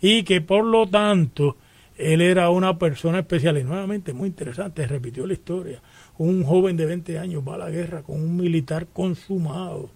y 0.00 0.22
que 0.22 0.40
por 0.40 0.64
lo 0.64 0.86
tanto 0.86 1.56
él 1.96 2.20
era 2.20 2.50
una 2.50 2.78
persona 2.78 3.20
especial. 3.20 3.58
Y 3.58 3.64
nuevamente, 3.64 4.12
muy 4.12 4.28
interesante, 4.28 4.86
repitió 4.86 5.26
la 5.26 5.32
historia 5.32 5.82
un 6.18 6.44
joven 6.44 6.76
de 6.76 6.86
20 6.86 7.18
años 7.18 7.42
va 7.46 7.54
a 7.54 7.58
la 7.58 7.70
guerra 7.70 8.02
con 8.02 8.16
un 8.16 8.36
militar 8.36 8.86
consumado, 8.92 9.90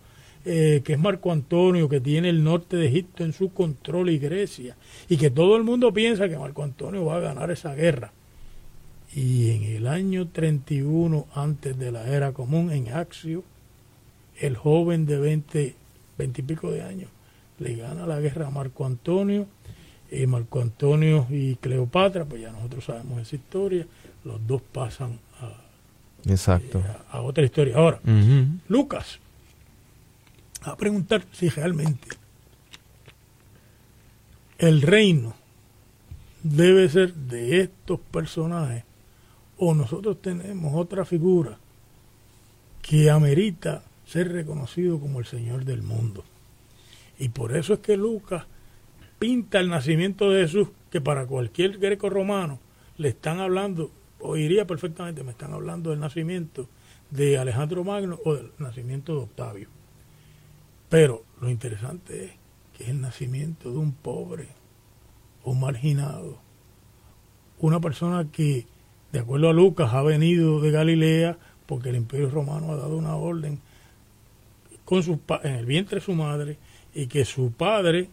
eh, 0.45 0.83
que 0.85 0.95
es 0.95 0.99
Marco 0.99 1.33
Antonio, 1.33 1.89
que 1.89 2.01
tiene 2.01 2.29
el 2.29 2.43
norte 2.43 2.77
de 2.77 2.89
Egipto 2.89 3.25
en 3.25 3.33
su 3.33 3.53
control 3.53 4.11
y 4.11 4.19
Grecia, 4.19 4.77
y 5.09 5.17
que 5.17 5.31
todo 5.31 5.57
el 5.57 5.65
mundo 5.65 5.93
piensa 5.93 6.29
que 6.29 6.39
Marco 6.39 6.63
Antonio 6.63 7.05
va 7.05 7.17
a 7.17 7.21
ganar 7.21 7.51
esa 7.51 7.75
guerra. 7.75 8.13
Y 9.15 9.51
en 9.51 9.63
el 9.65 9.87
año 9.87 10.29
31, 10.29 11.27
antes 11.35 11.79
de 11.79 11.93
la 11.93 12.07
era 12.09 12.33
común, 12.33 12.71
en 12.71 12.93
Axio, 12.93 13.45
el 14.39 14.57
joven 14.57 15.05
de 15.07 15.19
20, 15.19 15.75
20 16.17 16.41
y 16.41 16.45
pico 16.45 16.71
de 16.71 16.83
años 16.83 17.11
le 17.59 17.77
gana 17.77 18.07
la 18.07 18.21
guerra 18.21 18.47
a 18.47 18.51
Marco 18.51 18.87
Antonio, 18.87 19.47
y 20.11 20.27
Marco 20.27 20.61
Antonio 20.61 21.27
y 21.31 21.55
Cleopatra, 21.57 22.25
pues 22.25 22.43
ya 22.43 22.51
nosotros 22.51 22.85
sabemos 22.85 23.21
esa 23.21 23.37
historia, 23.37 23.87
los 24.25 24.45
dos 24.47 24.61
pasan 24.61 25.19
Exacto. 26.27 26.81
Eh, 26.81 26.97
a, 27.13 27.21
otra 27.23 27.45
historia. 27.45 27.77
Ahora, 27.77 28.01
Lucas, 28.69 29.21
a 30.63 30.77
preguntar 30.77 31.25
si 31.33 31.49
realmente 31.49 32.09
el 34.59 34.83
reino 34.83 35.35
debe 36.43 36.89
ser 36.89 37.15
de 37.15 37.61
estos 37.61 38.01
personajes 38.01 38.85
o 39.57 39.75
nosotros 39.75 40.21
tenemos 40.21 40.75
otra 40.75 41.05
figura 41.05 41.59
que 42.83 43.11
amerita 43.11 43.83
ser 44.07 44.33
reconocido 44.33 44.99
como 44.99 45.21
el 45.21 45.27
Señor 45.27 45.65
del 45.65 45.83
mundo. 45.83 46.25
Y 47.19 47.29
por 47.29 47.57
eso 47.57 47.75
es 47.75 47.81
que 47.81 47.97
Lucas 47.97 48.45
pinta 49.19 49.61
el 49.61 49.69
nacimiento 49.69 50.31
de 50.31 50.43
Jesús, 50.43 50.69
que 50.91 51.01
para 51.01 51.27
cualquier 51.27 51.79
greco 51.79 52.09
romano 52.09 52.59
le 52.97 53.09
están 53.09 53.39
hablando 53.39 53.91
oiría 54.21 54.67
perfectamente, 54.67 55.23
me 55.23 55.31
están 55.33 55.53
hablando 55.53 55.91
del 55.91 56.01
nacimiento 56.01 56.69
de 57.11 57.39
Alejandro 57.39 57.85
Magno 57.85 58.19
o 58.25 58.35
del 58.35 58.51
nacimiento 58.59 59.15
de 59.15 59.21
Octavio. 59.21 59.69
Pero 60.91 61.25
lo 61.41 61.49
interesante 61.49 62.25
es 62.25 62.31
que 62.77 62.85
es 62.85 62.91
el 62.91 63.01
nacimiento 63.01 63.71
de 63.71 63.79
un 63.79 63.93
pobre, 63.93 64.49
un 65.45 65.61
marginado, 65.61 66.39
una 67.61 67.81
persona 67.81 68.27
que, 68.31 68.67
de 69.13 69.19
acuerdo 69.21 69.49
a 69.49 69.55
Lucas, 69.55 69.95
ha 69.95 70.03
venido 70.03 70.61
de 70.61 70.71
Galilea 70.71 71.39
porque 71.65 71.89
el 71.89 71.97
imperio 71.97 72.29
romano 72.29 72.73
ha 72.73 72.77
dado 72.77 72.99
una 72.99 73.17
orden 73.17 73.61
en 74.93 75.55
el 75.55 75.67
vientre 75.67 76.01
de 76.01 76.05
su 76.05 76.15
madre 76.15 76.59
y 76.93 77.07
que 77.07 77.25
su 77.25 77.53
padre 77.53 78.11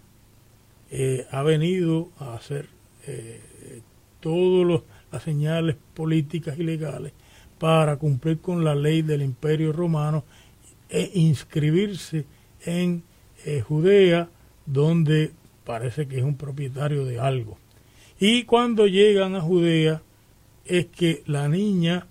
eh, 0.91 1.25
ha 1.31 1.41
venido 1.41 2.09
a 2.19 2.35
hacer 2.35 2.69
eh, 3.07 3.81
todos 4.21 4.65
los 4.65 4.83
las 5.11 5.23
señales 5.23 5.75
políticas 5.93 6.57
y 6.59 6.63
legales 6.63 7.13
para 7.59 7.97
cumplir 7.97 8.39
con 8.39 8.63
la 8.63 8.75
ley 8.75 9.01
del 9.01 9.21
imperio 9.21 9.71
romano 9.71 10.23
e 10.89 11.11
inscribirse 11.15 12.25
en 12.67 13.03
eh, 13.45 13.61
Judea, 13.61 14.29
donde 14.65 15.31
parece 15.65 16.07
que 16.07 16.17
es 16.17 16.23
un 16.23 16.37
propietario 16.37 17.05
de 17.05 17.19
algo. 17.19 17.57
Y 18.19 18.43
cuando 18.43 18.87
llegan 18.87 19.35
a 19.35 19.41
Judea, 19.41 20.01
es 20.65 20.87
que 20.87 21.23
la 21.27 21.47
niña, 21.47 22.07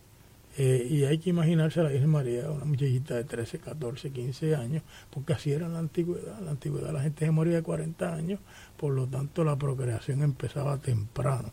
eh, 0.56 0.86
y 0.90 1.04
hay 1.04 1.18
que 1.18 1.30
imaginarse 1.30 1.80
a 1.80 1.84
la 1.84 1.90
Virgen 1.90 2.10
María, 2.10 2.50
una 2.50 2.64
muchachita 2.64 3.14
de 3.14 3.24
13, 3.24 3.58
14, 3.58 4.10
15 4.10 4.56
años, 4.56 4.82
porque 5.10 5.34
así 5.34 5.52
era 5.52 5.66
en 5.66 5.74
la 5.74 5.80
antigüedad. 5.80 6.38
En 6.38 6.46
la 6.46 6.50
antigüedad 6.52 6.92
la 6.92 7.02
gente 7.02 7.24
se 7.24 7.30
moría 7.30 7.56
de 7.56 7.62
40 7.62 8.14
años, 8.14 8.40
por 8.76 8.92
lo 8.92 9.06
tanto 9.06 9.44
la 9.44 9.56
procreación 9.56 10.22
empezaba 10.22 10.78
temprano 10.78 11.52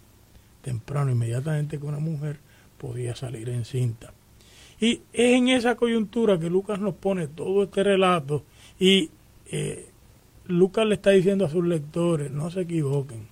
temprano, 0.64 1.12
inmediatamente 1.12 1.78
que 1.78 1.86
una 1.86 2.00
mujer 2.00 2.40
podía 2.80 3.16
salir 3.16 3.50
encinta. 3.50 4.14
Y 4.80 5.02
es 5.14 5.34
en 5.36 5.50
esa 5.50 5.76
coyuntura 5.76 6.40
que 6.40 6.50
Lucas 6.50 6.80
nos 6.80 6.96
pone 6.96 7.28
todo 7.28 7.64
este 7.64 7.84
relato 7.84 8.44
y 8.80 9.10
eh, 9.52 9.90
Lucas 10.48 10.86
le 10.86 10.96
está 10.96 11.12
diciendo 11.12 11.46
a 11.46 11.50
sus 11.50 11.66
lectores, 11.66 12.32
no 12.32 12.52
se 12.52 12.62
equivoquen, 12.62 13.28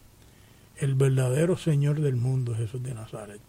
el 0.78 0.96
verdadero 0.96 1.58
Señor 1.58 2.02
del 2.02 2.16
mundo 2.16 2.54
es 2.54 2.60
Jesús 2.60 2.82
de 2.82 2.94
Nazaret. 2.94 3.42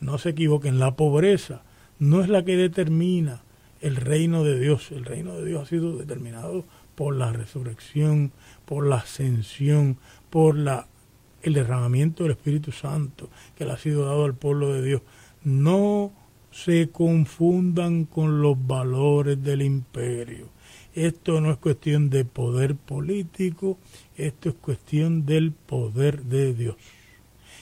No 0.00 0.18
se 0.18 0.30
equivoquen, 0.30 0.78
la 0.78 0.96
pobreza 0.96 1.62
no 1.98 2.22
es 2.22 2.28
la 2.28 2.44
que 2.44 2.56
determina 2.56 3.42
el 3.80 3.96
reino 3.96 4.44
de 4.44 4.58
Dios. 4.58 4.90
El 4.92 5.04
reino 5.04 5.34
de 5.36 5.46
Dios 5.46 5.62
ha 5.62 5.66
sido 5.66 5.96
determinado 5.96 6.64
por 6.94 7.16
la 7.16 7.32
resurrección, 7.32 8.32
por 8.66 8.86
la 8.86 8.96
ascensión, 8.96 9.98
por 10.30 10.56
la 10.56 10.86
el 11.42 11.54
derramamiento 11.54 12.22
del 12.22 12.32
Espíritu 12.32 12.72
Santo 12.72 13.30
que 13.56 13.64
le 13.64 13.72
ha 13.72 13.78
sido 13.78 14.04
dado 14.04 14.24
al 14.24 14.34
pueblo 14.34 14.72
de 14.74 14.82
Dios. 14.82 15.02
No 15.42 16.12
se 16.50 16.90
confundan 16.90 18.04
con 18.04 18.42
los 18.42 18.56
valores 18.66 19.42
del 19.42 19.62
imperio. 19.62 20.48
Esto 20.94 21.40
no 21.40 21.50
es 21.52 21.58
cuestión 21.58 22.10
de 22.10 22.24
poder 22.24 22.74
político, 22.74 23.78
esto 24.16 24.48
es 24.48 24.54
cuestión 24.56 25.24
del 25.24 25.52
poder 25.52 26.22
de 26.24 26.54
Dios. 26.54 26.76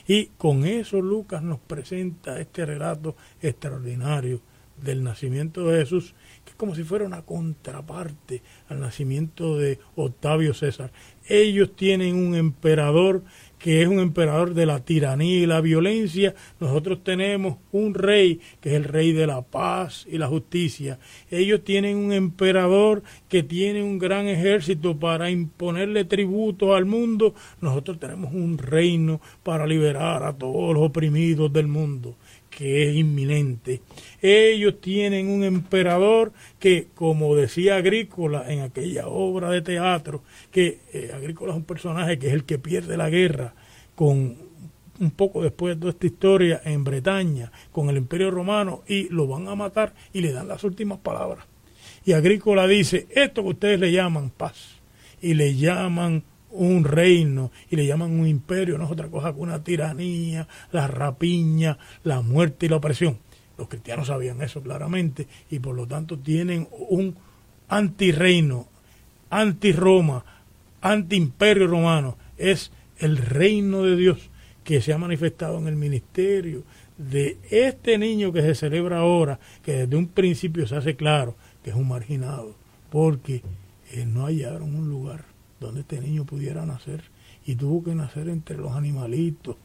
Y 0.07 0.27
con 0.39 0.65
eso 0.65 1.03
Lucas 1.03 1.43
nos 1.43 1.59
presenta 1.59 2.41
este 2.41 2.65
relato 2.65 3.15
extraordinario 3.43 4.41
del 4.83 5.03
nacimiento 5.03 5.67
de 5.67 5.81
Jesús, 5.81 6.15
que 6.45 6.53
es 6.53 6.57
como 6.57 6.75
si 6.75 6.85
fuera 6.85 7.05
una 7.05 7.23
contraparte 7.23 8.43
al 8.69 8.81
nacimiento 8.81 9.59
de 9.59 9.79
Octavio 9.97 10.55
César. 10.55 10.93
Ellos 11.27 11.75
tienen 11.77 12.17
un 12.17 12.35
emperador 12.35 13.23
que 13.59 13.83
es 13.83 13.89
un 13.89 13.99
emperador 14.01 14.55
de 14.55 14.67
la 14.67 14.81
tiranía 14.81 15.39
y 15.39 15.47
la 15.47 15.61
violencia, 15.61 16.35
nosotros 16.61 17.03
tenemos 17.03 17.57
un 17.73 17.95
rey 17.95 18.41
que 18.61 18.71
es 18.71 18.75
el 18.77 18.85
rey 18.85 19.13
de 19.13 19.27
la 19.27 19.43
paz 19.43 20.07
y 20.11 20.19
la 20.19 20.29
justicia. 20.29 20.99
Ellos 21.31 21.65
tienen 21.65 21.97
un 21.97 22.13
emperador 22.13 23.03
que 23.29 23.43
tiene 23.43 23.83
un 23.83 23.99
gran 23.99 24.27
ejército 24.27 24.99
para 24.99 25.31
imponerle 25.31 26.05
tributo 26.05 26.75
al 26.75 26.85
mundo, 26.85 27.35
nosotros 27.61 27.99
tenemos 27.99 28.33
un 28.33 28.59
reino 28.59 29.21
para 29.43 29.67
liberar 29.67 30.23
a 30.23 30.33
todos 30.33 30.75
los 30.75 30.85
oprimidos 30.85 31.53
del 31.53 31.67
mundo 31.67 32.17
que 32.51 32.89
es 32.89 32.97
inminente. 32.97 33.81
Ellos 34.21 34.81
tienen 34.81 35.29
un 35.29 35.45
emperador 35.45 36.33
que, 36.59 36.89
como 36.95 37.35
decía 37.37 37.77
Agrícola 37.77 38.53
en 38.53 38.61
aquella 38.61 39.07
obra 39.09 39.51
de 39.51 39.63
teatro, 39.63 40.23
que 40.51 40.81
eh, 40.93 41.13
Agrícola 41.15 41.53
es 41.53 41.57
un 41.57 41.65
personaje 41.65 42.19
que 42.19 42.29
es 42.29 42.33
el 42.33 42.45
que 42.45 42.59
pierde 42.59 42.97
la 42.97 43.11
guerra 43.11 43.55
con 43.95 44.49
un 45.01 45.11
poco 45.13 45.43
después 45.43 45.75
de 45.75 45.81
toda 45.81 45.93
esta 45.93 46.07
historia 46.07 46.61
en 46.65 46.85
Bretaña 46.85 47.53
con 47.73 47.89
el 47.89 47.97
Imperio 47.97 48.31
Romano 48.31 48.83
y 48.87 49.09
lo 49.11 49.27
van 49.27 49.49
a 49.49 49.55
matar 49.55 49.95
y 50.13 50.21
le 50.21 50.33
dan 50.33 50.49
las 50.49 50.65
últimas 50.65 50.99
palabras. 50.99 51.47
Y 52.05 52.13
Agrícola 52.13 52.67
dice, 52.67 53.07
esto 53.11 53.43
que 53.43 53.51
ustedes 53.51 53.81
le 53.81 53.93
llaman 53.93 54.31
paz 54.31 54.79
y 55.21 55.35
le 55.35 55.55
llaman 55.57 56.25
un 56.51 56.85
reino 56.85 57.51
y 57.71 57.77
le 57.77 57.87
llaman 57.87 58.19
un 58.19 58.27
imperio, 58.27 58.79
no 58.79 58.85
es 58.85 58.91
otra 58.91 59.09
cosa 59.09 59.33
que 59.33 59.41
una 59.41 59.63
tiranía, 59.63 60.49
la 60.73 60.87
rapiña, 60.87 61.79
la 62.05 62.21
muerte 62.21 62.67
y 62.67 62.69
la 62.69 62.77
opresión. 62.77 63.19
Los 63.57 63.69
cristianos 63.69 64.07
sabían 64.07 64.41
eso 64.43 64.63
claramente 64.63 65.27
y 65.51 65.59
por 65.59 65.75
lo 65.75 65.87
tanto 65.87 66.19
tienen 66.19 66.69
un 66.89 67.17
antirreino, 67.69 68.69
anti-Roma, 69.31 70.25
anti-imperio 70.81 71.67
romano. 71.67 72.17
Es 72.37 72.71
el 72.99 73.17
reino 73.17 73.83
de 73.83 73.97
Dios 73.97 74.31
que 74.65 74.81
se 74.81 74.93
ha 74.93 74.99
manifestado 74.99 75.59
en 75.59 75.67
el 75.67 75.77
ministerio 75.77 76.63
de 76.97 77.39
este 77.51 77.97
niño 77.99 78.33
que 78.33 78.43
se 78.43 78.55
celebra 78.55 78.99
ahora, 78.99 79.39
que 79.65 79.73
desde 79.73 79.97
un 79.97 80.09
principio 80.09 80.67
se 80.67 80.77
hace 80.77 80.97
claro 80.97 81.37
que 81.63 81.71
es 81.71 81.77
un 81.77 81.89
marginado, 81.89 82.55
porque 82.91 83.43
eh, 83.93 84.05
no 84.05 84.27
hallaron 84.27 84.75
un 84.75 84.89
lugar 84.89 85.25
donde 85.61 85.81
este 85.81 86.01
niño 86.01 86.25
pudiera 86.25 86.65
nacer 86.67 87.03
y 87.47 87.55
tuvo 87.55 87.83
que 87.83 87.95
nacer 87.95 88.29
entre 88.29 88.57
los 88.57 88.73
animalitos, 88.73 89.57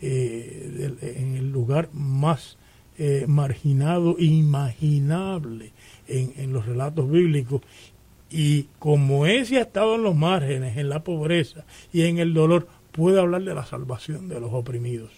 eh, 0.00 0.94
en 1.00 1.36
el 1.36 1.50
lugar 1.50 1.88
más 1.92 2.58
eh, 2.98 3.24
marginado 3.28 4.16
imaginable 4.18 5.72
en, 6.08 6.32
en, 6.36 6.52
los 6.52 6.64
relatos 6.64 7.10
bíblicos. 7.10 7.60
Y 8.30 8.64
como 8.78 9.26
ese 9.26 9.58
ha 9.58 9.62
estado 9.62 9.96
en 9.96 10.02
los 10.02 10.16
márgenes, 10.16 10.78
en 10.78 10.88
la 10.88 11.04
pobreza 11.04 11.66
y 11.92 12.02
en 12.02 12.18
el 12.18 12.32
dolor, 12.32 12.68
puede 12.92 13.20
hablar 13.20 13.42
de 13.44 13.54
la 13.54 13.66
salvación 13.66 14.28
de 14.28 14.40
los 14.40 14.52
oprimidos, 14.52 15.10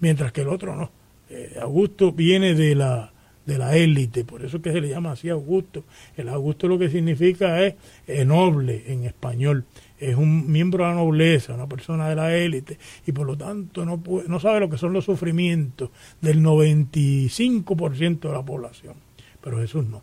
mientras 0.00 0.32
que 0.32 0.42
el 0.42 0.48
otro 0.48 0.76
no. 0.76 0.90
Eh, 1.30 1.56
Augusto 1.60 2.12
viene 2.12 2.54
de 2.54 2.74
la 2.74 3.13
de 3.46 3.58
la 3.58 3.76
élite, 3.76 4.24
por 4.24 4.44
eso 4.44 4.62
que 4.62 4.72
se 4.72 4.80
le 4.80 4.88
llama 4.88 5.12
así 5.12 5.28
Augusto. 5.28 5.84
El 6.16 6.28
Augusto 6.28 6.68
lo 6.68 6.78
que 6.78 6.88
significa 6.88 7.62
es 7.62 7.74
eh, 8.06 8.24
noble 8.24 8.84
en 8.86 9.04
español, 9.04 9.64
es 9.98 10.16
un 10.16 10.50
miembro 10.50 10.84
de 10.84 10.90
la 10.90 10.96
nobleza, 10.96 11.54
una 11.54 11.68
persona 11.68 12.08
de 12.08 12.16
la 12.16 12.34
élite, 12.34 12.78
y 13.06 13.12
por 13.12 13.26
lo 13.26 13.36
tanto 13.36 13.84
no, 13.84 13.98
puede, 13.98 14.28
no 14.28 14.40
sabe 14.40 14.60
lo 14.60 14.70
que 14.70 14.78
son 14.78 14.92
los 14.92 15.04
sufrimientos 15.04 15.90
del 16.20 16.42
95% 16.42 18.20
de 18.20 18.32
la 18.32 18.42
población. 18.42 18.94
Pero 19.40 19.58
Jesús 19.58 19.86
no, 19.86 20.02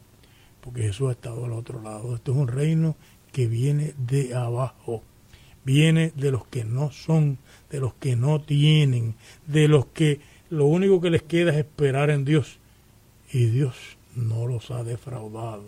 porque 0.61 0.83
Jesús 0.83 1.09
ha 1.09 1.13
estado 1.13 1.45
al 1.45 1.53
otro 1.53 1.81
lado. 1.81 2.15
Esto 2.15 2.31
es 2.31 2.37
un 2.37 2.47
reino 2.47 2.95
que 3.31 3.47
viene 3.47 3.93
de 3.97 4.35
abajo, 4.35 5.03
viene 5.65 6.11
de 6.15 6.31
los 6.31 6.45
que 6.45 6.63
no 6.63 6.91
son, 6.91 7.39
de 7.69 7.79
los 7.79 7.95
que 7.95 8.15
no 8.15 8.41
tienen, 8.41 9.15
de 9.47 9.67
los 9.67 9.87
que 9.87 10.19
lo 10.49 10.65
único 10.65 11.01
que 11.01 11.09
les 11.09 11.23
queda 11.23 11.51
es 11.51 11.57
esperar 11.57 12.09
en 12.09 12.25
Dios 12.25 12.61
y 13.32 13.45
Dios 13.45 13.75
no 14.15 14.47
los 14.47 14.71
ha 14.71 14.84
defraudado 14.84 15.65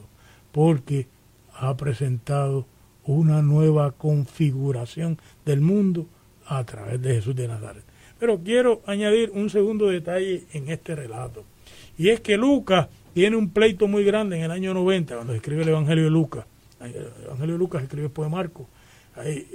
porque 0.52 1.08
ha 1.56 1.76
presentado 1.78 2.66
una 3.06 3.42
nueva 3.42 3.92
configuración 3.92 5.18
del 5.46 5.62
mundo 5.62 6.08
a 6.46 6.64
través 6.64 7.02
de 7.02 7.16
Jesús 7.16 7.36
de 7.36 7.48
Nazaret. 7.48 7.84
Pero 8.20 8.40
quiero 8.40 8.82
añadir 8.86 9.32
un 9.32 9.50
segundo 9.50 9.88
detalle 9.88 10.46
en 10.54 10.70
este 10.70 10.96
relato. 10.96 11.44
Y 11.98 12.10
es 12.10 12.22
que 12.22 12.38
Lucas 12.38 12.88
tiene 13.14 13.36
un 13.36 13.50
pleito 13.50 13.88
muy 13.88 14.04
grande 14.04 14.38
en 14.38 14.44
el 14.44 14.52
año 14.52 14.74
90, 14.74 15.16
cuando 15.16 15.34
escribe 15.34 15.64
el 15.64 15.70
Evangelio 15.70 16.06
de 16.06 16.10
Lucas. 16.10 16.46
El 16.80 17.08
Evangelio 17.26 17.54
de 17.54 17.60
Lucas 17.60 17.84
escribe 17.84 18.04
después 18.04 18.30
de 18.30 18.36
Marco. 18.36 18.68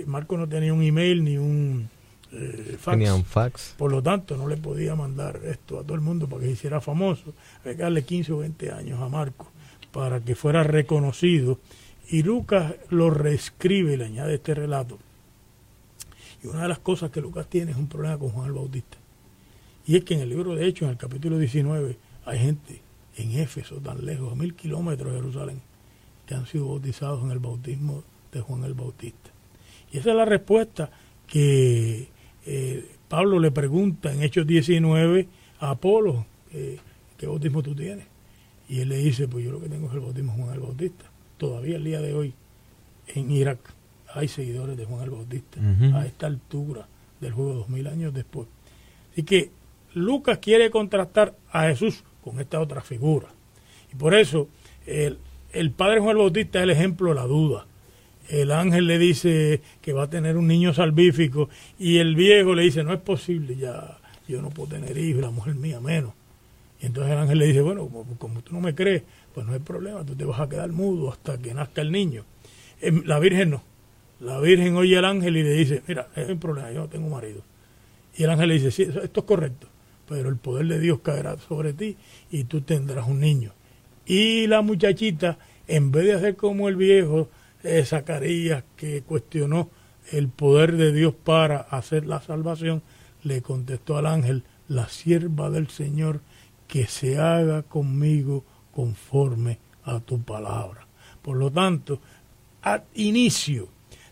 Marco 0.06 0.36
no 0.36 0.48
tenía 0.48 0.72
un 0.72 0.82
email 0.82 1.24
ni 1.24 1.36
un 1.36 1.88
eh, 2.33 2.76
fax. 2.79 3.24
fax. 3.26 3.74
Por 3.76 3.91
lo 3.91 4.03
tanto, 4.03 4.37
no 4.37 4.49
le 4.49 4.57
podía 4.57 4.95
mandar 4.95 5.41
esto 5.45 5.79
a 5.79 5.83
todo 5.83 5.95
el 5.95 6.01
mundo 6.01 6.29
para 6.29 6.41
que 6.41 6.47
se 6.49 6.53
hiciera 6.53 6.81
famoso. 6.81 7.35
Hay 7.64 7.76
que 7.76 7.83
darle 7.83 8.05
15 8.05 8.33
o 8.33 8.39
20 8.39 8.72
años 8.72 9.01
a 9.01 9.09
Marco 9.09 9.51
para 9.93 10.20
que 10.20 10.35
fuera 10.35 10.62
reconocido. 10.62 11.59
Y 12.11 12.22
Lucas 12.22 12.74
lo 12.91 13.11
reescribe 13.11 13.95
y 13.95 13.97
le 13.97 14.07
añade 14.07 14.35
este 14.35 14.55
relato. 14.55 14.99
Y 16.43 16.47
una 16.47 16.62
de 16.62 16.68
las 16.68 16.79
cosas 16.79 17.11
que 17.11 17.20
Lucas 17.20 17.49
tiene 17.49 17.72
es 17.72 17.76
un 17.76 17.89
problema 17.89 18.18
con 18.18 18.31
Juan 18.31 18.47
el 18.47 18.53
Bautista. 18.53 18.97
Y 19.87 19.97
es 19.97 20.05
que 20.05 20.14
en 20.14 20.20
el 20.20 20.29
libro 20.29 20.55
de 20.55 20.66
Hechos, 20.66 20.83
en 20.83 20.91
el 20.91 20.97
capítulo 20.99 21.39
19, 21.39 21.97
hay 22.26 22.39
gente 22.39 22.83
en 23.16 23.33
Éfeso, 23.39 23.76
tan 23.76 24.05
lejos, 24.05 24.33
a 24.33 24.37
mil 24.37 24.55
kilómetros 24.55 25.12
de 25.12 25.18
Jerusalén, 25.18 25.61
que 26.26 26.35
han 26.35 26.47
sido 26.47 26.68
bautizados 26.68 27.24
en 27.24 27.31
el 27.31 27.39
bautismo 27.39 28.05
de 28.33 28.41
Juan 28.41 28.64
el 28.64 28.74
Bautista. 28.74 29.31
Y 29.91 29.99
esa 29.99 30.11
es 30.11 30.16
la 30.16 30.24
respuesta 30.24 30.91
que 31.26 32.09
eh, 32.51 32.82
Pablo 33.09 33.38
le 33.40 33.51
pregunta 33.51 34.11
en 34.11 34.22
Hechos 34.22 34.46
19 34.46 35.28
a 35.61 35.70
Apolo, 35.70 36.24
eh, 36.51 36.78
¿qué 37.18 37.26
bautismo 37.26 37.62
tú 37.62 37.74
tienes? 37.74 38.07
Y 38.70 38.80
él 38.80 38.88
le 38.88 38.96
dice, 38.96 39.28
pues 39.28 39.44
yo 39.44 39.53
lo 39.53 39.61
que 39.61 39.68
tengo 39.68 39.88
es 39.88 39.92
el 39.92 40.01
bautismo 40.01 40.32
de 40.32 40.42
Juan 40.42 40.55
el 40.55 40.61
Bautista. 40.61 41.05
Todavía 41.36 41.76
el 41.76 41.84
día 41.84 42.01
de 42.01 42.14
hoy 42.14 42.32
en 43.09 43.30
Irak 43.30 43.59
hay 44.14 44.28
seguidores 44.28 44.78
de 44.78 44.86
Juan 44.86 45.03
el 45.03 45.11
Bautista 45.11 45.61
a 45.94 46.07
esta 46.07 46.26
altura 46.26 46.88
del 47.20 47.32
juego 47.32 47.53
dos 47.53 47.68
mil 47.68 47.86
años 47.86 48.14
después. 48.14 48.49
Así 49.12 49.24
que 49.24 49.51
Lucas 49.92 50.38
quiere 50.38 50.70
contrastar 50.70 51.34
a 51.51 51.64
Jesús 51.68 52.03
con 52.22 52.40
esta 52.40 52.61
otra 52.61 52.80
figura. 52.80 53.28
Y 53.92 53.96
por 53.96 54.14
eso 54.14 54.49
el, 54.86 55.18
el 55.53 55.70
padre 55.70 56.01
Juan 56.01 56.12
el 56.12 56.22
Bautista 56.22 56.61
es 56.61 56.62
el 56.62 56.70
ejemplo 56.70 57.11
de 57.11 57.14
la 57.14 57.26
duda 57.26 57.66
el 58.29 58.53
ángel 58.53 58.87
le 58.87 58.99
dice 58.99 59.62
que 59.81 59.93
va 59.93 60.05
a 60.05 60.11
tener 60.11 60.37
un 60.37 60.47
niño 60.47 60.74
salvífico 60.74 61.49
y 61.79 61.99
el 61.99 62.14
viejo 62.14 62.55
le 62.55 62.62
dice, 62.62 62.85
no 62.85 62.93
es 62.93 63.01
posible, 63.01 63.57
ya 63.57 63.99
yo 64.29 64.43
no 64.43 64.51
puedo 64.51 64.70
tener 64.70 64.97
hijos, 64.99 65.22
la 65.22 65.31
mujer 65.31 65.55
mía 65.55 65.81
menos. 65.81 66.12
Y 66.81 66.87
entonces 66.87 67.12
el 67.12 67.18
ángel 67.18 67.39
le 67.39 67.47
dice, 67.47 67.62
bueno, 67.62 67.89
como, 68.18 68.43
tú 68.43 68.53
no 68.53 68.61
me 68.61 68.74
crees, 68.74 69.03
pues 69.35 69.47
no 69.47 69.53
hay 69.53 69.59
problema, 69.59 70.05
tú 70.05 70.14
te 70.14 70.24
vas 70.24 70.41
a 70.41 70.49
quedar 70.49 70.70
mudo 70.70 71.11
hasta 71.11 71.39
que 71.39 71.55
nazca 71.55 71.81
el 71.81 71.91
niño. 71.91 72.24
Em, 72.81 73.03
la 73.05 73.18
Virgen 73.18 73.51
no. 73.51 73.62
La 74.20 74.39
Virgen 74.41 74.76
oye 74.76 74.99
al 74.99 75.05
ángel 75.05 75.37
y 75.37 75.43
le 75.43 75.53
dice, 75.53 75.83
mira, 75.89 76.09
es 76.14 76.29
un 76.29 76.39
problema, 76.39 76.70
yo 76.70 76.81
no 76.81 76.89
tengo 76.89 77.09
marido. 77.09 77.43
Y 78.16 78.24
el 78.24 78.31
ángel 78.31 78.49
le 78.49 78.55
dice, 78.55 78.70
sí, 78.70 78.83
esto 78.83 79.20
es 79.20 79.26
correcto, 79.26 79.68
pero 80.09 80.29
el 80.29 80.37
poder 80.37 80.66
de 80.66 80.79
Dios 80.79 81.01
caerá 81.01 81.39
sobre 81.39 81.72
ti 81.72 81.97
y 82.31 82.45
tú 82.45 82.61
tendrás 82.61 83.09
un 83.09 83.20
niño. 83.20 83.53
Y 84.07 84.47
la 84.47 84.61
muchachita, 84.61 85.39
en 85.66 85.91
vez 85.91 86.05
de 86.05 86.12
hacer 86.14 86.37
como 86.37 86.68
el 86.68 86.76
viejo, 86.76 87.29
eh, 87.62 87.84
Zacarías, 87.84 88.64
que 88.76 89.02
cuestionó 89.02 89.70
el 90.12 90.28
poder 90.28 90.76
de 90.76 90.92
Dios 90.92 91.14
para 91.14 91.59
hacer 91.59 92.06
la 92.06 92.20
salvación, 92.20 92.82
le 93.22 93.42
contestó 93.42 93.96
al 93.96 94.06
ángel, 94.06 94.44
la 94.68 94.88
sierva 94.88 95.50
del 95.50 95.68
Señor, 95.68 96.20
que 96.66 96.86
se 96.86 97.18
haga 97.18 97.62
conmigo 97.62 98.44
conforme 98.72 99.59
a 99.84 100.00
tu 100.00 100.22
palabra. 100.22 100.86
Por 101.22 101.36
lo 101.36 101.50
tanto, 101.50 102.00
al 102.62 102.84
inicio 102.94 103.68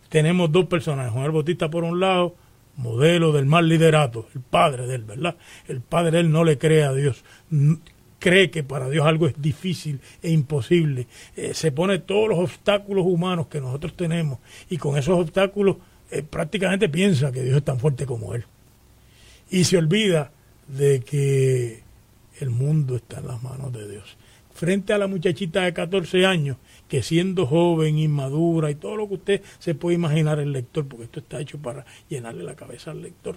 tenemos 0.08 0.50
dos 0.50 0.66
personajes, 0.66 1.12
Juan 1.12 1.26
el 1.26 1.32
Bautista 1.32 1.70
por 1.70 1.84
un 1.84 2.00
lado, 2.00 2.34
modelo 2.76 3.32
del 3.32 3.46
mal 3.46 3.68
liderato, 3.68 4.28
el 4.34 4.40
padre 4.40 4.86
de 4.86 4.96
él, 4.96 5.04
¿verdad? 5.04 5.36
El 5.66 5.80
padre 5.80 6.12
de 6.12 6.20
él 6.20 6.30
no 6.30 6.44
le 6.44 6.58
cree 6.58 6.84
a 6.84 6.92
Dios, 6.92 7.24
cree 8.18 8.50
que 8.50 8.62
para 8.62 8.88
Dios 8.88 9.06
algo 9.06 9.26
es 9.26 9.40
difícil 9.40 10.00
e 10.22 10.30
imposible. 10.30 11.06
Eh, 11.36 11.54
se 11.54 11.72
pone 11.72 11.98
todos 11.98 12.28
los 12.28 12.38
obstáculos 12.38 13.04
humanos 13.06 13.46
que 13.48 13.60
nosotros 13.60 13.94
tenemos 13.96 14.38
y 14.68 14.78
con 14.78 14.96
esos 14.96 15.18
obstáculos 15.18 15.76
eh, 16.10 16.22
prácticamente 16.22 16.88
piensa 16.88 17.32
que 17.32 17.42
Dios 17.42 17.56
es 17.56 17.64
tan 17.64 17.78
fuerte 17.78 18.06
como 18.06 18.34
Él. 18.34 18.44
Y 19.50 19.64
se 19.64 19.76
olvida 19.76 20.32
de 20.68 21.00
que 21.00 21.82
el 22.40 22.50
mundo 22.50 22.96
está 22.96 23.18
en 23.18 23.28
las 23.28 23.42
manos 23.42 23.72
de 23.72 23.88
Dios. 23.88 24.16
Frente 24.52 24.92
a 24.92 24.98
la 24.98 25.06
muchachita 25.06 25.62
de 25.62 25.74
14 25.74 26.24
años, 26.24 26.56
que 26.88 27.02
siendo 27.02 27.46
joven, 27.46 27.98
inmadura 27.98 28.70
y 28.70 28.74
todo 28.74 28.96
lo 28.96 29.08
que 29.08 29.14
usted 29.14 29.42
se 29.58 29.74
puede 29.74 29.96
imaginar 29.96 30.38
el 30.38 30.52
lector, 30.52 30.86
porque 30.86 31.04
esto 31.04 31.20
está 31.20 31.40
hecho 31.40 31.58
para 31.58 31.84
llenarle 32.08 32.42
la 32.42 32.56
cabeza 32.56 32.92
al 32.92 33.02
lector, 33.02 33.36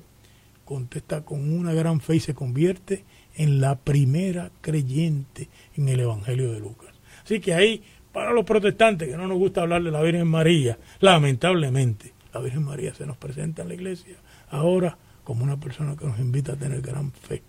contesta 0.70 1.26
con 1.26 1.52
una 1.52 1.74
gran 1.74 2.00
fe 2.00 2.18
y 2.18 2.20
se 2.20 2.36
convierte 2.36 3.04
en 3.34 3.60
la 3.60 3.80
primera 3.80 4.52
creyente 4.62 5.50
en 5.76 5.90
el 5.90 6.02
Evangelio 6.02 6.52
de 6.52 6.60
Lucas. 6.60 6.94
Así 7.24 7.40
que 7.40 7.56
ahí, 7.56 7.82
para 8.14 8.34
los 8.34 8.46
protestantes 8.46 9.10
que 9.10 9.18
no 9.18 9.28
nos 9.28 9.40
gusta 9.40 9.62
hablar 9.62 9.82
de 9.82 9.90
la 9.90 10.04
Virgen 10.04 10.28
María, 10.28 10.78
lamentablemente, 11.00 12.14
la 12.32 12.40
Virgen 12.40 12.66
María 12.66 12.94
se 12.94 13.08
nos 13.08 13.18
presenta 13.18 13.64
en 13.64 13.70
la 13.70 13.74
iglesia 13.74 14.18
ahora 14.52 15.00
como 15.24 15.44
una 15.44 15.60
persona 15.60 15.96
que 15.98 16.06
nos 16.06 16.20
invita 16.20 16.54
a 16.54 16.56
tener 16.56 16.82
gran 16.82 17.14
fe, 17.14 17.42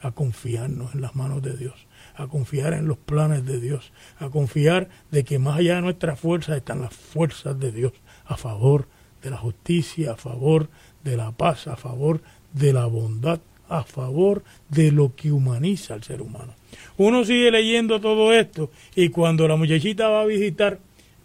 a 0.00 0.12
confiarnos 0.12 0.94
en 0.94 1.02
las 1.02 1.14
manos 1.14 1.42
de 1.42 1.58
Dios, 1.58 1.86
a 2.14 2.26
confiar 2.26 2.72
en 2.72 2.88
los 2.88 2.96
planes 2.96 3.44
de 3.44 3.60
Dios, 3.60 3.92
a 4.18 4.30
confiar 4.30 4.88
de 5.10 5.24
que 5.24 5.38
más 5.38 5.58
allá 5.58 5.74
de 5.74 5.82
nuestras 5.82 6.18
fuerzas 6.18 6.56
están 6.56 6.80
las 6.80 6.94
fuerzas 6.94 7.60
de 7.60 7.70
Dios 7.70 7.92
a 8.24 8.38
favor 8.38 8.88
de 9.22 9.28
la 9.28 9.36
justicia, 9.36 10.12
a 10.12 10.16
favor 10.16 10.70
de 11.06 11.16
la 11.16 11.32
paz, 11.32 11.68
a 11.68 11.76
favor 11.76 12.20
de 12.52 12.72
la 12.72 12.86
bondad, 12.86 13.40
a 13.68 13.82
favor 13.82 14.44
de 14.68 14.92
lo 14.92 15.14
que 15.16 15.32
humaniza 15.32 15.94
al 15.94 16.04
ser 16.04 16.22
humano. 16.22 16.54
Uno 16.96 17.24
sigue 17.24 17.50
leyendo 17.50 18.00
todo 18.00 18.32
esto 18.32 18.70
y 18.94 19.08
cuando 19.08 19.48
la 19.48 19.56
muchachita 19.56 20.08
va 20.08 20.22
a 20.22 20.26
visitar 20.26 20.78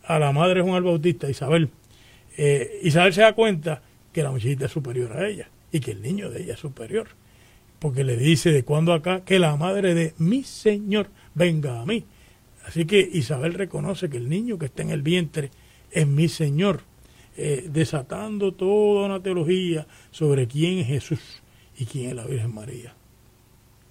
a 0.04 0.20
la 0.20 0.32
madre 0.32 0.62
Juan 0.62 0.84
Bautista, 0.84 1.30
Isabel, 1.30 1.70
eh, 2.38 2.80
Isabel 2.84 3.14
se 3.14 3.22
da 3.22 3.34
cuenta 3.34 3.82
que 4.12 4.24
la 4.24 4.32
muchachita 4.32 4.66
es 4.66 4.72
superior 4.72 5.14
a 5.14 5.28
ella 5.28 5.50
y 5.72 5.80
que 5.80 5.92
el 5.92 6.02
niño 6.02 6.30
de 6.30 6.44
ella 6.44 6.54
es 6.54 6.60
superior. 6.60 7.08
Porque 7.80 8.04
le 8.04 8.16
dice 8.18 8.52
de 8.52 8.64
cuando 8.64 8.94
acá 8.94 9.22
que 9.26 9.40
la 9.40 9.56
madre 9.56 9.94
de 9.96 10.14
mi 10.18 10.44
Señor 10.44 11.08
venga 11.34 11.82
a 11.82 11.86
mí. 11.86 12.06
Así 12.66 12.86
que 12.86 13.00
Isabel 13.00 13.54
reconoce 13.56 14.10
que 14.10 14.18
el 14.18 14.30
niño 14.30 14.60
que 14.60 14.68
está 14.68 14.84
en 14.84 14.92
el 14.92 15.02
vientre 15.02 15.50
es 15.92 16.06
mi 16.06 16.28
Señor, 16.30 16.82
eh, 17.44 17.70
desatando 17.70 18.54
toda 18.54 19.08
una 19.08 19.22
teología 19.22 19.88
sobre 20.12 20.48
quién 20.48 20.78
es 20.80 20.88
Jesús 20.88 21.42
y 21.78 21.86
quién 21.86 22.10
es 22.10 22.16
la 22.16 22.26
Virgen 22.26 22.54
María 22.54 22.94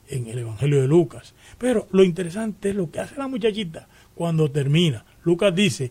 en 0.08 0.28
el 0.28 0.38
Evangelio 0.38 0.80
de 0.80 0.86
Lucas. 0.86 1.34
Pero 1.58 1.88
lo 1.90 2.04
interesante 2.04 2.70
es 2.70 2.76
lo 2.76 2.90
que 2.90 3.00
hace 3.00 3.16
la 3.16 3.26
muchachita 3.26 3.88
cuando 4.14 4.50
termina. 4.50 5.04
Lucas 5.24 5.52
dice 5.54 5.90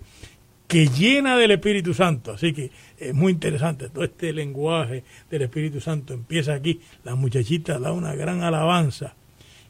que 0.70 0.88
llena 0.88 1.36
del 1.36 1.52
Espíritu 1.52 1.94
Santo. 1.94 2.32
Así 2.32 2.54
que 2.54 2.72
es 2.98 3.14
muy 3.14 3.34
interesante 3.34 3.90
todo 3.90 4.06
este 4.06 4.32
lenguaje 4.32 5.04
del 5.30 5.42
Espíritu 5.42 5.82
Santo. 5.82 6.14
Empieza 6.14 6.54
aquí, 6.54 6.80
la 7.04 7.16
muchachita 7.16 7.78
da 7.78 7.92
una 7.92 8.16
gran 8.16 8.42
alabanza 8.42 9.16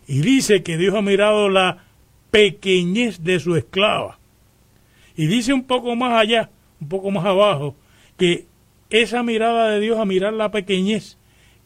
y 0.08 0.22
dice 0.22 0.62
que 0.62 0.78
Dios 0.78 0.94
ha 0.94 1.02
mirado 1.02 1.50
la 1.50 1.86
pequeñez 2.30 3.24
de 3.24 3.40
su 3.40 3.56
esclava. 3.56 4.20
Y 5.16 5.28
dice 5.28 5.54
un 5.54 5.64
poco 5.64 5.96
más 5.96 6.14
allá, 6.20 6.50
un 6.82 6.88
poco 6.88 7.12
más 7.12 7.26
abajo, 7.26 7.76
que 8.18 8.46
esa 8.90 9.24
mirada 9.24 9.70
de 9.70 9.80
Dios 9.80 10.00
a 10.00 10.06
mirar 10.06 10.34
la 10.34 10.52
pequeñez 10.52 11.18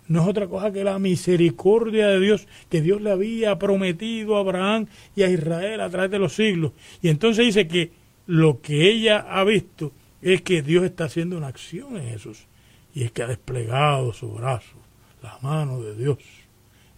no 0.07 0.21
es 0.21 0.27
otra 0.27 0.47
cosa 0.47 0.71
que 0.71 0.83
la 0.83 0.99
misericordia 0.99 2.07
de 2.07 2.19
Dios 2.19 2.47
que 2.69 2.81
Dios 2.81 3.01
le 3.01 3.11
había 3.11 3.57
prometido 3.57 4.35
a 4.35 4.41
Abraham 4.41 4.87
y 5.15 5.23
a 5.23 5.29
Israel 5.29 5.81
a 5.81 5.89
través 5.89 6.11
de 6.11 6.19
los 6.19 6.33
siglos. 6.33 6.73
Y 7.01 7.09
entonces 7.09 7.45
dice 7.45 7.67
que 7.67 7.91
lo 8.27 8.61
que 8.61 8.89
ella 8.89 9.19
ha 9.19 9.43
visto 9.43 9.91
es 10.21 10.41
que 10.41 10.61
Dios 10.61 10.83
está 10.83 11.05
haciendo 11.05 11.37
una 11.37 11.47
acción 11.47 11.97
en 11.97 12.09
Jesús 12.09 12.45
y 12.93 13.03
es 13.03 13.11
que 13.11 13.23
ha 13.23 13.27
desplegado 13.27 14.13
su 14.13 14.31
brazo, 14.31 14.75
la 15.21 15.37
mano 15.41 15.81
de 15.81 15.95
Dios. 15.95 16.17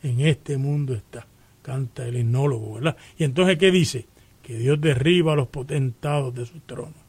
En 0.04 0.20
este 0.20 0.58
mundo 0.58 0.94
está, 0.94 1.26
canta 1.62 2.06
el 2.06 2.18
himnólogo, 2.18 2.76
¿verdad? 2.76 2.98
Y 3.18 3.24
entonces, 3.24 3.58
¿qué 3.58 3.72
dice? 3.72 4.06
Que 4.44 4.58
Dios 4.58 4.80
derriba 4.80 5.34
a 5.34 5.36
los 5.36 5.48
potentados 5.48 6.34
de 6.36 6.46
su 6.46 6.60
trono 6.60 7.05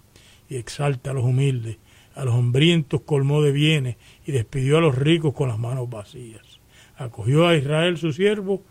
y 0.49 0.57
exalta 0.57 1.11
a 1.11 1.15
los 1.15 1.25
humildes, 1.25 1.79
a 2.15 2.25
los 2.25 2.35
hambrientos 2.35 3.03
colmó 3.03 3.43
de 3.43 3.53
bienes 3.53 3.97
y 4.27 4.33
despidió 4.33 4.79
a 4.79 4.81
los 4.81 4.97
ricos 4.97 5.35
con 5.35 5.49
las 5.49 5.59
manos 5.59 5.89
vacías. 5.91 6.61
Acogió 6.97 7.47
a 7.47 7.57
Israel 7.57 7.99
su 7.99 8.13
siervo, 8.13 8.63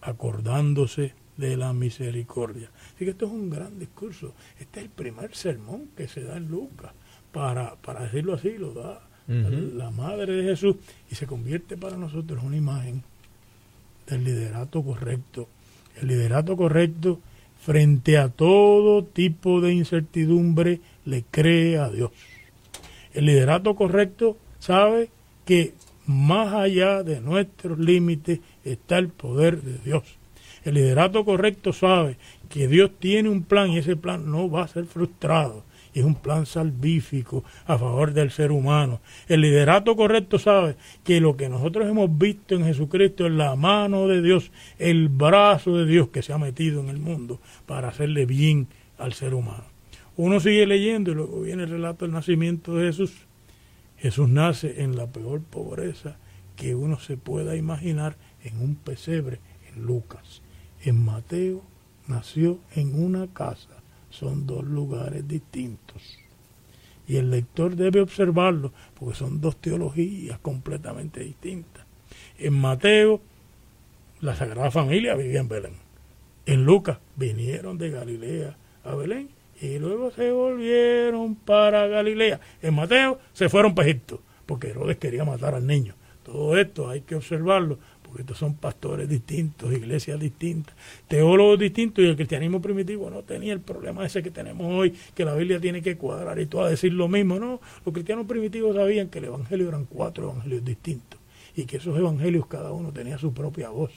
acordándose 0.00 1.12
de 1.36 1.56
la 1.56 1.72
misericordia. 1.72 2.70
Así 2.94 3.04
que 3.04 3.10
esto 3.10 3.26
es 3.26 3.32
un 3.32 3.50
gran 3.50 3.78
discurso. 3.78 4.34
Este 4.58 4.80
es 4.80 4.86
el 4.86 4.90
primer 4.90 5.34
sermón 5.34 5.90
que 5.96 6.08
se 6.08 6.22
da 6.22 6.36
en 6.36 6.48
Lucas. 6.48 6.92
Para, 7.32 7.76
para 7.76 8.04
decirlo 8.04 8.34
así, 8.34 8.56
lo 8.56 8.72
da 8.72 9.00
la 9.28 9.90
madre 9.90 10.32
de 10.32 10.42
Jesús 10.42 10.76
y 11.10 11.14
se 11.14 11.26
convierte 11.26 11.76
para 11.76 11.98
nosotros 11.98 12.40
en 12.40 12.46
una 12.46 12.56
imagen 12.56 13.02
del 14.06 14.24
liderato 14.24 14.82
correcto. 14.82 15.48
El 16.00 16.08
liderato 16.08 16.56
correcto 16.56 17.20
frente 17.68 18.16
a 18.16 18.30
todo 18.30 19.04
tipo 19.04 19.60
de 19.60 19.74
incertidumbre 19.74 20.80
le 21.04 21.22
cree 21.30 21.76
a 21.76 21.90
Dios. 21.90 22.12
El 23.12 23.26
liderato 23.26 23.76
correcto 23.76 24.38
sabe 24.58 25.10
que 25.44 25.74
más 26.06 26.54
allá 26.54 27.02
de 27.02 27.20
nuestros 27.20 27.78
límites 27.78 28.40
está 28.64 28.96
el 28.96 29.10
poder 29.10 29.60
de 29.60 29.76
Dios. 29.84 30.02
El 30.64 30.76
liderato 30.76 31.26
correcto 31.26 31.74
sabe 31.74 32.16
que 32.48 32.68
Dios 32.68 32.90
tiene 32.98 33.28
un 33.28 33.42
plan 33.42 33.70
y 33.70 33.76
ese 33.76 33.96
plan 33.96 34.32
no 34.32 34.48
va 34.48 34.64
a 34.64 34.68
ser 34.68 34.86
frustrado. 34.86 35.62
Es 35.98 36.04
un 36.04 36.14
plan 36.14 36.46
salvífico 36.46 37.42
a 37.66 37.76
favor 37.76 38.12
del 38.12 38.30
ser 38.30 38.52
humano. 38.52 39.00
El 39.26 39.40
liderato 39.40 39.96
correcto 39.96 40.38
sabe 40.38 40.76
que 41.02 41.20
lo 41.20 41.36
que 41.36 41.48
nosotros 41.48 41.88
hemos 41.88 42.16
visto 42.16 42.54
en 42.54 42.64
Jesucristo 42.64 43.26
es 43.26 43.32
la 43.32 43.56
mano 43.56 44.06
de 44.06 44.22
Dios, 44.22 44.52
el 44.78 45.08
brazo 45.08 45.76
de 45.76 45.86
Dios 45.86 46.10
que 46.10 46.22
se 46.22 46.32
ha 46.32 46.38
metido 46.38 46.80
en 46.80 46.88
el 46.88 46.98
mundo 46.98 47.40
para 47.66 47.88
hacerle 47.88 48.26
bien 48.26 48.68
al 48.96 49.12
ser 49.12 49.34
humano. 49.34 49.64
Uno 50.16 50.38
sigue 50.38 50.66
leyendo 50.66 51.10
y 51.10 51.14
luego 51.16 51.40
viene 51.40 51.64
el 51.64 51.70
relato 51.70 52.04
del 52.04 52.14
nacimiento 52.14 52.76
de 52.76 52.86
Jesús. 52.86 53.26
Jesús 53.96 54.28
nace 54.28 54.82
en 54.82 54.96
la 54.96 55.08
peor 55.08 55.42
pobreza 55.42 56.16
que 56.54 56.76
uno 56.76 57.00
se 57.00 57.16
pueda 57.16 57.56
imaginar 57.56 58.16
en 58.44 58.60
un 58.60 58.76
pesebre 58.76 59.40
en 59.68 59.82
Lucas. 59.82 60.42
En 60.80 61.04
Mateo 61.04 61.64
nació 62.06 62.60
en 62.76 63.02
una 63.02 63.26
casa. 63.26 63.77
Son 64.18 64.48
dos 64.48 64.64
lugares 64.64 65.28
distintos. 65.28 66.18
Y 67.06 67.18
el 67.18 67.30
lector 67.30 67.76
debe 67.76 68.00
observarlo 68.00 68.72
porque 68.98 69.14
son 69.14 69.40
dos 69.40 69.56
teologías 69.56 70.40
completamente 70.40 71.20
distintas. 71.20 71.86
En 72.36 72.54
Mateo, 72.54 73.20
la 74.20 74.34
Sagrada 74.34 74.72
Familia 74.72 75.14
vivía 75.14 75.38
en 75.38 75.48
Belén. 75.48 75.74
En 76.46 76.64
Lucas, 76.64 76.98
vinieron 77.14 77.78
de 77.78 77.90
Galilea 77.90 78.56
a 78.82 78.96
Belén 78.96 79.28
y 79.60 79.78
luego 79.78 80.10
se 80.10 80.32
volvieron 80.32 81.36
para 81.36 81.86
Galilea. 81.86 82.40
En 82.60 82.74
Mateo 82.74 83.20
se 83.32 83.48
fueron 83.48 83.76
para 83.76 83.88
Egipto 83.88 84.20
porque 84.46 84.70
Herodes 84.70 84.98
quería 84.98 85.24
matar 85.24 85.54
al 85.54 85.66
niño. 85.66 85.94
Todo 86.24 86.58
esto 86.58 86.90
hay 86.90 87.02
que 87.02 87.14
observarlo 87.14 87.78
porque 88.08 88.22
estos 88.22 88.38
son 88.38 88.54
pastores 88.54 89.06
distintos, 89.06 89.70
iglesias 89.70 90.18
distintas, 90.18 90.74
teólogos 91.06 91.58
distintos, 91.58 92.02
y 92.02 92.08
el 92.08 92.16
cristianismo 92.16 92.62
primitivo 92.62 93.10
no 93.10 93.22
tenía 93.22 93.52
el 93.52 93.60
problema 93.60 94.06
ese 94.06 94.22
que 94.22 94.30
tenemos 94.30 94.66
hoy, 94.66 94.94
que 95.14 95.26
la 95.26 95.34
Biblia 95.34 95.60
tiene 95.60 95.82
que 95.82 95.98
cuadrar 95.98 96.40
y 96.40 96.46
todo 96.46 96.64
a 96.64 96.70
decir 96.70 96.94
lo 96.94 97.06
mismo, 97.06 97.38
no, 97.38 97.60
los 97.84 97.92
cristianos 97.92 98.26
primitivos 98.26 98.74
sabían 98.74 99.08
que 99.08 99.18
el 99.18 99.26
Evangelio 99.26 99.68
eran 99.68 99.84
cuatro 99.84 100.24
evangelios 100.24 100.64
distintos, 100.64 101.20
y 101.54 101.66
que 101.66 101.76
esos 101.76 101.98
evangelios 101.98 102.46
cada 102.46 102.72
uno 102.72 102.92
tenía 102.92 103.18
su 103.18 103.34
propia 103.34 103.68
voz 103.68 103.92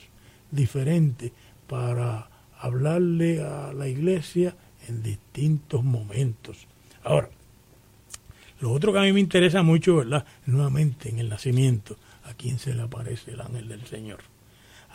diferente 0.50 1.32
para 1.66 2.28
hablarle 2.58 3.42
a 3.42 3.72
la 3.72 3.88
iglesia 3.88 4.54
en 4.88 5.02
distintos 5.02 5.82
momentos. 5.82 6.66
Ahora, 7.02 7.30
lo 8.60 8.70
otro 8.70 8.92
que 8.92 8.98
a 8.98 9.02
mí 9.02 9.12
me 9.12 9.20
interesa 9.20 9.62
mucho, 9.62 9.96
¿verdad? 9.96 10.26
Nuevamente 10.44 11.08
en 11.08 11.18
el 11.18 11.28
nacimiento, 11.30 11.96
¿A 12.32 12.34
quién 12.34 12.58
se 12.58 12.74
le 12.74 12.80
aparece 12.80 13.32
el 13.32 13.42
ángel 13.42 13.68
del 13.68 13.84
Señor? 13.84 14.20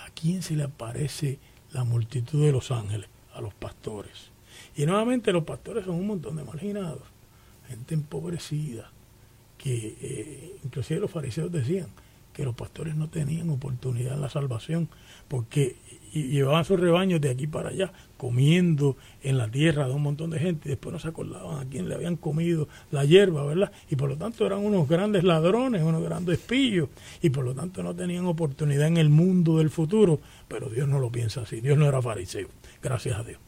¿A 0.03 0.09
quién 0.09 0.41
se 0.41 0.55
le 0.55 0.63
aparece 0.63 1.38
la 1.71 1.83
multitud 1.83 2.43
de 2.43 2.51
los 2.51 2.71
ángeles? 2.71 3.09
A 3.31 3.41
los 3.41 3.53
pastores. 3.53 4.31
Y 4.75 4.88
nuevamente 4.88 5.31
los 5.31 5.43
pastores 5.43 5.85
son 5.85 5.97
un 5.97 6.07
montón 6.07 6.35
de 6.35 6.43
marginados, 6.43 7.03
gente 7.67 7.93
empobrecida, 7.93 8.89
que 9.59 9.97
eh, 10.01 10.59
inclusive 10.63 10.99
los 10.99 11.11
fariseos 11.11 11.51
decían 11.51 11.89
que 12.33 12.43
los 12.43 12.55
pastores 12.55 12.95
no 12.95 13.07
tenían 13.07 13.51
oportunidad 13.51 14.15
en 14.15 14.21
la 14.21 14.31
salvación, 14.31 14.89
porque 15.27 15.75
llevaban 16.12 16.66
sus 16.66 16.80
rebaños 16.80 17.22
de 17.22 17.30
aquí 17.30 17.47
para 17.47 17.70
allá, 17.70 17.91
comiendo 18.18 18.97
en 19.22 19.38
la 19.38 19.49
tierra 19.49 19.88
de 19.88 19.93
un 19.93 20.01
montón 20.01 20.30
de 20.30 20.39
gente, 20.39 20.70
y 20.70 20.70
después 20.70 20.93
no 20.93 20.99
se 20.99 21.08
acordaban 21.08 21.60
a 21.60 21.70
quién 21.70 21.88
le 21.88 21.95
habían 21.95 22.16
comido 22.16 22.68
la 22.91 23.05
hierba, 23.05 23.45
¿verdad? 23.45 23.72
Y 23.89 23.95
por 23.95 24.10
lo 24.10 24.18
tanto 24.18 24.45
eran 24.45 24.60
unos 24.60 24.88
grandes 24.88 25.24
ladrones, 25.24 25.84
unos 25.84 26.03
grandes 26.03 26.39
pillos, 26.39 26.89
y 27.22 27.30
por 27.30 27.45
lo 27.45 27.53
tanto 27.53 27.84
no 27.84 27.95
tenían 27.95 28.26
oportunidad 28.26 28.88
en 28.88 28.97
el 28.97 29.10
mundo 29.10 29.58
del 29.58 29.70
futuro, 29.70 30.20
pero 30.47 30.70
Dios 30.70 30.88
no 30.88 30.99
lo 30.99 31.12
piensa 31.12 31.41
así, 31.41 31.62
Dios 31.62 31.78
no 31.78 31.88
era 31.88 32.01
fariseo, 32.01 32.47
gracias 32.82 33.18
a 33.20 33.24
Dios. 33.24 33.39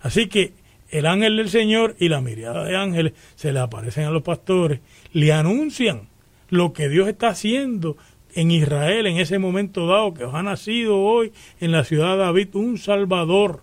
Así 0.00 0.28
que 0.28 0.52
el 0.90 1.06
ángel 1.06 1.36
del 1.36 1.50
Señor 1.50 1.96
y 1.98 2.08
la 2.08 2.20
mirada 2.20 2.64
de 2.64 2.76
ángeles 2.76 3.12
se 3.34 3.52
le 3.52 3.60
aparecen 3.60 4.04
a 4.04 4.10
los 4.10 4.22
pastores, 4.22 4.80
le 5.12 5.32
anuncian 5.32 6.08
lo 6.50 6.72
que 6.72 6.88
Dios 6.88 7.08
está 7.08 7.28
haciendo 7.28 7.96
en 8.34 8.50
Israel 8.50 9.06
en 9.06 9.18
ese 9.18 9.38
momento 9.38 9.86
dado, 9.86 10.14
que 10.14 10.24
os 10.24 10.34
ha 10.34 10.42
nacido 10.42 11.00
hoy 11.00 11.32
en 11.60 11.72
la 11.72 11.84
ciudad 11.84 12.12
de 12.12 12.18
David 12.18 12.54
un 12.54 12.78
Salvador, 12.78 13.62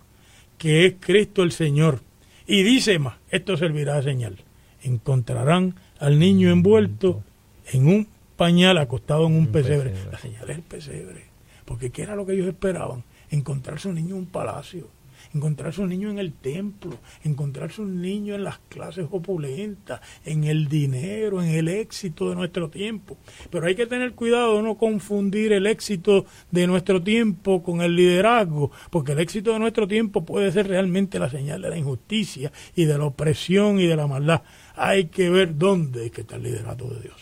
que 0.58 0.86
es 0.86 0.94
Cristo 1.00 1.42
el 1.42 1.52
Señor. 1.52 2.00
Y 2.46 2.62
dice 2.62 2.98
más, 2.98 3.16
esto 3.30 3.56
servirá 3.56 3.96
de 3.96 4.02
señal. 4.02 4.36
Encontrarán 4.82 5.74
al 5.98 6.18
niño 6.18 6.50
envuelto 6.50 7.22
en 7.72 7.88
un 7.88 8.08
pañal 8.36 8.78
acostado 8.78 9.26
en 9.26 9.34
un, 9.34 9.48
pesebre. 9.48 9.94
La 10.10 10.18
señal 10.18 10.48
es 10.50 10.56
el 10.56 10.62
pesebre. 10.62 11.24
Porque 11.64 11.90
¿qué 11.90 12.02
era 12.02 12.14
lo 12.14 12.24
que 12.24 12.34
ellos 12.34 12.46
esperaban? 12.46 13.02
Encontrarse 13.30 13.88
un 13.88 13.96
niño 13.96 14.14
en 14.14 14.20
un 14.20 14.26
palacio, 14.26 14.88
encontrarse 15.34 15.80
un 15.80 15.88
niño 15.88 16.10
en 16.10 16.18
el 16.18 16.32
templo, 16.32 16.98
encontrarse 17.24 17.82
un 17.82 18.00
niño 18.00 18.34
en 18.34 18.44
las 18.44 18.58
clases 18.68 19.06
opulentas, 19.10 20.00
en 20.24 20.44
el 20.44 20.68
dinero, 20.68 21.42
en 21.42 21.50
el 21.50 21.68
éxito 21.68 22.28
de 22.28 22.36
nuestro 22.36 22.70
tiempo. 22.70 23.16
Pero 23.50 23.66
hay 23.66 23.74
que 23.74 23.86
tener 23.86 24.12
cuidado 24.12 24.56
de 24.56 24.62
no 24.62 24.76
confundir 24.76 25.52
el 25.52 25.66
éxito 25.66 26.26
de 26.50 26.66
nuestro 26.66 27.02
tiempo 27.02 27.62
con 27.62 27.80
el 27.80 27.96
liderazgo, 27.96 28.70
porque 28.90 29.12
el 29.12 29.20
éxito 29.20 29.52
de 29.52 29.58
nuestro 29.58 29.86
tiempo 29.86 30.24
puede 30.24 30.52
ser 30.52 30.68
realmente 30.68 31.18
la 31.18 31.30
señal 31.30 31.62
de 31.62 31.70
la 31.70 31.78
injusticia 31.78 32.52
y 32.74 32.84
de 32.84 32.98
la 32.98 33.04
opresión 33.04 33.80
y 33.80 33.86
de 33.86 33.96
la 33.96 34.06
maldad. 34.06 34.42
Hay 34.74 35.06
que 35.06 35.30
ver 35.30 35.56
dónde 35.56 36.06
es 36.06 36.12
que 36.12 36.22
está 36.22 36.36
el 36.36 36.42
liderato 36.42 36.88
de 36.88 37.00
Dios. 37.02 37.16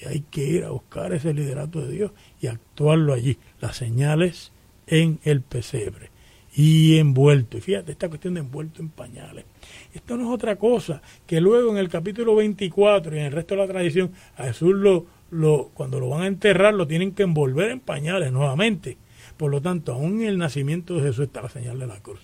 Y 0.00 0.08
hay 0.08 0.20
que 0.30 0.44
ir 0.44 0.64
a 0.64 0.70
buscar 0.70 1.12
ese 1.12 1.32
liderato 1.32 1.80
de 1.80 1.92
Dios 1.92 2.12
y 2.40 2.48
actuarlo 2.48 3.14
allí. 3.14 3.38
Las 3.60 3.76
señales 3.76 4.52
en 4.86 5.20
el 5.22 5.40
pesebre 5.40 6.13
y 6.54 6.98
envuelto. 6.98 7.58
Y 7.58 7.60
fíjate, 7.60 7.92
esta 7.92 8.08
cuestión 8.08 8.34
de 8.34 8.40
envuelto 8.40 8.80
en 8.80 8.88
pañales. 8.88 9.44
Esto 9.92 10.16
no 10.16 10.24
es 10.24 10.34
otra 10.34 10.56
cosa 10.56 11.02
que 11.26 11.40
luego 11.40 11.72
en 11.72 11.78
el 11.78 11.88
capítulo 11.88 12.36
24 12.36 13.14
y 13.14 13.18
en 13.18 13.26
el 13.26 13.32
resto 13.32 13.54
de 13.54 13.60
la 13.60 13.66
tradición, 13.66 14.12
a 14.36 14.44
Jesús 14.44 14.74
lo, 14.74 15.06
lo, 15.30 15.70
cuando 15.74 15.98
lo 15.98 16.08
van 16.08 16.22
a 16.22 16.26
enterrar 16.26 16.74
lo 16.74 16.86
tienen 16.86 17.12
que 17.12 17.24
envolver 17.24 17.70
en 17.70 17.80
pañales 17.80 18.32
nuevamente. 18.32 18.96
Por 19.36 19.50
lo 19.50 19.60
tanto, 19.60 19.92
aún 19.92 20.22
en 20.22 20.28
el 20.28 20.38
nacimiento 20.38 20.94
de 20.94 21.02
Jesús 21.02 21.26
está 21.26 21.42
la 21.42 21.48
señal 21.48 21.78
de 21.78 21.86
la 21.86 22.00
cruz. 22.00 22.20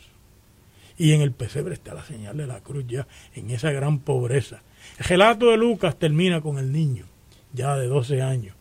Y 0.96 1.12
en 1.12 1.22
el 1.22 1.32
pesebre 1.32 1.74
está 1.74 1.94
la 1.94 2.04
señal 2.04 2.36
de 2.36 2.46
la 2.46 2.60
cruz 2.60 2.84
ya, 2.86 3.08
en 3.34 3.50
esa 3.50 3.72
gran 3.72 3.98
pobreza. 4.00 4.62
El 4.98 5.06
relato 5.06 5.50
de 5.50 5.56
Lucas 5.56 5.98
termina 5.98 6.40
con 6.40 6.58
el 6.58 6.70
niño, 6.70 7.06
ya 7.52 7.76
de 7.76 7.86
12 7.86 8.22
años, 8.22 8.54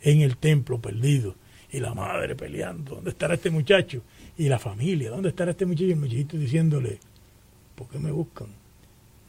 en 0.00 0.22
el 0.22 0.36
templo 0.36 0.80
perdido, 0.80 1.34
y 1.74 1.80
la 1.80 1.92
madre 1.92 2.36
peleando, 2.36 2.94
¿dónde 2.94 3.10
estará 3.10 3.34
este 3.34 3.50
muchacho? 3.50 4.02
Y 4.36 4.48
la 4.48 4.58
familia, 4.58 5.10
¿dónde 5.10 5.28
estará 5.28 5.52
este 5.52 5.66
muchacho? 5.66 5.84
Y 5.84 5.92
el 5.92 5.98
muchachito 5.98 6.36
diciéndole, 6.36 6.98
¿por 7.74 7.88
qué 7.88 7.98
me 7.98 8.10
buscan? 8.10 8.48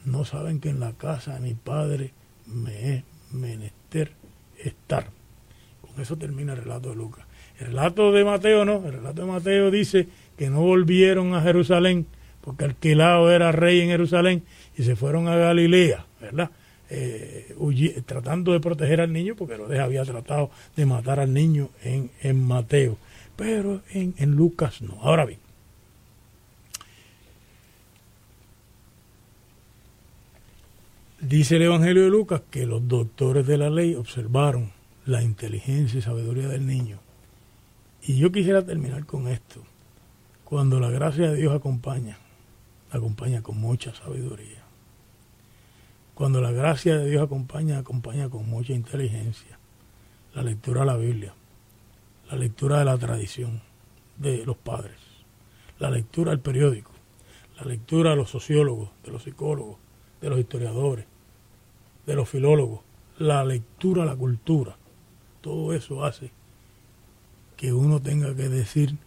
No 0.05 0.25
saben 0.25 0.59
que 0.59 0.69
en 0.69 0.79
la 0.79 0.93
casa 0.93 1.35
de 1.35 1.41
mi 1.41 1.53
padre 1.53 2.11
me 2.47 2.95
es 2.95 3.03
menester 3.31 4.11
estar. 4.63 5.09
Con 5.81 6.01
eso 6.01 6.15
termina 6.17 6.53
el 6.53 6.59
relato 6.59 6.89
de 6.89 6.95
Lucas. 6.95 7.25
El 7.59 7.67
relato 7.67 8.11
de 8.11 8.25
Mateo 8.25 8.65
no, 8.65 8.85
el 8.85 8.93
relato 8.93 9.21
de 9.21 9.27
Mateo 9.27 9.71
dice 9.71 10.07
que 10.37 10.49
no 10.49 10.61
volvieron 10.61 11.33
a 11.35 11.41
Jerusalén 11.41 12.05
porque 12.41 12.65
Alquilado 12.65 13.31
era 13.31 13.51
rey 13.51 13.81
en 13.81 13.89
Jerusalén 13.89 14.43
y 14.77 14.83
se 14.83 14.95
fueron 14.95 15.27
a 15.27 15.35
Galilea, 15.35 16.05
¿verdad? 16.21 16.51
Eh, 16.89 17.55
tratando 18.05 18.53
de 18.53 18.59
proteger 18.59 19.01
al 19.01 19.11
niño 19.11 19.35
porque 19.35 19.55
Herodes 19.55 19.79
había 19.79 20.03
tratado 20.03 20.51
de 20.75 20.85
matar 20.85 21.19
al 21.19 21.33
niño 21.33 21.69
en, 21.83 22.11
en 22.21 22.43
Mateo 22.45 22.97
pero 23.36 23.81
en, 23.91 24.13
en 24.17 24.31
Lucas 24.31 24.81
no. 24.81 24.97
Ahora 25.01 25.25
bien, 25.25 25.39
dice 31.19 31.57
el 31.57 31.63
Evangelio 31.63 32.03
de 32.03 32.09
Lucas 32.09 32.41
que 32.49 32.65
los 32.65 32.88
doctores 32.88 33.45
de 33.47 33.57
la 33.57 33.69
ley 33.69 33.95
observaron 33.95 34.71
la 35.05 35.21
inteligencia 35.21 35.99
y 35.99 36.01
sabiduría 36.01 36.47
del 36.47 36.65
niño. 36.65 36.99
Y 38.01 38.17
yo 38.17 38.31
quisiera 38.31 38.63
terminar 38.65 39.05
con 39.05 39.27
esto. 39.27 39.63
Cuando 40.43 40.79
la 40.79 40.89
gracia 40.89 41.31
de 41.31 41.38
Dios 41.38 41.55
acompaña, 41.55 42.17
acompaña 42.91 43.41
con 43.41 43.57
mucha 43.59 43.93
sabiduría. 43.95 44.63
Cuando 46.13 46.39
la 46.39 46.51
gracia 46.51 46.97
de 46.97 47.09
Dios 47.09 47.23
acompaña, 47.23 47.79
acompaña 47.79 48.29
con 48.29 48.47
mucha 48.47 48.73
inteligencia. 48.73 49.59
La 50.33 50.43
lectura 50.43 50.81
de 50.81 50.88
la 50.88 50.97
Biblia 50.97 51.33
la 52.30 52.38
lectura 52.38 52.80
de 52.80 52.86
la 52.86 52.97
tradición 52.97 53.61
de 54.17 54.45
los 54.45 54.57
padres, 54.57 54.97
la 55.78 55.91
lectura 55.91 56.32
del 56.32 56.39
periódico, 56.39 56.91
la 57.57 57.65
lectura 57.65 58.11
de 58.11 58.15
los 58.15 58.30
sociólogos, 58.30 58.89
de 59.03 59.11
los 59.11 59.23
psicólogos, 59.23 59.78
de 60.21 60.30
los 60.30 60.39
historiadores, 60.39 61.05
de 62.05 62.15
los 62.15 62.28
filólogos, 62.28 62.82
la 63.17 63.43
lectura 63.45 64.05
la 64.05 64.15
cultura. 64.15 64.78
Todo 65.41 65.73
eso 65.73 66.03
hace 66.03 66.32
que 67.57 67.73
uno 67.73 68.01
tenga 68.01 68.36
que 68.36 68.49
decir 68.49 68.97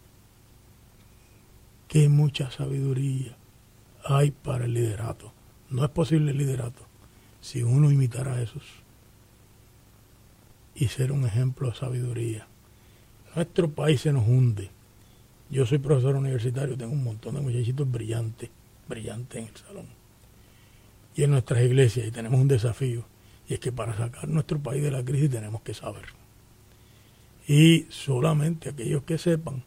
que 1.87 2.07
mucha 2.07 2.49
sabiduría 2.51 3.35
hay 4.05 4.31
para 4.31 4.65
el 4.65 4.73
liderato. 4.73 5.33
No 5.69 5.83
es 5.83 5.89
posible 5.89 6.31
el 6.31 6.37
liderato 6.37 6.85
si 7.41 7.63
uno 7.63 7.91
imitara 7.91 8.33
a 8.35 8.41
esos 8.41 8.63
y 10.75 10.87
ser 10.87 11.11
un 11.11 11.25
ejemplo 11.25 11.69
de 11.69 11.75
sabiduría 11.75 12.47
nuestro 13.39 13.69
país 13.69 14.01
se 14.01 14.11
nos 14.11 14.27
hunde. 14.27 14.69
Yo 15.49 15.65
soy 15.65 15.77
profesor 15.77 16.15
universitario, 16.17 16.77
tengo 16.77 16.91
un 16.91 17.05
montón 17.05 17.35
de 17.35 17.41
muchachitos 17.41 17.89
brillantes, 17.89 18.49
brillantes 18.85 19.37
en 19.41 19.47
el 19.47 19.55
salón. 19.55 19.85
Y 21.15 21.23
en 21.23 21.31
nuestras 21.31 21.63
iglesias, 21.63 22.05
y 22.05 22.11
tenemos 22.11 22.37
un 22.37 22.49
desafío, 22.49 23.05
y 23.47 23.53
es 23.53 23.61
que 23.61 23.71
para 23.71 23.95
sacar 23.95 24.27
nuestro 24.27 24.59
país 24.59 24.83
de 24.83 24.91
la 24.91 25.05
crisis 25.05 25.29
tenemos 25.29 25.61
que 25.61 25.73
saber. 25.73 26.07
Y 27.47 27.85
solamente 27.87 28.69
aquellos 28.69 29.03
que 29.03 29.17
sepan 29.17 29.63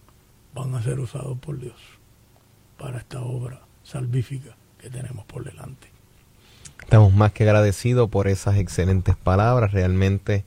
van 0.54 0.74
a 0.74 0.82
ser 0.82 1.00
usados 1.00 1.38
por 1.38 1.58
Dios 1.58 1.80
para 2.76 2.98
esta 2.98 3.22
obra 3.22 3.62
salvífica 3.84 4.54
que 4.78 4.90
tenemos 4.90 5.24
por 5.24 5.44
delante. 5.44 5.88
Estamos 6.82 7.14
más 7.14 7.32
que 7.32 7.44
agradecidos 7.44 8.10
por 8.10 8.28
esas 8.28 8.58
excelentes 8.58 9.16
palabras, 9.16 9.72
realmente 9.72 10.44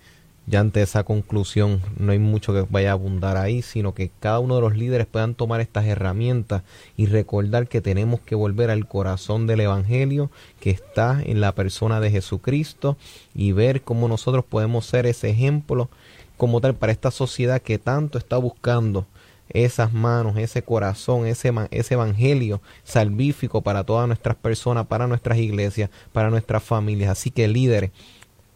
ya 0.48 0.60
ante 0.60 0.82
esa 0.82 1.04
conclusión 1.04 1.82
no 1.98 2.12
hay 2.12 2.20
mucho 2.20 2.54
que 2.54 2.66
vaya 2.70 2.90
a 2.90 2.94
abundar 2.94 3.38
ahí, 3.38 3.62
sino 3.62 3.94
que 3.94 4.12
cada 4.20 4.40
uno 4.40 4.56
de 4.56 4.62
los 4.62 4.78
líderes 4.78 5.08
puedan 5.08 5.34
tomar 5.34 5.60
estas 5.60 5.86
herramientas 5.86 6.64
y 6.96 7.08
recordar 7.08 7.68
que 7.68 7.82
tenemos 7.82 8.20
que 8.20 8.36
volver 8.36 8.70
al 8.70 8.88
corazón 8.88 9.48
del 9.48 9.62
Evangelio 9.62 10.30
que 10.60 10.70
está 10.70 11.22
en 11.24 11.42
la 11.42 11.54
persona 11.54 12.00
de 12.00 12.12
Jesucristo 12.12 12.98
y 13.34 13.54
ver 13.54 13.82
cómo 13.82 14.08
nosotros 14.08 14.46
podemos 14.46 14.86
ser 14.86 15.08
ese 15.08 15.30
ejemplo 15.30 15.90
como 16.38 16.62
tal 16.62 16.76
para 16.76 16.92
esta 16.92 17.12
sociedad 17.12 17.62
que 17.62 17.80
tanto 17.80 18.18
está 18.18 18.38
buscando 18.38 19.08
esas 19.50 19.94
manos, 19.94 20.38
ese 20.38 20.64
corazón, 20.64 21.28
ese, 21.28 21.54
ese 21.72 21.94
evangelio 21.94 22.62
salvífico 22.84 23.62
para 23.62 23.84
todas 23.84 24.08
nuestras 24.08 24.36
personas, 24.36 24.88
para 24.88 25.08
nuestras 25.08 25.38
iglesias, 25.38 25.90
para 26.14 26.30
nuestras 26.30 26.64
familias. 26.64 27.12
Así 27.12 27.30
que 27.32 27.48
líderes, 27.48 27.92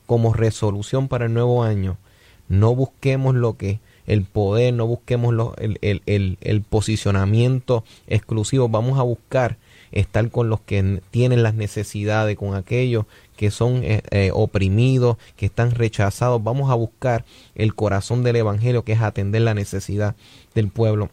como 0.10 0.34
resolución 0.34 1.08
para 1.08 1.28
el 1.28 1.36
nuevo 1.36 1.62
año, 1.62 2.00
no 2.48 2.74
busquemos 2.74 3.36
lo 3.36 3.58
que 3.58 3.80
el 4.08 4.24
poder, 4.24 4.74
no 4.74 4.88
busquemos 4.88 5.36
lo, 5.36 5.56
el, 5.58 5.78
el, 5.84 6.40
el, 6.42 6.62
posicionamiento 6.64 7.84
exclusivo, 8.08 8.70
vamos 8.70 8.98
a 8.98 9.04
buscar 9.04 9.58
estar 9.92 10.28
con 10.32 10.50
los 10.50 10.62
que 10.62 11.04
tienen 11.12 11.44
las 11.44 11.54
necesidades, 11.54 12.36
con 12.38 12.56
aquellos 12.56 13.06
que 13.38 13.52
son 13.52 13.84
eh, 13.84 14.02
eh, 14.10 14.32
oprimidos, 14.34 15.18
que 15.36 15.46
están 15.46 15.70
rechazados, 15.70 16.44
vamos 16.44 16.72
a 16.72 16.74
buscar 16.74 17.24
el 17.54 17.76
corazón 17.76 18.24
del 18.24 18.38
Evangelio, 18.38 18.84
que 18.84 18.94
es 18.94 19.02
atender 19.02 19.44
la 19.44 19.54
necesidad 19.54 20.16
del 20.56 20.70
pueblo. 20.70 21.12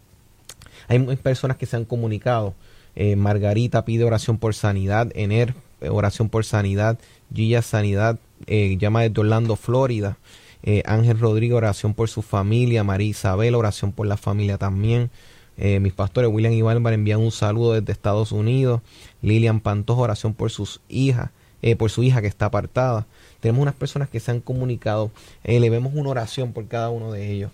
Hay 0.89 1.01
personas 1.17 1.59
que 1.59 1.67
se 1.67 1.77
han 1.77 1.85
comunicado, 1.85 2.55
eh, 2.95 3.15
Margarita 3.15 3.85
pide 3.85 4.05
oración 4.05 4.39
por 4.39 4.55
sanidad, 4.55 5.13
Ener 5.15 5.55
oración 5.81 6.31
por 6.31 6.47
sanidad, 6.47 6.99
Gilla 7.35 7.63
Sanidad, 7.63 8.19
eh, 8.47 8.77
llama 8.79 9.03
desde 9.03 9.21
Orlando, 9.21 9.57
Florida. 9.57 10.19
Eh, 10.63 10.83
Ángel 10.87 11.19
Rodrigo, 11.19 11.57
oración 11.57 11.95
por 11.95 12.09
su 12.09 12.23
familia. 12.23 12.85
María 12.85 13.09
Isabel, 13.09 13.55
oración 13.55 13.93
por 13.93 14.07
la 14.07 14.17
familia 14.17 14.59
también. 14.59 15.11
Eh, 15.59 15.81
mis 15.81 15.93
pastores 15.93 16.31
William 16.31 16.53
y 16.53 16.63
Bárbara 16.63 16.95
envían 16.95 17.21
un 17.21 17.31
saludo 17.31 17.75
desde 17.75 17.93
Estados 17.93 18.33
Unidos. 18.33 18.83
Lilian 19.23 19.61
Pantoja, 19.61 20.03
oración 20.03 20.35
por 20.35 20.51
sus 20.51 20.81
hijas, 20.89 21.31
por 21.79 21.91
su 21.91 22.03
hija 22.03 22.21
que 22.21 22.29
está 22.29 22.47
apartada. 22.47 23.07
Tenemos 23.41 23.63
unas 23.63 23.75
personas 23.75 24.09
que 24.09 24.21
se 24.21 24.31
han 24.31 24.41
comunicado. 24.41 25.11
le 25.45 25.71
vemos 25.71 25.95
una 25.95 26.11
oración 26.11 26.53
por 26.53 26.69
cada 26.69 26.91
uno 26.91 27.11
de 27.11 27.33
ellos. 27.33 27.51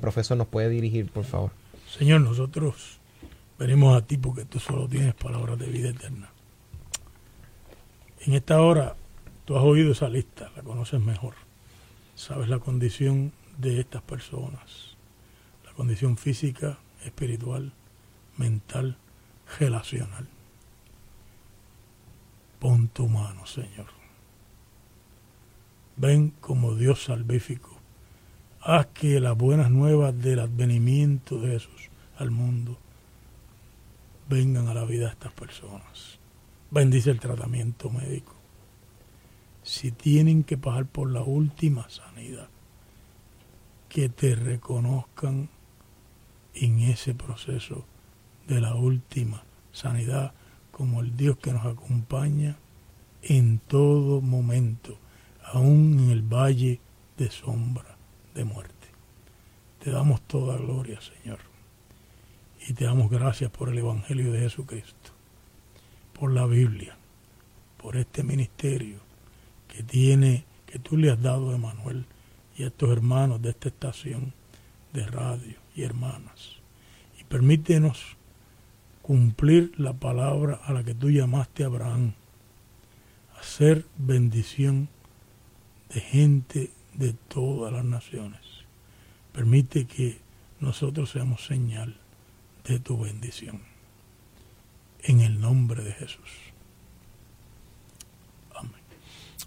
profesor, 0.00 0.36
¿nos 0.36 0.46
puede 0.46 0.70
dirigir, 0.70 1.10
por 1.10 1.24
favor? 1.24 1.50
Señor, 1.98 2.22
nosotros 2.22 2.98
venimos 3.58 3.96
a 3.96 4.06
ti 4.06 4.16
porque 4.16 4.44
tú 4.44 4.58
solo 4.58 4.88
tienes 4.88 5.14
palabras 5.14 5.58
de 5.58 5.66
vida 5.66 5.90
eterna. 5.90 6.33
En 8.26 8.34
esta 8.34 8.60
hora 8.60 8.96
Tú 9.44 9.58
has 9.58 9.62
oído 9.62 9.92
esa 9.92 10.08
lista, 10.08 10.50
la 10.56 10.62
conoces 10.62 11.00
mejor. 11.00 11.34
Sabes 12.14 12.48
la 12.48 12.60
condición 12.60 13.32
de 13.58 13.80
estas 13.80 14.00
personas, 14.00 14.96
la 15.66 15.72
condición 15.72 16.16
física, 16.16 16.78
espiritual, 17.04 17.72
mental, 18.38 18.96
relacional. 19.60 20.26
Pon 22.58 22.88
tu 22.88 23.06
mano, 23.06 23.44
Señor. 23.44 23.88
Ven 25.96 26.30
como 26.40 26.74
Dios 26.74 27.04
salvífico. 27.04 27.70
Haz 28.62 28.86
que 28.86 29.20
las 29.20 29.36
buenas 29.36 29.70
nuevas 29.70 30.18
del 30.18 30.40
advenimiento 30.40 31.38
de 31.38 31.50
Jesús 31.50 31.90
al 32.16 32.30
mundo 32.30 32.78
vengan 34.30 34.68
a 34.68 34.74
la 34.74 34.84
vida 34.84 35.06
de 35.06 35.12
estas 35.12 35.32
personas. 35.32 36.13
Bendice 36.74 37.12
el 37.12 37.20
tratamiento 37.20 37.88
médico 37.88 38.34
si 39.62 39.92
tienen 39.92 40.42
que 40.42 40.58
pasar 40.58 40.86
por 40.86 41.08
la 41.08 41.22
última 41.22 41.88
sanidad, 41.88 42.48
que 43.88 44.08
te 44.08 44.34
reconozcan 44.34 45.50
en 46.52 46.80
ese 46.80 47.14
proceso 47.14 47.84
de 48.48 48.60
la 48.60 48.74
última 48.74 49.44
sanidad 49.70 50.34
como 50.72 51.00
el 51.00 51.16
Dios 51.16 51.36
que 51.36 51.52
nos 51.52 51.64
acompaña 51.64 52.56
en 53.22 53.60
todo 53.60 54.20
momento, 54.20 54.98
aún 55.44 56.00
en 56.00 56.10
el 56.10 56.22
valle 56.22 56.80
de 57.16 57.30
sombra 57.30 57.96
de 58.34 58.42
muerte. 58.42 58.88
Te 59.78 59.92
damos 59.92 60.22
toda 60.22 60.56
gloria, 60.56 61.00
Señor. 61.00 61.38
Y 62.68 62.72
te 62.72 62.84
damos 62.84 63.10
gracias 63.10 63.52
por 63.52 63.68
el 63.68 63.78
Evangelio 63.78 64.32
de 64.32 64.40
Jesucristo, 64.40 65.12
por 66.18 66.32
la 66.32 66.46
Biblia, 66.46 66.96
por 67.76 67.96
este 67.96 68.22
ministerio 68.22 68.98
que 69.68 69.82
tiene, 69.82 70.44
que 70.66 70.78
tú 70.78 70.96
le 70.96 71.10
has 71.10 71.20
dado 71.20 71.50
a 71.50 71.54
Emanuel 71.54 72.06
y 72.56 72.62
a 72.62 72.68
estos 72.68 72.90
hermanos 72.90 73.42
de 73.42 73.50
esta 73.50 73.68
estación 73.68 74.32
de 74.92 75.06
radio 75.06 75.56
y 75.74 75.82
hermanas. 75.82 76.56
Y 77.20 77.24
permítenos 77.24 78.16
cumplir 79.02 79.72
la 79.76 79.92
palabra 79.92 80.60
a 80.64 80.72
la 80.72 80.84
que 80.84 80.94
tú 80.94 81.10
llamaste 81.10 81.64
a 81.64 81.66
Abraham, 81.66 82.14
a 83.38 83.42
ser 83.42 83.84
bendición 83.98 84.88
de 85.92 86.00
gente 86.00 86.70
de 86.94 87.12
todas 87.12 87.72
las 87.72 87.84
naciones. 87.84 88.40
Permite 89.32 89.86
que 89.86 90.18
nosotros 90.60 91.10
seamos 91.10 91.44
señal 91.44 91.96
de 92.64 92.78
tu 92.78 92.98
bendición. 92.98 93.73
En 95.04 95.20
el 95.20 95.40
nombre 95.40 95.84
de 95.84 95.92
Jesús. 95.92 96.30
Amén. 98.54 98.72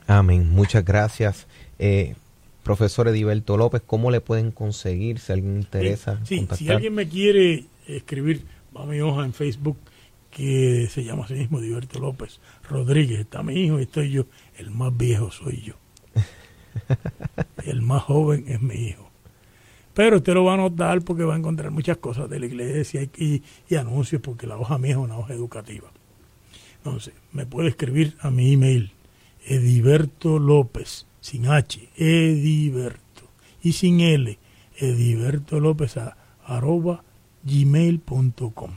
Amén. 0.05 0.49
Muchas 0.49 0.86
gracias. 0.86 1.47
Eh, 1.80 2.16
profesor 2.64 3.08
Ediberto 3.08 3.58
López, 3.58 3.82
¿cómo 3.86 4.12
le 4.12 4.22
pueden 4.22 4.51
conseguir 4.51 5.20
si 5.20 5.34
alguien 5.34 5.58
interesa? 5.58 6.20
Sí, 6.26 6.47
sí, 6.49 6.55
si 6.55 6.70
alguien 6.70 6.93
me 6.93 7.08
quiere 7.08 7.66
escribir, 7.88 8.45
va 8.76 8.84
a 8.84 8.86
mi 8.86 9.01
hoja 9.01 9.26
en 9.26 9.34
Facebook 9.34 9.78
que 10.32 10.88
se 10.91 11.03
llama 11.03 11.26
así 11.26 11.34
mismo 11.34 11.60
Ediberto 11.60 11.99
López 11.99 12.39
Rodríguez. 12.70 13.22
Está 13.22 13.41
mi 13.41 13.55
hijo 13.55 13.80
y 13.80 13.84
estoy 13.84 14.12
yo. 14.12 14.26
El 14.58 14.70
más 14.70 14.95
viejo 14.95 15.32
soy 15.32 15.62
yo. 15.62 15.74
el 17.66 17.82
más 17.82 18.03
joven 18.03 18.45
es 18.47 18.62
mi 18.62 18.76
hijo. 18.76 19.07
Pero 19.97 20.17
usted 20.17 20.35
lo 20.35 20.43
va 20.43 20.53
a 20.53 20.57
notar 20.57 21.01
porque 21.01 21.23
va 21.23 21.33
a 21.33 21.37
encontrar 21.39 21.71
muchas 21.71 21.97
cosas 21.97 22.29
de 22.29 22.39
la 22.39 22.45
iglesia 22.45 23.01
y, 23.01 23.41
y 23.67 23.75
anuncios 23.77 24.21
porque 24.21 24.45
la 24.45 24.55
hoja 24.55 24.77
mía 24.77 24.91
es 24.91 24.97
una 24.97 25.17
hoja 25.17 25.33
educativa. 25.33 25.89
Entonces, 26.77 27.15
me 27.31 27.47
puede 27.47 27.69
escribir 27.69 28.15
a 28.19 28.29
mi 28.29 28.53
email, 28.53 28.91
Ediberto 29.47 30.37
López, 30.37 31.07
sin 31.19 31.47
H, 31.47 31.89
Ediberto, 31.97 33.23
y 33.63 33.71
sin 33.71 34.01
L, 34.01 34.37
Ediberto 34.77 35.59
López 35.59 35.97
a 35.97 36.15
arroba 36.45 37.03
gmail.com. 37.43 38.71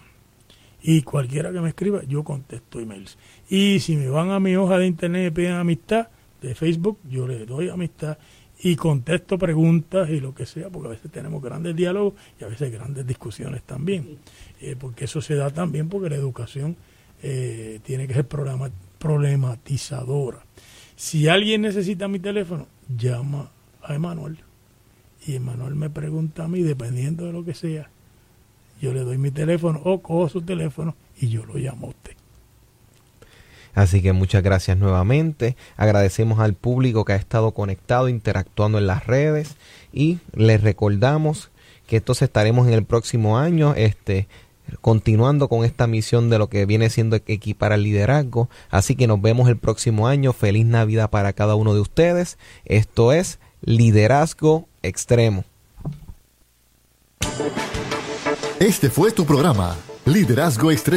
Y 0.83 1.03
cualquiera 1.03 1.53
que 1.53 1.61
me 1.61 1.69
escriba, 1.69 2.03
yo 2.05 2.25
contesto 2.25 2.81
emails. 2.81 3.19
Y 3.51 3.81
si 3.81 3.97
me 3.97 4.09
van 4.09 4.31
a 4.31 4.41
mi 4.41 4.57
hoja 4.57 4.79
de 4.79 4.87
internet 4.87 5.33
y 5.33 5.37
piden 5.37 5.53
amistad 5.53 6.09
de 6.41 6.55
Facebook, 6.55 6.99
yo 7.11 7.29
le 7.29 7.45
doy 7.45 7.69
amistad 7.69 8.17
y 8.63 8.77
contesto 8.77 9.39
preguntas 9.39 10.11
y 10.11 10.21
lo 10.21 10.35
que 10.35 10.47
sea, 10.47 10.69
porque 10.69 10.89
a 10.89 10.91
veces 10.91 11.11
tenemos 11.11 11.43
grandes 11.43 11.75
diálogos 11.75 12.15
y 12.39 12.45
a 12.45 12.49
veces 12.49 12.71
grandes 12.71 13.07
discusiones 13.07 13.63
también, 13.63 14.19
eh, 14.61 14.77
porque 14.79 15.07
eso 15.07 15.21
se 15.21 15.35
da 15.35 15.51
también 15.51 15.89
porque 15.89 16.11
la 16.11 16.17
educación 16.17 16.77
eh, 17.23 17.81
tiene 17.85 18.07
que 18.07 18.15
ser 18.15 18.27
programa, 18.27 18.71
problematizadora. 18.99 20.45
Si 20.97 21.29
alguien 21.29 21.63
necesita 21.63 22.09
mi 22.09 22.19
teléfono, 22.19 22.67
llama 22.95 23.51
a 23.83 23.95
Emanuel 23.95 24.39
y 25.27 25.37
Emanuel 25.37 25.75
me 25.75 25.89
pregunta 25.89 26.45
a 26.45 26.49
mí, 26.49 26.63
dependiendo 26.63 27.25
de 27.25 27.33
lo 27.33 27.45
que 27.45 27.55
sea, 27.55 27.91
yo 28.81 28.93
le 28.93 29.01
doy 29.01 29.19
mi 29.19 29.31
teléfono 29.31 29.81
o 29.85 30.01
cojo 30.01 30.29
su 30.29 30.43
teléfono 30.43 30.97
y 31.19 31.29
yo 31.29 31.45
lo 31.45 31.57
llamo 31.57 31.87
a 31.87 31.91
usted. 31.91 32.20
Así 33.75 34.03
que 34.03 34.13
muchas 34.13 34.43
gracias 34.43 34.77
nuevamente. 34.77 35.57
Agradecemos 35.77 36.41
al 36.41 36.55
público 36.55 37.05
que 37.05 37.13
ha 37.13 37.17
estado 37.17 37.53
conectado, 37.53 38.09
interactuando 38.09 38.79
en 38.79 38.87
las 38.87 39.07
redes 39.07 39.57
y 39.93 40.19
les 40.35 40.63
recordamos 40.63 41.51
que 41.87 41.97
entonces 41.97 42.23
estaremos 42.23 42.69
en 42.69 42.75
el 42.75 42.85
próximo 42.85 43.39
año 43.39 43.75
este 43.77 44.29
continuando 44.81 45.49
con 45.49 45.65
esta 45.65 45.87
misión 45.87 46.31
de 46.31 46.39
lo 46.39 46.49
que 46.49 46.67
viene 46.67 46.91
siendo 46.91 47.17
equipar 47.17 47.73
al 47.73 47.83
liderazgo. 47.83 48.49
Así 48.71 48.95
que 48.95 49.07
nos 49.07 49.21
vemos 49.21 49.49
el 49.49 49.57
próximo 49.57 50.07
año. 50.07 50.33
Feliz 50.33 50.67
Navidad 50.67 51.11
para 51.11 51.33
cada 51.33 51.55
uno 51.55 51.75
de 51.75 51.81
ustedes. 51.81 52.39
Esto 52.65 53.13
es 53.13 53.39
Liderazgo 53.63 54.69
Extremo. 54.83 55.45
Este 58.59 58.91
fue 58.91 59.11
tu 59.11 59.25
programa, 59.25 59.77
Liderazgo 60.05 60.71
Extremo. 60.71 60.89